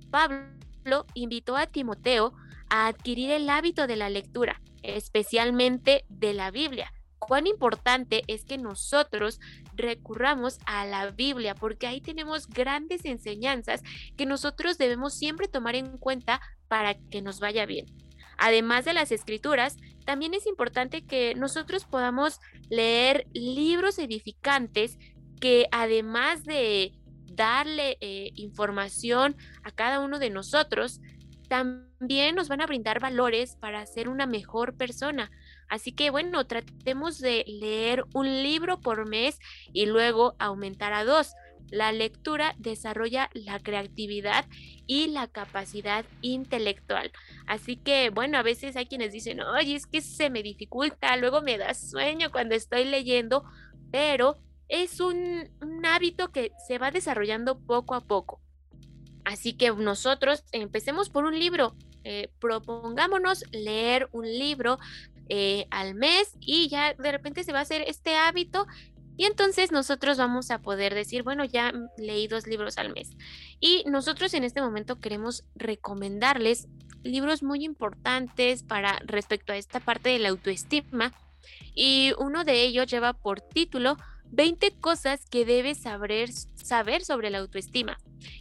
Pablo 0.09 1.05
invitó 1.13 1.55
a 1.55 1.67
Timoteo 1.67 2.33
a 2.69 2.87
adquirir 2.87 3.29
el 3.29 3.47
hábito 3.47 3.85
de 3.85 3.95
la 3.95 4.09
lectura, 4.09 4.59
especialmente 4.83 6.05
de 6.09 6.33
la 6.33 6.51
Biblia. 6.51 6.91
Cuán 7.19 7.47
importante 7.47 8.23
es 8.27 8.45
que 8.45 8.57
nosotros 8.57 9.39
recurramos 9.75 10.57
a 10.65 10.85
la 10.85 11.11
Biblia, 11.11 11.53
porque 11.53 11.85
ahí 11.85 12.01
tenemos 12.01 12.47
grandes 12.47 13.05
enseñanzas 13.05 13.83
que 14.15 14.25
nosotros 14.25 14.77
debemos 14.77 15.15
siempre 15.15 15.47
tomar 15.47 15.75
en 15.75 15.97
cuenta 15.97 16.41
para 16.67 16.95
que 16.95 17.21
nos 17.21 17.39
vaya 17.39 17.65
bien. 17.65 17.85
Además 18.37 18.85
de 18.85 18.93
las 18.93 19.11
escrituras, 19.11 19.75
también 20.05 20.33
es 20.33 20.47
importante 20.47 21.05
que 21.05 21.35
nosotros 21.35 21.83
podamos 21.83 22.39
leer 22.69 23.27
libros 23.33 23.99
edificantes 23.99 24.97
que 25.41 25.67
además 25.71 26.45
de 26.45 26.93
darle 27.25 27.97
eh, 27.99 28.31
información 28.35 29.35
a 29.63 29.71
cada 29.71 29.99
uno 29.99 30.19
de 30.19 30.29
nosotros, 30.29 31.01
también 31.49 31.88
nos 31.99 32.47
van 32.47 32.61
a 32.61 32.65
brindar 32.65 32.99
valores 32.99 33.55
para 33.55 33.85
ser 33.85 34.09
una 34.09 34.25
mejor 34.25 34.75
persona. 34.75 35.31
Así 35.67 35.91
que 35.91 36.09
bueno, 36.09 36.45
tratemos 36.47 37.19
de 37.19 37.43
leer 37.47 38.05
un 38.13 38.27
libro 38.43 38.79
por 38.79 39.07
mes 39.07 39.39
y 39.73 39.85
luego 39.85 40.35
aumentar 40.39 40.93
a 40.93 41.03
dos. 41.03 41.33
La 41.71 41.91
lectura 41.91 42.55
desarrolla 42.57 43.29
la 43.33 43.59
creatividad 43.59 44.45
y 44.87 45.07
la 45.07 45.27
capacidad 45.27 46.03
intelectual. 46.21 47.11
Así 47.45 47.77
que, 47.77 48.09
bueno, 48.09 48.39
a 48.39 48.43
veces 48.43 48.75
hay 48.75 48.87
quienes 48.87 49.11
dicen, 49.11 49.41
oye, 49.41 49.75
es 49.75 49.85
que 49.85 50.01
se 50.01 50.31
me 50.31 50.41
dificulta, 50.41 51.15
luego 51.17 51.41
me 51.41 51.59
da 51.59 51.75
sueño 51.75 52.31
cuando 52.31 52.55
estoy 52.55 52.85
leyendo, 52.85 53.43
pero 53.91 54.39
es 54.67 54.99
un, 54.99 55.49
hábito 55.83 56.31
que 56.31 56.51
se 56.67 56.77
va 56.77 56.91
desarrollando 56.91 57.59
poco 57.59 57.95
a 57.95 58.01
poco. 58.01 58.39
Así 59.25 59.53
que 59.53 59.71
nosotros 59.71 60.43
empecemos 60.51 61.09
por 61.09 61.25
un 61.25 61.37
libro, 61.37 61.75
eh, 62.03 62.29
propongámonos 62.39 63.43
leer 63.51 64.09
un 64.11 64.25
libro 64.25 64.79
eh, 65.29 65.67
al 65.69 65.95
mes 65.95 66.33
y 66.39 66.69
ya 66.69 66.93
de 66.93 67.11
repente 67.11 67.43
se 67.43 67.53
va 67.53 67.59
a 67.59 67.63
hacer 67.63 67.83
este 67.87 68.15
hábito 68.15 68.65
y 69.19 69.25
entonces 69.25 69.73
nosotros 69.73 70.17
vamos 70.17 70.49
a 70.49 70.59
poder 70.59 70.95
decir, 70.95 71.23
bueno, 71.23 71.43
ya 71.43 71.73
leí 71.97 72.29
dos 72.29 72.47
libros 72.47 72.77
al 72.77 72.93
mes. 72.93 73.17
Y 73.59 73.83
nosotros 73.85 74.33
en 74.33 74.45
este 74.45 74.61
momento 74.61 75.01
queremos 75.01 75.43
recomendarles 75.55 76.69
libros 77.03 77.43
muy 77.43 77.65
importantes 77.65 78.63
para 78.63 78.97
respecto 79.05 79.51
a 79.51 79.57
esta 79.57 79.81
parte 79.81 80.07
de 80.07 80.19
la 80.19 80.29
autoestima. 80.29 81.11
Y 81.75 82.13
uno 82.17 82.45
de 82.45 82.63
ellos 82.63 82.87
lleva 82.87 83.11
por 83.11 83.41
título 83.41 83.97
20 84.31 84.71
cosas 84.79 85.25
que 85.29 85.45
debes 85.45 85.79
saber, 85.79 86.31
saber 86.31 87.03
sobre 87.03 87.29
la 87.29 87.39
autoestima. 87.39 87.97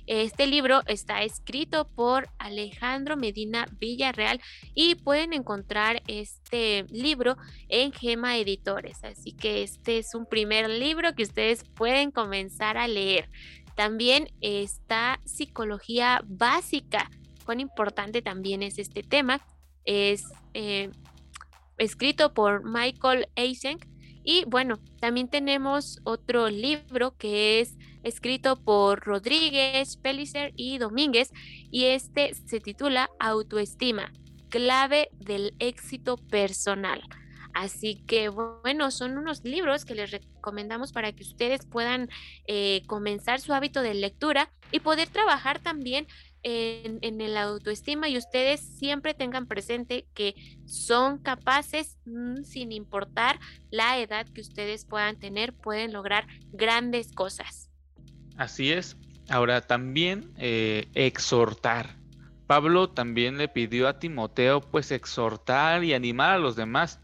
Este 0.06 0.46
libro 0.46 0.82
está 0.86 1.22
escrito 1.22 1.88
por 1.88 2.28
Alejandro 2.38 3.16
Medina 3.16 3.66
Villarreal 3.78 4.40
y 4.74 4.96
pueden 4.96 5.32
encontrar 5.32 6.02
este 6.06 6.84
libro 6.90 7.36
en 7.68 7.92
Gema 7.92 8.38
Editores. 8.38 9.04
Así 9.04 9.32
que 9.32 9.62
este 9.62 9.98
es 9.98 10.14
un 10.14 10.26
primer 10.26 10.68
libro 10.68 11.14
que 11.14 11.22
ustedes 11.22 11.64
pueden 11.74 12.10
comenzar 12.10 12.76
a 12.76 12.88
leer. 12.88 13.28
También 13.76 14.28
está 14.40 15.20
Psicología 15.24 16.22
Básica. 16.26 17.10
Cuán 17.44 17.60
importante 17.60 18.22
también 18.22 18.62
es 18.62 18.78
este 18.78 19.02
tema. 19.02 19.40
Es 19.84 20.24
eh, 20.54 20.90
escrito 21.78 22.34
por 22.34 22.64
Michael 22.64 23.28
Eysenck 23.36 23.86
y 24.30 24.44
bueno, 24.44 24.78
también 25.00 25.28
tenemos 25.28 26.00
otro 26.04 26.50
libro 26.50 27.16
que 27.16 27.60
es 27.60 27.78
escrito 28.02 28.56
por 28.62 29.00
Rodríguez, 29.00 29.96
Pellicer 29.96 30.52
y 30.54 30.76
Domínguez 30.76 31.32
y 31.70 31.86
este 31.86 32.34
se 32.34 32.60
titula 32.60 33.08
Autoestima, 33.20 34.12
clave 34.50 35.08
del 35.14 35.54
éxito 35.60 36.18
personal. 36.18 37.00
Así 37.54 38.02
que 38.06 38.28
bueno, 38.28 38.90
son 38.90 39.16
unos 39.16 39.44
libros 39.44 39.86
que 39.86 39.94
les 39.94 40.10
recomendamos 40.10 40.92
para 40.92 41.10
que 41.12 41.22
ustedes 41.22 41.64
puedan 41.64 42.10
eh, 42.46 42.82
comenzar 42.86 43.40
su 43.40 43.54
hábito 43.54 43.80
de 43.80 43.94
lectura 43.94 44.50
y 44.70 44.80
poder 44.80 45.08
trabajar 45.08 45.58
también 45.58 46.06
en, 46.42 47.20
el 47.20 47.36
autoestima 47.36 48.08
y 48.08 48.16
ustedes 48.16 48.60
siempre 48.60 49.14
tengan 49.14 49.46
presente 49.46 50.06
que 50.14 50.34
son 50.66 51.18
capaces, 51.18 51.98
mm, 52.06 52.42
sin 52.44 52.72
importar 52.72 53.38
la 53.70 53.98
edad 53.98 54.26
que 54.28 54.40
ustedes 54.40 54.84
puedan 54.84 55.18
tener, 55.18 55.52
pueden 55.52 55.92
lograr 55.92 56.26
grandes 56.52 57.12
cosas. 57.12 57.70
Así 58.36 58.70
es. 58.72 58.96
Ahora 59.28 59.60
también 59.60 60.32
eh, 60.38 60.88
exhortar. 60.94 61.96
Pablo 62.46 62.88
también 62.88 63.36
le 63.36 63.48
pidió 63.48 63.88
a 63.88 63.98
Timoteo 63.98 64.60
pues 64.62 64.90
exhortar 64.90 65.84
y 65.84 65.92
animar 65.92 66.30
a 66.30 66.38
los 66.38 66.56
demás 66.56 67.00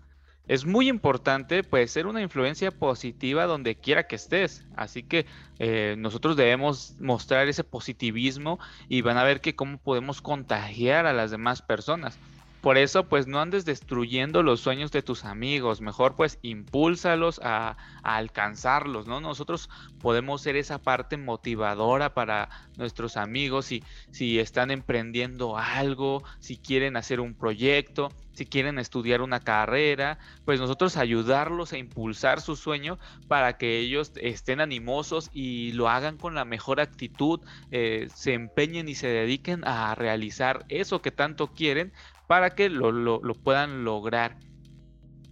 es 0.46 0.66
muy 0.66 0.88
importante 0.88 1.62
pues 1.62 1.90
ser 1.90 2.06
una 2.06 2.20
influencia 2.20 2.70
positiva 2.70 3.46
donde 3.46 3.76
quiera 3.76 4.06
que 4.06 4.16
estés. 4.16 4.64
Así 4.76 5.02
que 5.02 5.26
eh, 5.58 5.94
nosotros 5.98 6.36
debemos 6.36 6.94
mostrar 7.00 7.48
ese 7.48 7.64
positivismo 7.64 8.58
y 8.88 9.00
van 9.00 9.16
a 9.16 9.24
ver 9.24 9.40
que 9.40 9.56
cómo 9.56 9.78
podemos 9.78 10.20
contagiar 10.20 11.06
a 11.06 11.12
las 11.12 11.30
demás 11.30 11.62
personas. 11.62 12.18
Por 12.64 12.78
eso, 12.78 13.10
pues 13.10 13.26
no 13.26 13.40
andes 13.40 13.66
destruyendo 13.66 14.42
los 14.42 14.58
sueños 14.60 14.90
de 14.90 15.02
tus 15.02 15.26
amigos, 15.26 15.82
mejor 15.82 16.16
pues 16.16 16.38
impúlsalos 16.40 17.38
a, 17.44 17.76
alcanzarlos, 18.02 19.06
¿no? 19.06 19.20
Nosotros 19.20 19.68
podemos 20.00 20.40
ser 20.40 20.56
esa 20.56 20.78
parte 20.78 21.18
motivadora 21.18 22.14
para 22.14 22.48
nuestros 22.78 23.18
amigos 23.18 23.66
si, 23.66 23.84
si 24.12 24.38
están 24.38 24.70
emprendiendo 24.70 25.58
algo, 25.58 26.24
si 26.38 26.56
quieren 26.56 26.96
hacer 26.96 27.20
un 27.20 27.34
proyecto, 27.34 28.08
si 28.34 28.46
quieren 28.46 28.78
estudiar 28.78 29.22
una 29.22 29.40
carrera, 29.40 30.18
pues 30.44 30.58
nosotros 30.58 30.96
ayudarlos 30.96 31.72
a 31.72 31.78
impulsar 31.78 32.40
su 32.40 32.56
sueño 32.56 32.98
para 33.28 33.56
que 33.56 33.78
ellos 33.78 34.12
estén 34.16 34.60
animosos 34.60 35.30
y 35.32 35.72
lo 35.72 35.88
hagan 35.88 36.16
con 36.16 36.34
la 36.34 36.44
mejor 36.44 36.80
actitud, 36.80 37.40
eh, 37.70 38.08
se 38.14 38.34
empeñen 38.34 38.88
y 38.88 38.94
se 38.94 39.06
dediquen 39.06 39.64
a 39.64 39.94
realizar 39.94 40.64
eso 40.68 41.00
que 41.00 41.10
tanto 41.10 41.48
quieren 41.52 41.92
para 42.26 42.50
que 42.50 42.68
lo, 42.68 43.20
puedan 43.42 43.84
lograr. 43.84 44.38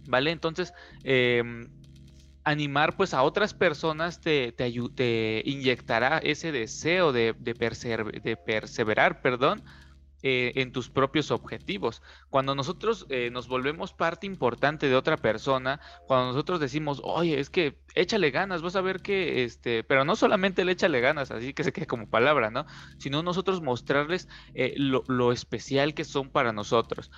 ¿Vale? 0.05 0.31
Entonces, 0.31 0.73
em, 1.03 1.67
animar 2.43 2.97
pues 2.97 3.13
a 3.13 3.23
otras 3.23 3.53
personas 3.53 4.19
te, 4.19 4.51
te, 4.51 5.41
inyectará 5.45 6.17
ese 6.17 6.51
deseo 6.51 7.13
de, 7.13 7.33
de, 7.39 7.53
de 8.23 8.37
perseverar, 8.37 9.21
perdón, 9.21 9.63
eh, 10.23 10.53
en 10.55 10.71
tus 10.71 10.89
propios 10.89 11.31
objetivos. 11.31 12.01
Cuando 12.29 12.55
nosotros 12.55 13.05
eh, 13.09 13.29
nos 13.29 13.47
volvemos 13.47 13.93
parte 13.93 14.25
importante 14.25 14.87
de 14.87 14.95
otra 14.95 15.17
persona, 15.17 15.81
cuando 16.07 16.27
nosotros 16.27 16.59
decimos, 16.59 17.01
oye, 17.03 17.39
es 17.39 17.49
que 17.49 17.77
échale 17.93 18.31
ganas, 18.31 18.61
vas 18.61 18.77
a 18.77 18.81
ver 18.81 19.01
que, 19.01 19.43
este, 19.43 19.83
pero 19.83 20.05
no 20.05 20.15
solamente 20.15 20.65
le 20.65 20.71
échale 20.71 21.01
ganas, 21.01 21.29
así 21.29 21.53
que 21.53 21.63
se 21.63 21.73
quede 21.73 21.87
como 21.87 22.09
palabra, 22.09 22.49
¿no? 22.49 22.65
Sino 22.97 23.21
nosotros 23.21 23.61
mostrarles 23.61 24.29
eh, 24.53 24.73
lo, 24.77 25.03
lo, 25.07 25.33
especial 25.33 25.93
que 25.93 26.05
son 26.05 26.29
para 26.29 26.53
nosotros 26.53 27.11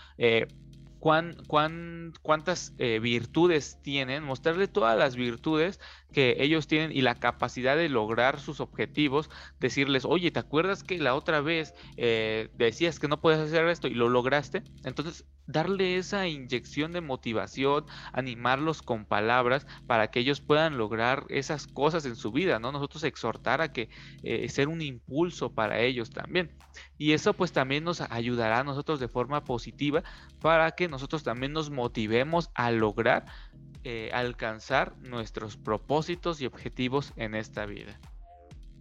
cuán, 1.06 2.14
cuántas 2.24 2.74
eh, 2.80 2.97
virtudes 2.99 3.78
tienen, 3.84 4.24
mostrarle 4.24 4.68
todas 4.68 4.97
las 4.97 5.16
virtudes 5.16 5.80
que 6.16 6.38
ellos 6.39 6.66
tienen 6.66 6.93
y 6.93 7.01
la 7.01 7.16
capacidad 7.16 7.76
de 7.76 7.89
lograr 7.89 8.39
sus 8.39 8.61
objetivos, 8.61 9.30
decirles, 9.59 10.05
oye, 10.05 10.32
¿te 10.32 10.39
acuerdas 10.39 10.82
que 10.82 10.97
la 10.97 11.13
otra 11.13 11.41
vez 11.41 11.74
eh, 11.97 12.47
decías 12.53 13.01
que 13.01 13.09
no 13.09 13.20
puedes 13.20 13.38
hacer 13.38 13.68
esto 13.68 13.89
y 13.89 13.95
lo 13.95 14.07
lograste? 14.07 14.63
Entonces, 14.86 15.26
darle 15.45 15.97
esa 15.97 16.26
inyección 16.26 16.93
de 16.93 17.01
motivación, 17.01 17.84
animarlos 18.13 18.82
con 18.82 19.03
palabras 19.03 19.68
para 19.88 20.09
que 20.09 20.22
ellos 20.22 20.39
puedan 20.39 20.78
lograr 20.78 21.26
esas 21.28 21.68
cosas 21.68 22.05
en 22.05 22.16
su 22.16 22.32
vida, 22.32 22.59
¿no? 22.59 22.72
Nosotros 22.72 23.03
exhortar 23.03 23.59
a 23.59 23.74
que 23.74 23.89
eh, 24.24 24.47
ser 24.47 24.70
un 24.70 24.82
impulso 24.82 25.53
para 25.53 25.82
ellos 25.82 26.11
también. 26.11 26.55
Y 26.97 27.11
eso 27.11 27.34
pues 27.34 27.51
también 27.51 27.84
nos 27.84 27.99
ayudará 27.99 28.61
a 28.61 28.63
nosotros 28.63 29.01
de 29.01 29.09
forma 29.09 29.43
positiva 29.43 30.01
para 30.39 30.72
que 30.72 30.88
nosotros 30.88 31.24
también 31.24 31.51
nos 31.51 31.70
motivemos 31.70 32.51
a 32.55 32.72
lograr 32.72 33.26
eh, 33.88 34.10
alcanzar 34.14 34.98
nuestros 34.98 35.58
propósitos 35.58 36.42
y 36.42 36.48
objetivos 36.48 37.14
en 37.18 37.36
esta 37.36 37.68
vida. 37.68 38.00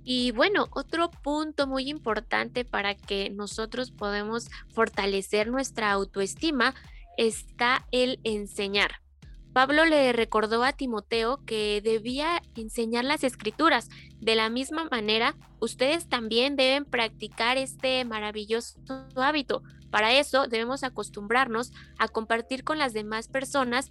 Y 0.03 0.31
bueno, 0.31 0.69
otro 0.71 1.11
punto 1.11 1.67
muy 1.67 1.91
importante 1.91 2.65
para 2.65 2.95
que 2.95 3.29
nosotros 3.29 3.91
podamos 3.91 4.49
fortalecer 4.73 5.49
nuestra 5.49 5.93
autoestima 5.93 6.75
está 7.19 7.87
el 7.93 8.19
enseñar. 8.25 8.93
Pablo 9.53 9.85
le 9.85 10.15
recordó 10.15 10.65
a 10.65 10.73
Timoteo 10.73 11.45
que 11.45 11.83
debía 11.85 12.41
enseñar 12.57 13.05
las 13.05 13.25
escrituras. 13.25 13.91
De 14.21 14.35
la 14.35 14.49
misma 14.49 14.89
manera, 14.91 15.37
ustedes 15.61 16.09
también 16.09 16.57
deben 16.57 16.87
practicar 16.87 17.59
este 17.59 18.07
maravilloso 18.07 18.79
hábito. 19.17 19.63
Para 19.91 20.15
eso 20.15 20.49
debemos 20.49 20.83
acostumbrarnos 20.83 21.73
a 21.99 22.09
compartir 22.09 22.65
con 22.65 22.79
las 22.79 22.95
demás 22.95 23.29
personas 23.29 23.91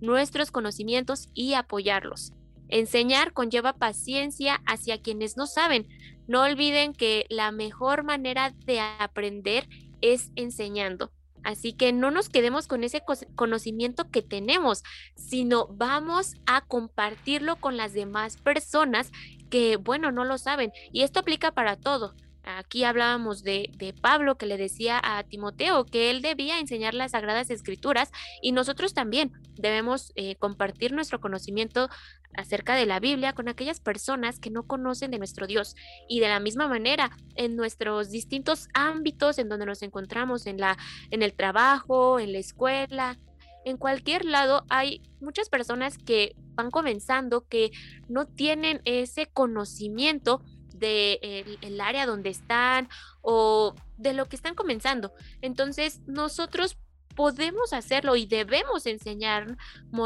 nuestros 0.00 0.50
conocimientos 0.50 1.28
y 1.34 1.54
apoyarlos. 1.54 2.32
Enseñar 2.68 3.32
conlleva 3.32 3.72
paciencia 3.72 4.60
hacia 4.66 5.02
quienes 5.02 5.36
no 5.36 5.46
saben. 5.46 5.88
No 6.28 6.42
olviden 6.42 6.92
que 6.92 7.26
la 7.28 7.50
mejor 7.50 8.04
manera 8.04 8.54
de 8.64 8.80
aprender 8.80 9.68
es 10.00 10.30
enseñando. 10.36 11.10
Así 11.42 11.72
que 11.72 11.92
no 11.92 12.10
nos 12.10 12.28
quedemos 12.28 12.66
con 12.66 12.84
ese 12.84 13.02
conocimiento 13.34 14.10
que 14.10 14.22
tenemos, 14.22 14.82
sino 15.16 15.66
vamos 15.68 16.34
a 16.46 16.60
compartirlo 16.60 17.56
con 17.56 17.76
las 17.76 17.92
demás 17.92 18.36
personas 18.36 19.10
que, 19.48 19.76
bueno, 19.76 20.12
no 20.12 20.24
lo 20.24 20.38
saben. 20.38 20.70
Y 20.92 21.02
esto 21.02 21.20
aplica 21.20 21.52
para 21.52 21.76
todo. 21.76 22.14
Aquí 22.42 22.84
hablábamos 22.84 23.42
de, 23.42 23.94
Pablo 24.00 24.36
que 24.36 24.46
le 24.46 24.56
decía 24.56 25.00
a 25.02 25.22
Timoteo 25.24 25.84
que 25.84 26.10
él 26.10 26.22
debía 26.22 26.58
enseñar 26.58 26.94
las 26.94 27.12
sagradas 27.12 27.50
escrituras 27.50 28.10
y 28.40 28.52
nosotros 28.52 28.94
también 28.94 29.32
debemos 29.54 30.12
eh, 30.14 30.36
compartir 30.36 30.92
nuestro 30.92 31.20
conocimiento 31.20 31.88
acerca 32.34 32.74
de 32.74 32.86
la 32.86 33.00
Biblia 33.00 33.32
con 33.32 33.48
aquellas 33.48 33.80
personas 33.80 34.38
que 34.38 34.50
no 34.50 34.62
conocen 34.62 35.10
de 35.10 35.18
nuestro 35.18 35.46
Dios. 35.46 35.74
Y 36.08 36.20
de 36.20 36.28
la 36.28 36.40
misma 36.40 36.68
manera, 36.68 37.10
en 37.34 37.56
nuestros 37.56 38.10
distintos 38.10 38.68
ámbitos 38.72 39.38
en 39.38 39.48
donde 39.48 39.66
nos 39.66 39.82
encontramos, 39.82 40.46
en, 40.46 40.58
la, 40.58 40.78
en 41.10 41.22
el 41.22 41.34
trabajo, 41.34 42.20
en 42.20 42.32
la 42.32 42.38
escuela, 42.38 43.18
en 43.64 43.76
cualquier 43.76 44.24
lado 44.24 44.64
hay 44.68 45.02
muchas 45.20 45.48
personas 45.48 45.98
que 45.98 46.34
van 46.54 46.70
comenzando, 46.70 47.46
que 47.46 47.70
no 48.08 48.26
tienen 48.26 48.80
ese 48.84 49.26
conocimiento 49.26 50.42
de 50.80 51.58
el, 51.60 51.80
área 51.80 52.06
donde 52.06 52.30
están 52.30 52.88
o 53.22 53.74
de 53.96 54.12
lo 54.14 54.26
que 54.26 54.36
están 54.36 54.54
comenzando. 54.54 55.12
Entonces, 55.40 56.00
nosotros 56.06 56.76
podemos 57.14 57.72
hacerlo 57.72 58.16
y 58.16 58.26
debemos 58.26 58.86
enseñar, 58.86 59.56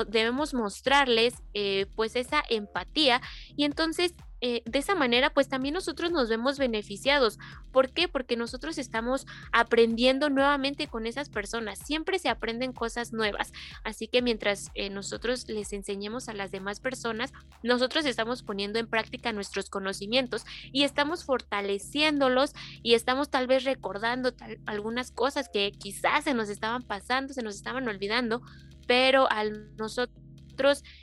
debemos 0.08 0.52
mostrarles 0.52 1.34
eh, 1.54 1.86
pues 1.94 2.16
esa 2.16 2.42
empatía 2.50 3.22
y 3.56 3.64
entonces 3.64 4.14
eh, 4.46 4.62
de 4.66 4.78
esa 4.78 4.94
manera, 4.94 5.30
pues 5.30 5.48
también 5.48 5.72
nosotros 5.72 6.12
nos 6.12 6.28
vemos 6.28 6.58
beneficiados. 6.58 7.38
¿Por 7.72 7.88
qué? 7.88 8.08
Porque 8.08 8.36
nosotros 8.36 8.76
estamos 8.76 9.26
aprendiendo 9.52 10.28
nuevamente 10.28 10.86
con 10.86 11.06
esas 11.06 11.30
personas. 11.30 11.78
Siempre 11.78 12.18
se 12.18 12.28
aprenden 12.28 12.74
cosas 12.74 13.14
nuevas. 13.14 13.54
Así 13.84 14.06
que 14.06 14.20
mientras 14.20 14.70
eh, 14.74 14.90
nosotros 14.90 15.48
les 15.48 15.72
enseñemos 15.72 16.28
a 16.28 16.34
las 16.34 16.50
demás 16.50 16.78
personas, 16.78 17.32
nosotros 17.62 18.04
estamos 18.04 18.42
poniendo 18.42 18.78
en 18.78 18.86
práctica 18.86 19.32
nuestros 19.32 19.70
conocimientos 19.70 20.44
y 20.72 20.82
estamos 20.82 21.24
fortaleciéndolos 21.24 22.52
y 22.82 22.92
estamos 22.92 23.30
tal 23.30 23.46
vez 23.46 23.64
recordando 23.64 24.34
algunas 24.66 25.10
cosas 25.10 25.48
que 25.48 25.72
quizás 25.72 26.24
se 26.24 26.34
nos 26.34 26.50
estaban 26.50 26.82
pasando, 26.82 27.32
se 27.32 27.40
nos 27.40 27.54
estaban 27.54 27.88
olvidando, 27.88 28.42
pero 28.86 29.26
al 29.30 29.74
nosotros 29.76 30.23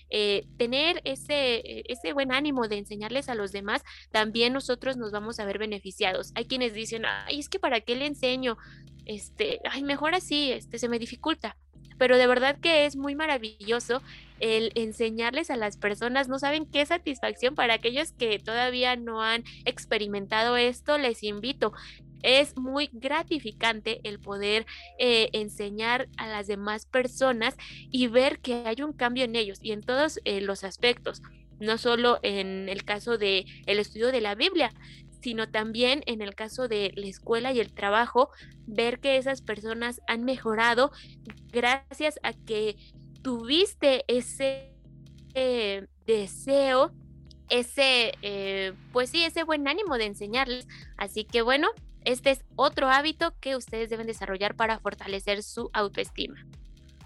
eh, 0.09 0.45
tener 0.57 1.01
ese, 1.03 1.55
eh, 1.55 1.83
ese 1.87 2.13
buen 2.13 2.31
ánimo 2.31 2.67
de 2.67 2.77
enseñarles 2.77 3.29
a 3.29 3.35
los 3.35 3.51
demás, 3.51 3.83
también 4.11 4.53
nosotros 4.53 4.97
nos 4.97 5.11
vamos 5.11 5.39
a 5.39 5.45
ver 5.45 5.57
beneficiados. 5.57 6.31
Hay 6.35 6.45
quienes 6.45 6.73
dicen, 6.73 7.05
ay, 7.05 7.39
es 7.39 7.49
que 7.49 7.59
para 7.59 7.81
qué 7.81 7.95
le 7.95 8.05
enseño, 8.05 8.57
este, 9.05 9.59
ay, 9.69 9.83
mejor 9.83 10.15
así, 10.15 10.51
este, 10.51 10.79
se 10.79 10.89
me 10.89 10.99
dificulta. 10.99 11.57
Pero 11.97 12.17
de 12.17 12.25
verdad 12.25 12.57
que 12.59 12.85
es 12.85 12.95
muy 12.95 13.13
maravilloso 13.13 14.01
el 14.39 14.71
enseñarles 14.73 15.51
a 15.51 15.55
las 15.55 15.77
personas, 15.77 16.27
no 16.27 16.39
saben 16.39 16.65
qué 16.65 16.83
satisfacción 16.83 17.53
para 17.53 17.75
aquellos 17.75 18.11
que 18.11 18.39
todavía 18.39 18.95
no 18.95 19.21
han 19.21 19.43
experimentado 19.65 20.57
esto, 20.57 20.97
les 20.97 21.21
invito 21.21 21.73
es 22.23 22.55
muy 22.57 22.89
gratificante 22.91 24.01
el 24.03 24.19
poder 24.19 24.65
eh, 24.99 25.29
enseñar 25.33 26.07
a 26.17 26.27
las 26.27 26.47
demás 26.47 26.85
personas 26.85 27.55
y 27.89 28.07
ver 28.07 28.39
que 28.39 28.63
hay 28.65 28.81
un 28.81 28.93
cambio 28.93 29.23
en 29.23 29.35
ellos 29.35 29.59
y 29.61 29.71
en 29.71 29.81
todos 29.81 30.19
eh, 30.25 30.41
los 30.41 30.63
aspectos, 30.63 31.21
no 31.59 31.77
solo 31.77 32.19
en 32.23 32.69
el 32.69 32.83
caso 32.83 33.17
de 33.17 33.45
el 33.65 33.79
estudio 33.79 34.11
de 34.11 34.21
la 34.21 34.35
Biblia, 34.35 34.73
sino 35.21 35.49
también 35.49 36.03
en 36.07 36.21
el 36.21 36.33
caso 36.33 36.67
de 36.67 36.91
la 36.95 37.05
escuela 37.05 37.53
y 37.53 37.59
el 37.59 37.73
trabajo, 37.73 38.29
ver 38.65 38.99
que 38.99 39.17
esas 39.17 39.41
personas 39.41 40.01
han 40.07 40.23
mejorado 40.23 40.91
gracias 41.51 42.19
a 42.23 42.33
que 42.33 42.75
tuviste 43.21 44.03
ese 44.07 44.71
eh, 45.33 45.87
deseo 46.05 46.91
ese, 47.49 48.13
pues 48.93 49.09
sí, 49.09 49.25
ese 49.25 49.43
buen 49.43 49.67
ánimo 49.67 49.97
de 49.97 50.05
enseñarles. 50.05 50.69
Así 50.95 51.25
que 51.25 51.41
bueno, 51.41 51.67
este 52.05 52.31
es 52.31 52.43
otro 52.55 52.89
hábito 52.89 53.33
que 53.39 53.55
ustedes 53.55 53.89
deben 53.89 54.07
desarrollar 54.07 54.55
para 54.55 54.79
fortalecer 54.79 55.43
su 55.43 55.69
autoestima. 55.73 56.45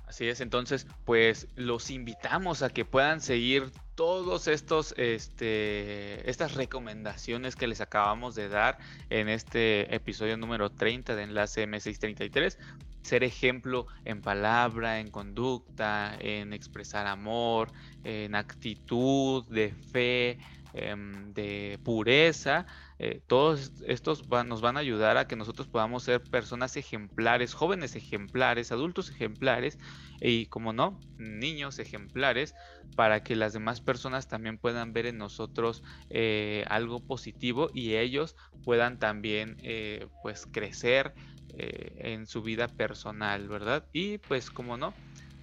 Así 0.07 0.27
es, 0.27 0.39
entonces, 0.39 0.85
pues 1.03 1.47
los 1.55 1.89
invitamos 1.89 2.61
a 2.61 2.69
que 2.69 2.85
puedan 2.85 3.21
seguir 3.21 3.71
todos 3.95 4.47
estos, 4.47 4.93
este, 4.97 6.29
estas 6.29 6.53
recomendaciones 6.53 7.55
que 7.55 7.67
les 7.67 7.81
acabamos 7.81 8.35
de 8.35 8.49
dar 8.49 8.77
en 9.09 9.29
este 9.29 9.93
episodio 9.95 10.37
número 10.37 10.69
30 10.69 11.15
de 11.15 11.23
Enlace 11.23 11.67
M633. 11.67 12.57
Ser 13.01 13.23
ejemplo 13.23 13.87
en 14.03 14.21
palabra, 14.21 14.99
en 14.99 15.09
conducta, 15.09 16.15
en 16.19 16.53
expresar 16.53 17.07
amor, 17.07 17.71
en 18.03 18.35
actitud 18.35 19.45
de 19.47 19.73
fe, 19.91 20.39
em, 20.75 21.33
de 21.33 21.79
pureza 21.83 22.65
eh, 22.97 23.21
todos 23.27 23.73
estos 23.85 24.27
nos 24.45 24.61
van 24.61 24.77
a 24.77 24.79
ayudar 24.79 25.17
a 25.17 25.27
que 25.27 25.35
nosotros 25.35 25.67
podamos 25.67 26.03
ser 26.03 26.21
personas 26.21 26.77
ejemplares, 26.77 27.53
jóvenes 27.53 27.95
ejemplares, 27.95 28.71
adultos 28.71 29.09
ejemplares 29.09 29.77
y, 30.21 30.45
como 30.47 30.71
no, 30.71 30.99
niños 31.17 31.79
ejemplares, 31.79 32.55
para 32.95 33.21
que 33.21 33.35
las 33.35 33.51
demás 33.51 33.81
personas 33.81 34.29
también 34.29 34.57
puedan 34.57 34.93
ver 34.93 35.07
en 35.07 35.17
nosotros 35.17 35.83
eh, 36.09 36.63
algo 36.69 37.01
positivo 37.01 37.69
y 37.73 37.95
ellos 37.95 38.35
puedan 38.63 38.97
también 38.97 39.57
eh, 39.61 40.07
pues 40.21 40.45
crecer 40.45 41.13
en 41.57 42.25
su 42.25 42.41
vida 42.41 42.67
personal, 42.67 43.47
¿verdad? 43.47 43.87
Y 43.93 44.17
pues, 44.17 44.49
como 44.49 44.75
no, 44.75 44.93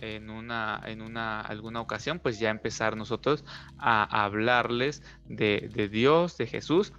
en 0.03 0.31
una, 0.31 0.83
en 0.85 1.01
una, 1.01 1.41
alguna 1.41 1.81
ocasión, 1.81 2.19
pues 2.19 2.39
ya 2.39 2.51
empezar 2.51 2.97
nosotros 2.97 3.45
a 3.79 4.25
hablarles 4.25 5.03
de, 5.27 5.71
de 5.73 5.89
Dios, 5.89 6.37
de 6.37 6.47
Jesús 6.47 6.93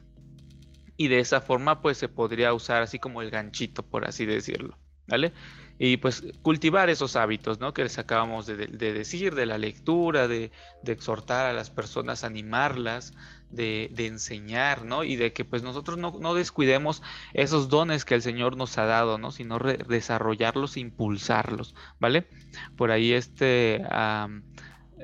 y 0.95 1.09
de 1.09 1.19
esa 1.19 1.41
forma 1.41 1.81
pues 1.81 1.97
se 1.97 2.07
podría 2.07 2.53
usar 2.53 2.81
así 2.81 2.99
como 2.99 3.21
el 3.21 3.29
ganchito, 3.29 3.83
por 3.83 4.07
así 4.07 4.25
decirlo, 4.25 4.77
¿vale? 5.07 5.33
y 5.79 5.97
pues 5.97 6.23
cultivar 6.41 6.89
esos 6.89 7.15
hábitos, 7.15 7.59
¿no? 7.59 7.73
Que 7.73 7.83
les 7.83 7.97
acabamos 7.97 8.45
de, 8.45 8.55
decir, 8.67 9.33
de 9.35 9.45
la 9.45 9.57
lectura, 9.57 10.27
de, 10.27 10.51
exhortar 10.85 11.47
a 11.47 11.53
las 11.53 11.69
personas, 11.69 12.23
animarlas, 12.23 13.13
de, 13.55 13.91
enseñar, 13.97 14.85
¿no? 14.85 15.03
Y 15.03 15.15
de 15.15 15.33
que 15.33 15.45
pues 15.45 15.63
nosotros 15.63 15.97
no, 15.97 16.33
descuidemos 16.33 17.01
esos 17.33 17.69
dones 17.69 18.05
que 18.05 18.15
el 18.15 18.21
Señor 18.21 18.57
nos 18.57 18.77
ha 18.77 18.85
dado, 18.85 19.17
¿no? 19.17 19.31
Sino 19.31 19.59
desarrollarlos 19.59 20.77
e 20.77 20.81
impulsarlos, 20.81 21.75
¿vale? 21.99 22.27
Por 22.75 22.91
ahí 22.91 23.13
este... 23.13 23.81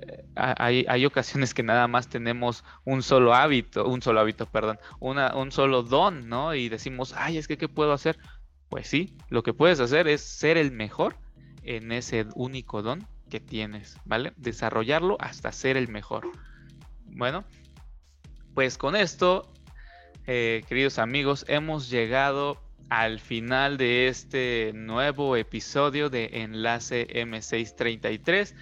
Eh, 0.02 0.26
hay, 0.36 0.86
hay, 0.88 1.06
ocasiones 1.06 1.54
que 1.54 1.64
nada 1.64 1.88
más 1.88 2.08
tenemos 2.08 2.64
un 2.86 3.04
solo 3.04 3.34
hábito, 3.34 3.86
un 3.86 4.02
solo 4.02 4.22
hábito, 4.22 4.45
perdón, 4.45 4.80
una, 5.00 5.36
un 5.36 5.52
solo 5.52 5.84
don, 5.84 6.30
¿no? 6.30 6.56
Y 6.56 6.70
decimos, 6.70 7.14
ay, 7.18 7.38
es 7.38 7.47
que, 7.50 7.58
¿qué 7.58 7.68
puedo 7.68 7.91
hacer? 7.91 8.18
Pues 8.70 8.88
sí, 8.88 9.18
lo 9.30 9.43
que 9.43 9.54
puedes 9.54 9.80
hacer 9.82 10.08
es 10.08 10.22
ser 10.22 10.56
el 10.56 10.72
mejor 10.72 11.16
en 11.64 11.91
ese 11.91 12.28
único 12.36 12.82
don 12.82 13.06
que 13.30 13.39
tienes, 13.39 13.97
¿vale? 14.06 14.32
Desarrollarlo 14.38 15.18
hasta 15.20 15.52
ser 15.52 15.76
el 15.76 15.89
mejor. 15.89 16.30
Bueno, 17.06 17.43
pues 18.54 18.78
con 18.78 18.95
esto, 18.95 19.47
eh, 20.28 20.64
queridos 20.68 21.00
amigos, 21.00 21.45
hemos 21.47 21.89
llegado 21.89 22.62
al 22.89 23.20
final 23.20 23.78
de 23.78 24.08
este 24.08 24.72
nuevo 24.74 25.36
episodio 25.36 26.10
de 26.10 26.30
Enlace 26.34 27.08
M633. 27.08 28.56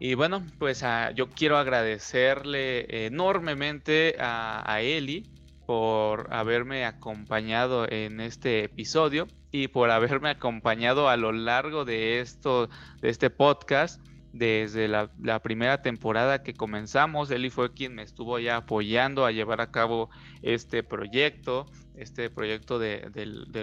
Y 0.00 0.14
bueno, 0.14 0.46
pues 0.58 0.82
ah, 0.84 1.10
yo 1.10 1.28
quiero 1.28 1.58
agradecerle 1.58 3.06
enormemente 3.06 4.16
a, 4.20 4.62
a 4.72 4.80
Eli 4.80 5.28
por 5.66 6.32
haberme 6.32 6.84
acompañado 6.84 7.86
en 7.90 8.20
este 8.20 8.64
episodio 8.64 9.26
y 9.50 9.68
por 9.68 9.90
haberme 9.90 10.30
acompañado 10.30 11.08
a 11.08 11.16
lo 11.16 11.32
largo 11.32 11.84
de 11.84 12.20
esto, 12.20 12.68
de 13.00 13.08
este 13.08 13.28
podcast. 13.28 14.00
Desde 14.38 14.86
la, 14.86 15.10
primera 15.42 15.82
temporada 15.82 16.44
que 16.44 16.54
comenzamos, 16.54 17.28
Eli 17.32 17.50
fue 17.50 17.72
quien 17.72 17.96
me 17.96 18.02
estuvo 18.02 18.38
ya 18.38 18.58
apoyando 18.58 19.26
a 19.26 19.32
llevar 19.32 19.60
a 19.60 19.72
cabo 19.72 20.10
este 20.42 20.84
proyecto, 20.84 21.66
este 21.96 22.30
proyecto 22.30 22.78
de, 22.78 23.10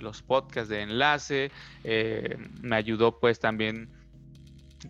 los 0.02 0.22
podcasts 0.22 0.68
de 0.68 0.82
enlace. 0.82 1.50
Eh, 1.86 2.38
me 2.62 2.76
ayudó 2.76 3.22
pues 3.22 3.40
también 3.40 3.90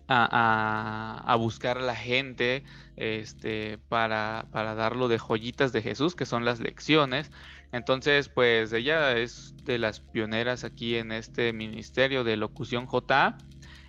a, 0.08 1.36
buscar 1.38 1.78
a 1.78 1.82
la 1.82 1.94
gente 1.94 2.64
este, 2.96 3.78
para, 3.88 4.46
para 4.50 4.74
darlo 4.74 5.06
de 5.06 5.18
joyitas 5.18 5.72
de 5.72 5.82
Jesús, 5.82 6.16
que 6.16 6.26
son 6.26 6.44
las 6.44 6.58
lecciones. 6.58 7.30
Entonces, 7.70 8.28
pues 8.28 8.72
ella 8.72 9.16
es 9.16 9.54
de 9.64 9.78
las 9.78 10.00
pioneras 10.00 10.64
aquí 10.64 10.96
en 10.96 11.12
este 11.12 11.52
ministerio 11.52 12.24
de 12.24 12.36
locución 12.36 12.86
JA. 12.86 13.38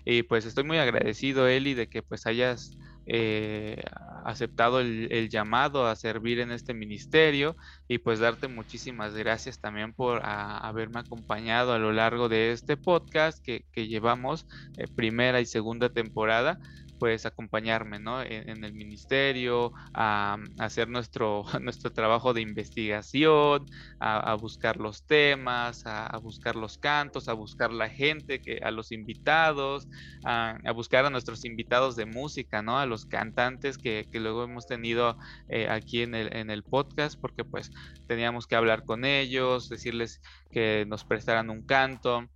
Y 0.09 0.23
pues 0.23 0.45
estoy 0.45 0.63
muy 0.63 0.77
agradecido, 0.77 1.49
Eli, 1.49 1.73
de 1.73 1.89
que 1.89 2.01
pues 2.01 2.27
hayas 2.27 2.77
eh, 3.07 3.83
aceptado 4.23 4.79
el, 4.79 5.27
llamado 5.27 5.85
a 5.85 5.97
servir 5.97 6.39
en 6.39 6.53
este 6.53 6.73
ministerio 6.73 7.57
y 7.89 7.97
pues 7.97 8.19
darte 8.19 8.47
muchísimas 8.47 9.13
gracias 9.15 9.59
también 9.59 9.93
por 9.93 10.21
haberme 10.23 11.01
acompañado 11.01 11.73
a 11.73 11.77
lo 11.77 11.91
largo 11.91 12.29
de 12.29 12.53
este 12.53 12.77
podcast 12.77 13.43
que, 13.43 13.65
llevamos 13.75 14.47
eh, 14.77 14.87
primera 14.95 15.41
y 15.41 15.45
segunda 15.45 15.89
temporada 15.89 16.57
pues 16.99 17.25
acompañarme 17.25 17.99
¿no? 17.99 18.21
en, 18.21 18.63
el 18.63 18.73
ministerio, 18.73 19.71
a, 19.93 20.37
hacer 20.59 20.89
nuestro, 20.89 21.45
nuestro 21.61 21.91
trabajo 21.91 22.33
de 22.33 22.41
investigación, 22.41 23.65
a, 23.99 24.35
buscar 24.35 24.77
los 24.77 25.05
temas, 25.05 25.83
a, 25.85 26.17
buscar 26.17 26.55
los 26.55 26.77
cantos, 26.77 27.27
a 27.27 27.33
buscar 27.33 27.71
la 27.71 27.89
gente, 27.89 28.39
que, 28.39 28.59
a 28.63 28.71
los 28.71 28.91
invitados, 28.91 29.87
a, 30.23 30.57
buscar 30.73 31.05
a 31.05 31.09
nuestros 31.09 31.45
invitados 31.45 31.95
de 31.95 32.05
música, 32.05 32.61
¿no? 32.61 32.77
a 32.79 32.85
los 32.85 33.05
cantantes 33.05 33.77
que, 33.77 34.07
que 34.11 34.19
luego 34.19 34.43
hemos 34.43 34.67
tenido 34.67 35.17
eh, 35.49 35.67
aquí 35.69 36.01
en 36.01 36.15
el, 36.15 36.35
en 36.35 36.49
el 36.49 36.63
podcast, 36.63 37.19
porque 37.19 37.43
pues 37.43 37.71
teníamos 38.07 38.47
que 38.47 38.55
hablar 38.55 38.83
con 38.83 39.05
ellos, 39.05 39.69
decirles 39.69 40.21
que 40.51 40.85
nos 40.87 41.03
prestaran 41.03 41.49
un 41.49 41.61
canto. 41.63 42.27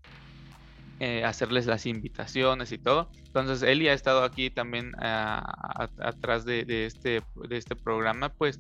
Eh, 1.04 1.24
hacerles 1.26 1.66
las 1.66 1.88
invitaciones 1.88 2.72
y 2.72 2.78
todo. 2.78 3.10
Entonces, 3.26 3.64
Eli 3.64 3.88
ha 3.88 3.94
estado 3.94 4.24
aquí 4.24 4.52
también 4.52 4.92
ah, 5.00 5.90
atrás 5.98 6.46
de, 6.46 6.64
este, 6.86 7.24
de 7.50 7.58
este 7.58 7.76
programa, 7.76 8.30
pues 8.30 8.60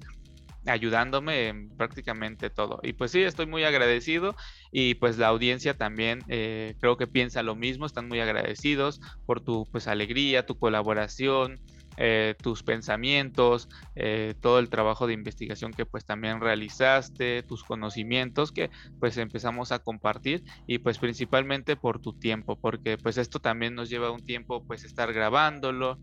ayudándome 0.66 1.50
en 1.50 1.70
prácticamente 1.78 2.50
todo. 2.50 2.80
Y 2.82 2.94
pues 2.94 3.12
sí, 3.12 3.22
estoy 3.22 3.46
muy 3.46 3.64
agradecido 3.64 4.36
y 4.72 4.96
pues 4.96 5.20
la 5.20 5.28
audiencia 5.28 5.76
también 5.76 6.24
eh, 6.30 6.74
creo 6.80 6.98
que 6.98 7.06
piensa 7.06 7.44
lo 7.44 7.56
mismo, 7.56 7.86
están 7.86 8.08
muy 8.08 8.20
agradecidos 8.22 9.02
por 9.28 9.42
tu 9.42 9.68
pues 9.72 9.88
alegría, 9.88 10.44
tu 10.44 10.58
colaboración, 10.58 11.60
eh, 11.98 12.36
tus 12.42 12.64
pensamientos, 12.64 13.68
eh, 13.96 14.36
todo 14.42 14.60
el 14.60 14.70
trabajo 14.70 15.08
de 15.08 15.14
investigación 15.14 15.74
que 15.74 15.86
pues 15.86 16.06
también 16.06 16.40
realizaste, 16.42 17.44
tus 17.44 17.64
conocimientos 17.64 18.52
que 18.52 18.70
pues 19.00 19.18
empezamos 19.18 19.72
a 19.72 19.80
compartir 19.80 20.44
y 20.68 20.80
pues 20.80 20.98
principalmente 21.00 21.76
por 21.76 22.00
tu 22.00 22.14
tiempo, 22.14 22.58
porque 22.58 22.98
pues 22.98 23.18
esto 23.18 23.40
también 23.40 23.76
nos 23.76 23.90
lleva 23.90 24.12
un 24.12 24.24
tiempo 24.24 24.64
pues 24.68 24.84
estar 24.86 25.14
grabándolo, 25.14 26.00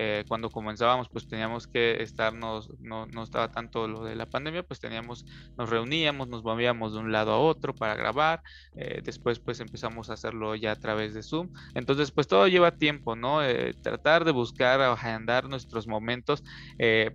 eh, 0.00 0.24
cuando 0.28 0.48
comenzábamos 0.48 1.08
pues 1.12 1.26
teníamos 1.26 1.66
que 1.66 2.00
estarnos, 2.04 2.70
no, 2.78 3.06
no, 3.06 3.24
estaba 3.24 3.48
tanto 3.48 3.88
lo 3.88 4.04
de 4.04 4.14
la 4.14 4.26
pandemia, 4.26 4.62
pues 4.62 4.78
teníamos, 4.78 5.24
nos 5.56 5.68
reuníamos, 5.68 6.28
nos 6.28 6.44
movíamos 6.44 6.92
de 6.92 7.00
un 7.00 7.10
lado 7.10 7.32
a 7.32 7.38
otro 7.40 7.74
para 7.74 7.96
grabar, 7.96 8.40
eh, 8.76 9.00
después 9.02 9.40
pues 9.40 9.58
empezamos 9.58 10.08
a 10.08 10.12
hacerlo 10.12 10.54
ya 10.54 10.70
a 10.70 10.76
través 10.76 11.14
de 11.14 11.24
Zoom, 11.24 11.50
entonces 11.74 12.12
pues 12.12 12.28
todo 12.28 12.46
lleva 12.46 12.70
tiempo, 12.70 13.16
¿no? 13.16 13.42
Eh, 13.42 13.74
tratar 13.82 14.24
de 14.24 14.30
buscar, 14.30 14.80
agendar 14.82 15.48
nuestros 15.48 15.88
momentos 15.88 16.44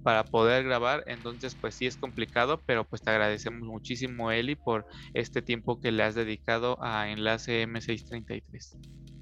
para 0.04 0.26
poder 0.26 0.66
grabar, 0.66 1.06
entonces 1.08 1.56
pues 1.56 1.76
sí 1.76 1.86
es 1.86 1.96
complicado, 1.96 2.62
pero 2.66 2.84
pues 2.86 3.02
te 3.02 3.12
agradecemos 3.12 3.66
muchísimo 3.66 4.30
Eli 4.32 4.56
por 4.56 4.86
este 5.14 5.42
tiempo 5.42 5.80
que 5.80 5.94
le 5.94 6.04
has 6.04 6.16
dedicado 6.16 6.78
a 6.82 7.10
Enlace 7.10 7.66
M633. 7.66 9.13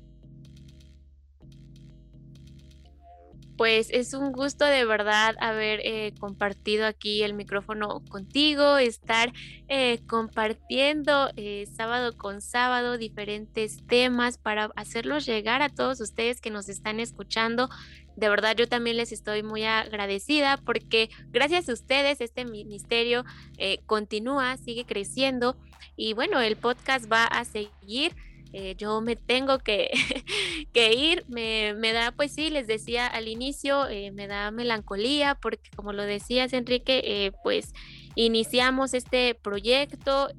Pues 3.62 3.92
es 3.92 4.16
un 4.16 4.32
gusto 4.32 4.66
de 4.66 4.86
verdad 4.86 5.36
haber 5.40 5.82
eh, 5.84 6.16
compartido 6.20 6.88
aquí 6.88 7.22
el 7.22 7.36
micrófono 7.36 8.04
contigo, 8.10 8.80
estar 8.80 9.32
eh, 9.68 10.00
compartiendo 10.08 11.30
eh, 11.36 11.68
sábado 11.72 12.18
con 12.18 12.42
sábado 12.42 12.98
diferentes 12.98 13.86
temas 13.86 14.40
para 14.40 14.72
hacerlos 14.76 15.28
llegar 15.28 15.62
a 15.62 15.70
todos 15.70 16.02
ustedes 16.02 16.42
que 16.42 16.50
nos 16.50 16.70
están 16.70 17.00
escuchando. 17.00 17.70
De 18.16 18.30
verdad 18.30 18.56
yo 18.58 18.68
también 18.68 18.98
les 18.98 19.12
estoy 19.12 19.44
muy 19.44 19.64
agradecida 19.64 20.58
porque 20.58 21.12
gracias 21.30 21.70
a 21.70 21.74
ustedes 21.74 22.20
este 22.20 22.46
ministerio 22.46 23.26
continúa, 23.86 24.58
sigue 24.58 24.86
creciendo 24.86 25.56
y 25.96 26.14
bueno, 26.14 26.42
el 26.42 26.56
podcast 26.56 27.12
va 27.12 27.26
a 27.26 27.46
seguir. 27.46 28.16
Eh, 28.54 28.76
yo 28.78 29.00
me 29.02 29.16
tengo 29.16 29.60
que, 29.60 29.90
ir, 30.74 31.26
me, 31.28 31.94
da, 31.94 32.12
pues 32.12 32.34
sí, 32.34 32.50
les 32.50 32.68
decía 32.68 33.08
al 33.08 33.28
inicio, 33.28 33.88
eh, 33.88 34.12
me 34.12 34.28
da 34.28 34.52
melancolía 34.52 35.36
porque 35.36 35.70
como 35.76 35.94
lo 35.94 36.04
decías, 36.04 36.54
Enrique, 36.54 37.02
eh, 37.06 37.32
pues 37.44 37.74
iniciamos 38.16 38.94
este 38.94 39.36
proyecto. 39.36 40.30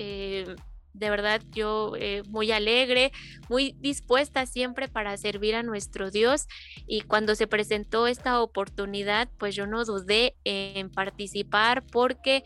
de 0.95 1.09
verdad, 1.09 1.41
yo 1.53 1.95
muy 2.29 2.53
alegre, 2.53 3.13
muy 3.49 3.75
dispuesta 3.81 4.45
siempre 4.45 4.89
para 4.89 5.17
servir 5.17 5.55
a 5.55 5.63
nuestro 5.63 6.11
Dios. 6.11 6.47
Y 6.87 7.01
cuando 7.01 7.35
se 7.35 7.47
presentó 7.47 8.07
esta 8.07 8.43
oportunidad, 8.43 9.31
pues 9.39 9.55
yo 9.55 9.67
no 9.67 9.87
dudé 9.87 10.37
en 10.45 10.91
participar 10.91 11.83
porque 11.91 12.45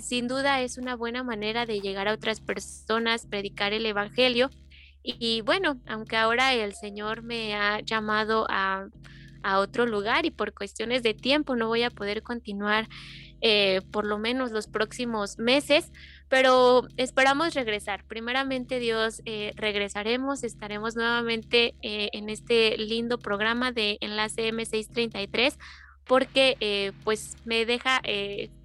sin 0.00 0.28
duda 0.28 0.62
es 0.62 0.78
una 0.78 0.96
buena 0.96 1.22
manera 1.22 1.66
de 1.66 1.82
llegar 1.82 2.08
a 2.08 2.14
otras 2.14 2.40
personas, 2.40 3.26
predicar 3.26 3.74
el 3.74 3.84
Evangelio 3.84 4.48
y 5.04 5.42
bueno, 5.42 5.78
aunque 5.86 6.16
ahora 6.16 6.54
el 6.54 6.74
Señor 6.74 7.22
me 7.22 7.54
ha 7.54 7.80
llamado 7.80 8.46
a, 8.48 8.88
otro 9.58 9.84
lugar 9.84 10.24
y 10.24 10.30
por 10.30 10.54
cuestiones 10.54 11.02
de 11.02 11.12
tiempo 11.12 11.54
no 11.54 11.68
voy 11.68 11.82
a 11.82 11.90
poder 11.90 12.22
continuar 12.22 12.88
eh, 13.42 13.82
por 13.90 14.06
lo 14.06 14.16
menos 14.16 14.52
los 14.52 14.68
próximos 14.68 15.38
meses, 15.38 15.92
pero 16.30 16.88
esperamos 16.96 17.52
regresar. 17.52 18.06
Primeramente 18.06 18.78
Dios, 18.78 19.20
eh, 19.26 19.52
regresaremos, 19.56 20.44
estaremos 20.44 20.96
nuevamente 20.96 21.74
eh, 21.82 22.08
en 22.14 22.30
este 22.30 22.78
lindo 22.78 23.18
programa 23.18 23.70
de 23.70 23.98
Enlace 24.00 24.50
M633 24.50 25.58
porque 26.06 26.92
pues 27.04 27.36
me 27.44 27.66
deja 27.66 28.00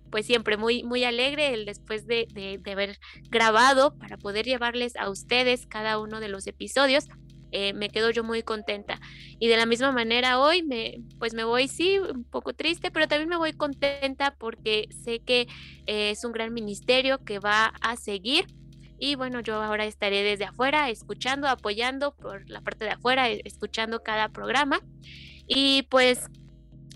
pues 0.09 0.25
siempre 0.25 0.57
muy, 0.57 0.83
muy 0.83 1.03
alegre 1.03 1.53
el 1.53 1.65
después 1.65 2.05
de, 2.07 2.27
de, 2.33 2.71
haber 2.71 2.97
grabado 3.29 3.97
para 3.97 4.17
poder 4.17 4.45
llevarles 4.45 4.95
a 4.95 5.09
ustedes 5.09 5.65
cada 5.65 5.99
uno 5.99 6.19
de 6.19 6.29
los 6.29 6.47
episodios. 6.47 7.07
Eh, 7.51 7.73
me 7.73 7.89
quedo 7.89 8.11
yo 8.11 8.23
muy 8.23 8.43
contenta. 8.43 8.99
Y 9.39 9.47
de 9.47 9.57
la 9.57 9.65
misma 9.65 9.91
manera 9.91 10.39
hoy 10.39 10.63
me, 10.63 11.01
pues 11.17 11.33
me 11.33 11.43
voy, 11.43 11.67
sí, 11.67 11.97
un 11.97 12.23
poco 12.23 12.53
triste, 12.53 12.91
pero 12.91 13.07
también 13.07 13.29
me 13.29 13.37
voy 13.37 13.53
contenta 13.53 14.35
porque 14.37 14.87
sé 15.03 15.19
que 15.19 15.47
eh, 15.87 16.11
es 16.11 16.23
un 16.23 16.31
gran 16.31 16.53
ministerio 16.53 17.23
que 17.23 17.39
va 17.39 17.73
a 17.81 17.95
seguir 17.95 18.45
Y 18.99 19.15
bueno, 19.15 19.39
yo 19.39 19.61
ahora 19.61 19.85
estaré 19.85 20.23
desde 20.23 20.43
afuera 20.45 20.89
escuchando, 20.89 21.47
apoyando 21.47 22.13
por 22.15 22.47
la 22.49 22.61
parte 22.61 22.85
de 22.85 22.91
afuera, 22.91 23.29
e, 23.29 23.41
escuchando 23.45 24.03
cada 24.03 24.29
programa. 24.29 24.81
Y 25.47 25.83
pues 25.89 26.29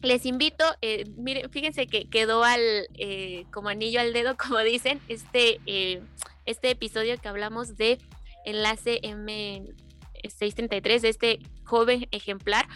les 0.03 0.25
invito, 0.25 0.65
eh, 0.81 1.05
miren, 1.15 1.49
fíjense 1.49 1.87
que 1.87 2.09
quedó 2.09 2.43
al 2.43 2.61
eh, 2.95 3.45
como 3.51 3.69
anillo 3.69 4.01
al 4.01 4.13
dedo, 4.13 4.35
como 4.37 4.59
dicen, 4.59 4.99
este, 5.07 5.59
eh, 5.65 6.01
este 6.45 6.69
episodio 6.69 7.17
que 7.17 7.29
hablamos 7.29 7.77
de 7.77 7.97
enlace 8.45 8.99
M633, 9.01 10.99
de 10.99 11.09
este 11.09 11.39
joven 11.63 12.07
ejemplar, 12.11 12.67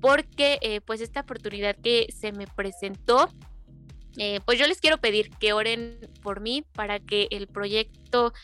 porque 0.00 0.82
pues 0.84 1.00
esta 1.00 1.20
oportunidad 1.20 1.74
que 1.74 2.06
se 2.14 2.30
me 2.30 2.46
presentó, 2.46 3.30
pues 4.44 4.58
yo 4.58 4.66
les 4.66 4.78
quiero 4.78 4.98
pedir 4.98 5.30
que 5.30 5.54
oren 5.54 5.98
por 6.22 6.40
mí 6.42 6.62
para 6.74 7.00
que 7.00 7.28
el 7.30 7.46
proyecto 7.46 8.34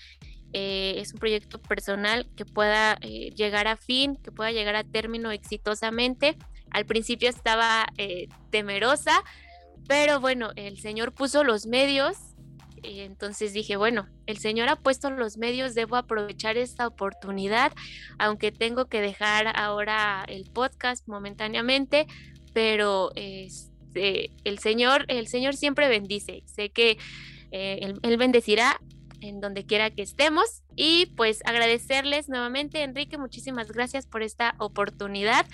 es 0.55 1.13
un 1.13 1.19
proyecto 1.19 1.61
personal 1.61 2.27
que 2.37 2.47
pueda 2.47 2.97
llegar 2.97 3.69
a 3.69 3.77
fin, 3.77 4.17
que 4.17 4.33
pueda 4.33 4.51
llegar 4.51 4.77
a 4.77 4.85
término 4.85 5.31
exitosamente 5.31 6.39
al 6.73 6.87
principio 6.87 7.29
estaba 7.29 7.87
eh, 7.99 8.29
temerosa, 8.51 9.23
pero 9.89 10.21
bueno, 10.21 10.51
el 10.57 10.79
Señor 10.79 11.13
puso 11.13 11.45
los 11.45 11.67
medios. 11.67 12.17
entonces 12.83 13.53
dije, 13.53 13.77
bueno, 13.77 14.09
el 14.27 14.39
Señor 14.39 14.69
ha 14.69 14.77
puesto 14.77 15.11
los 15.11 15.37
medios, 15.37 15.75
debo 15.75 15.97
aprovechar 15.97 16.57
esta 16.57 16.87
oportunidad, 16.87 17.73
aunque 18.19 18.51
tengo 18.51 18.87
que 18.87 19.01
dejar 19.01 19.57
ahora 19.57 20.25
el 20.27 20.45
podcast 20.51 21.07
momentáneamente, 21.07 22.07
pero 22.53 23.13
este, 23.15 24.33
el 24.45 24.59
Señor, 24.59 25.05
el 25.09 25.29
Señor 25.29 25.55
siempre 25.55 25.89
bendice. 25.89 26.43
Sé 26.47 26.71
que 26.71 26.99
eh, 27.51 27.79
él, 27.83 28.01
él 28.03 28.17
bendecirá 28.17 28.81
en 29.21 29.41
donde 29.41 29.65
quiera 29.65 29.91
que 29.91 30.03
estemos. 30.03 30.63
Y 30.77 31.07
pues 31.17 31.41
agradecerles 31.45 32.29
nuevamente, 32.29 32.83
Enrique, 32.83 33.19
muchísimas 33.19 33.71
gracias 33.71 34.07
por 34.07 34.23
esta 34.23 34.55
oportunidad 34.59 35.47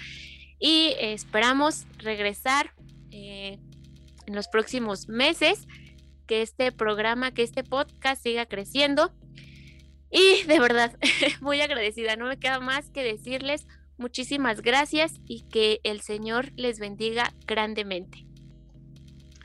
y 0.59 0.95
esperamos 0.99 1.87
regresar 1.99 2.75
eh, 3.11 3.59
en 4.27 4.35
los 4.35 4.49
próximos 4.49 5.09
meses, 5.09 5.67
que 6.27 6.43
este 6.43 6.73
programa, 6.73 7.33
que 7.33 7.43
este 7.43 7.65
podcast 7.65 8.23
siga 8.23 8.47
creciendo. 8.47 9.13
Y 10.11 10.43
de 10.45 10.61
verdad, 10.61 10.97
muy 11.41 11.61
agradecida, 11.61 12.17
no 12.17 12.27
me 12.27 12.39
queda 12.39 12.61
más 12.61 12.91
que 12.91 13.03
decirles 13.03 13.67
muchísimas 13.99 14.63
gracias 14.63 15.21
y 15.27 15.43
que 15.49 15.81
el 15.85 16.01
Señor 16.01 16.53
les 16.57 16.79
bendiga 16.79 17.33
grandemente. 17.47 18.25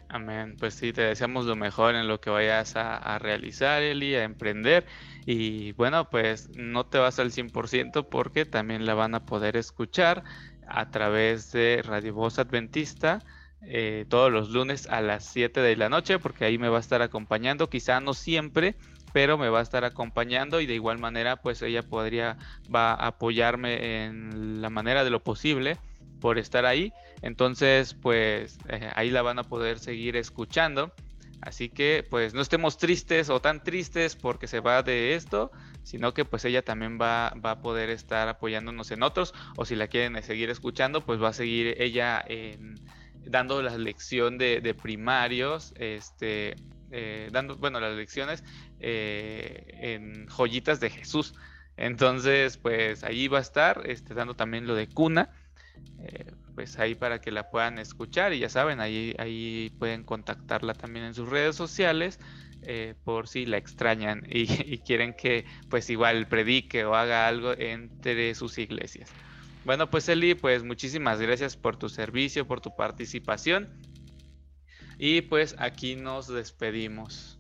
Amén. 0.10 0.56
Pues 0.60 0.76
sí, 0.76 0.94
te 0.94 1.02
deseamos 1.02 1.48
lo 1.48 1.56
mejor 1.56 1.96
en 1.96 2.08
lo 2.08 2.22
que 2.22 2.30
vayas 2.30 2.76
a, 2.76 2.98
a, 2.98 3.18
realizar, 3.18 3.82
Eli, 3.82 4.14
a 4.14 4.24
emprender. 4.24 4.86
Y 5.26 5.72
bueno, 5.72 6.08
pues 6.12 6.50
no 6.56 6.86
te 6.86 7.00
vas 7.00 7.18
al 7.18 7.32
100% 7.32 8.08
porque 8.10 8.46
también 8.46 8.86
la 8.86 8.94
van 8.94 9.16
a 9.16 9.26
poder 9.26 9.58
escuchar 9.58 10.24
a 10.68 10.90
través 10.92 11.52
de 11.52 11.82
Radio 11.84 12.14
Voz 12.14 12.40
Adventista 12.40 13.20
eh, 13.66 14.06
todos 14.10 14.32
los 14.32 14.50
lunes 14.50 14.88
a 14.90 15.02
las 15.02 15.26
7 15.26 15.62
de 15.62 15.78
la 15.78 15.88
noche, 15.88 16.20
porque 16.20 16.44
ahí 16.46 16.58
me 16.58 16.68
va 16.68 16.78
a 16.78 16.82
estar 16.82 17.02
acompañando, 17.02 17.70
quizá 17.70 18.02
no 18.02 18.14
siempre, 18.14 18.76
pero 19.14 19.38
me 19.38 19.48
va 19.48 19.60
a 19.60 19.64
estar 19.64 19.86
acompañando 19.86 20.60
y 20.60 20.66
de 20.66 20.74
igual 20.74 21.00
manera 21.00 21.38
pues 21.38 21.62
ella 21.62 21.82
podría, 21.82 22.38
va 22.74 22.92
a 22.92 23.08
apoyarme 23.08 24.06
en 24.06 24.62
la 24.62 24.70
manera 24.70 25.04
de 25.06 25.12
lo 25.12 25.24
posible 25.24 25.78
por 26.20 26.38
estar 26.38 26.66
ahí. 26.66 26.92
Entonces 27.22 27.94
pues 27.94 28.58
eh, 28.68 28.92
ahí 28.96 29.12
la 29.12 29.22
van 29.22 29.40
a 29.40 29.44
poder 29.44 29.80
seguir 29.80 30.18
escuchando. 30.18 30.92
Así 31.40 31.70
que 31.70 32.06
pues 32.10 32.34
no 32.34 32.42
estemos 32.42 32.78
tristes 32.78 33.30
o 33.30 33.40
tan 33.40 33.64
tristes 33.64 34.16
porque 34.16 34.48
se 34.48 34.60
va 34.60 34.82
de 34.82 35.16
esto, 35.16 35.52
sino 35.84 36.14
que 36.14 36.26
pues 36.26 36.46
ella 36.46 36.64
también 36.64 37.00
va, 37.00 37.28
a 37.28 37.62
poder 37.62 37.90
estar 37.90 38.28
apoyándonos 38.28 38.92
en 38.92 39.04
otros, 39.04 39.34
o 39.58 39.66
si 39.66 39.76
la 39.76 39.88
quieren 39.88 40.22
seguir 40.24 40.50
escuchando, 40.50 41.06
pues 41.06 41.22
va 41.22 41.30
a 41.30 41.34
seguir 41.34 41.76
ella 41.80 42.26
dando 43.26 43.62
la 43.62 43.78
lección 43.78 44.38
de, 44.38 44.76
primarios, 44.82 45.74
este, 45.78 46.56
eh, 46.92 47.30
dando, 47.32 47.58
bueno, 47.58 47.80
las 47.80 47.96
lecciones 47.96 48.44
eh, 48.80 49.66
en 49.80 50.28
joyitas 50.28 50.80
de 50.80 50.90
Jesús. 50.90 51.34
Entonces, 51.76 52.58
pues 52.58 53.04
ahí 53.04 53.28
va 53.28 53.40
a 53.40 53.42
estar, 53.42 53.84
este, 53.86 54.14
dando 54.14 54.36
también 54.36 54.68
lo 54.68 54.76
de 54.76 54.88
cuna. 54.88 55.32
Eh, 56.00 56.32
pues 56.56 56.78
ahí 56.78 56.94
para 56.94 57.20
que 57.20 57.32
la 57.32 57.50
puedan 57.50 57.80
escuchar 57.80 58.32
y 58.34 58.40
ya 58.40 58.50
saben, 58.50 58.80
ahí, 58.80 59.16
ahí 59.18 59.74
pueden 59.80 60.04
contactarla 60.04 60.76
también 60.76 61.06
en 61.06 61.16
sus 61.16 61.28
redes 61.28 61.56
sociales 61.56 62.20
eh, 62.66 62.96
por 63.04 63.28
si 63.28 63.46
la 63.46 63.58
extrañan 63.58 64.24
y, 64.30 64.78
quieren 64.80 65.14
que 65.14 65.46
pues 65.70 65.90
igual 65.90 66.28
predique 66.28 66.86
o 66.86 66.96
haga 66.96 67.28
algo 67.28 67.54
entre 67.58 68.34
sus 68.36 68.58
iglesias. 68.58 69.10
Bueno, 69.66 69.90
pues 69.90 70.10
Eli, 70.10 70.36
pues 70.36 70.64
muchísimas 70.64 71.22
gracias 71.22 71.56
por 71.56 71.78
tu 71.78 71.88
servicio, 71.88 72.46
por 72.46 72.60
tu 72.60 72.76
participación. 72.76 73.70
Y 74.98 75.22
pues 75.22 75.56
aquí 75.58 75.96
nos 75.96 76.28
despedimos. 76.28 77.40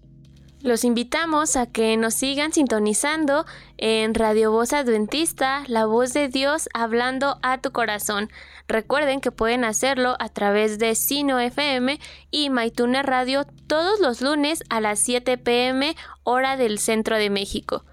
Los 0.63 0.85
invitamos 0.85 1.57
a 1.57 1.65
que 1.65 1.97
nos 1.97 2.13
sigan 2.13 2.53
sintonizando 2.53 3.45
en 3.77 4.13
Radio 4.13 4.49
Voz 4.49 4.71
Adventista, 4.71 5.65
la 5.67 5.85
voz 5.85 6.13
de 6.13 6.29
Dios 6.29 6.69
hablando 6.73 7.37
a 7.41 7.57
tu 7.57 7.73
corazón. 7.73 8.29
Recuerden 8.69 9.19
que 9.19 9.33
pueden 9.33 9.65
hacerlo 9.65 10.15
a 10.19 10.29
través 10.29 10.79
de 10.79 10.95
Sino 10.95 11.37
FM 11.37 11.99
y 12.31 12.49
Maitune 12.49 13.03
Radio 13.03 13.45
todos 13.67 13.99
los 13.99 14.21
lunes 14.21 14.63
a 14.69 14.79
las 14.79 14.99
7 14.99 15.37
pm 15.37 15.97
hora 16.23 16.55
del 16.55 16.79
centro 16.79 17.17
de 17.17 17.29
México. 17.29 17.83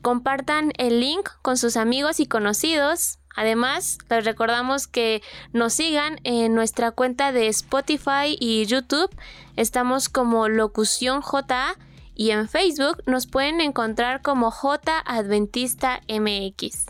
Compartan 0.00 0.72
el 0.78 1.00
link 1.00 1.28
con 1.42 1.58
sus 1.58 1.76
amigos 1.76 2.18
y 2.18 2.24
conocidos. 2.24 3.18
Además, 3.36 3.98
les 4.08 4.24
recordamos 4.24 4.86
que 4.86 5.22
nos 5.52 5.72
sigan 5.74 6.20
en 6.24 6.54
nuestra 6.54 6.92
cuenta 6.92 7.32
de 7.32 7.48
Spotify 7.48 8.36
y 8.38 8.64
YouTube. 8.66 9.10
Estamos 9.56 10.08
como 10.08 10.48
Locución 10.48 11.20
JA 11.22 11.76
y 12.14 12.30
en 12.30 12.48
Facebook 12.48 13.02
nos 13.06 13.26
pueden 13.26 13.60
encontrar 13.60 14.22
como 14.22 14.50
J 14.50 15.02
Adventista 15.04 16.00
MX. 16.08 16.86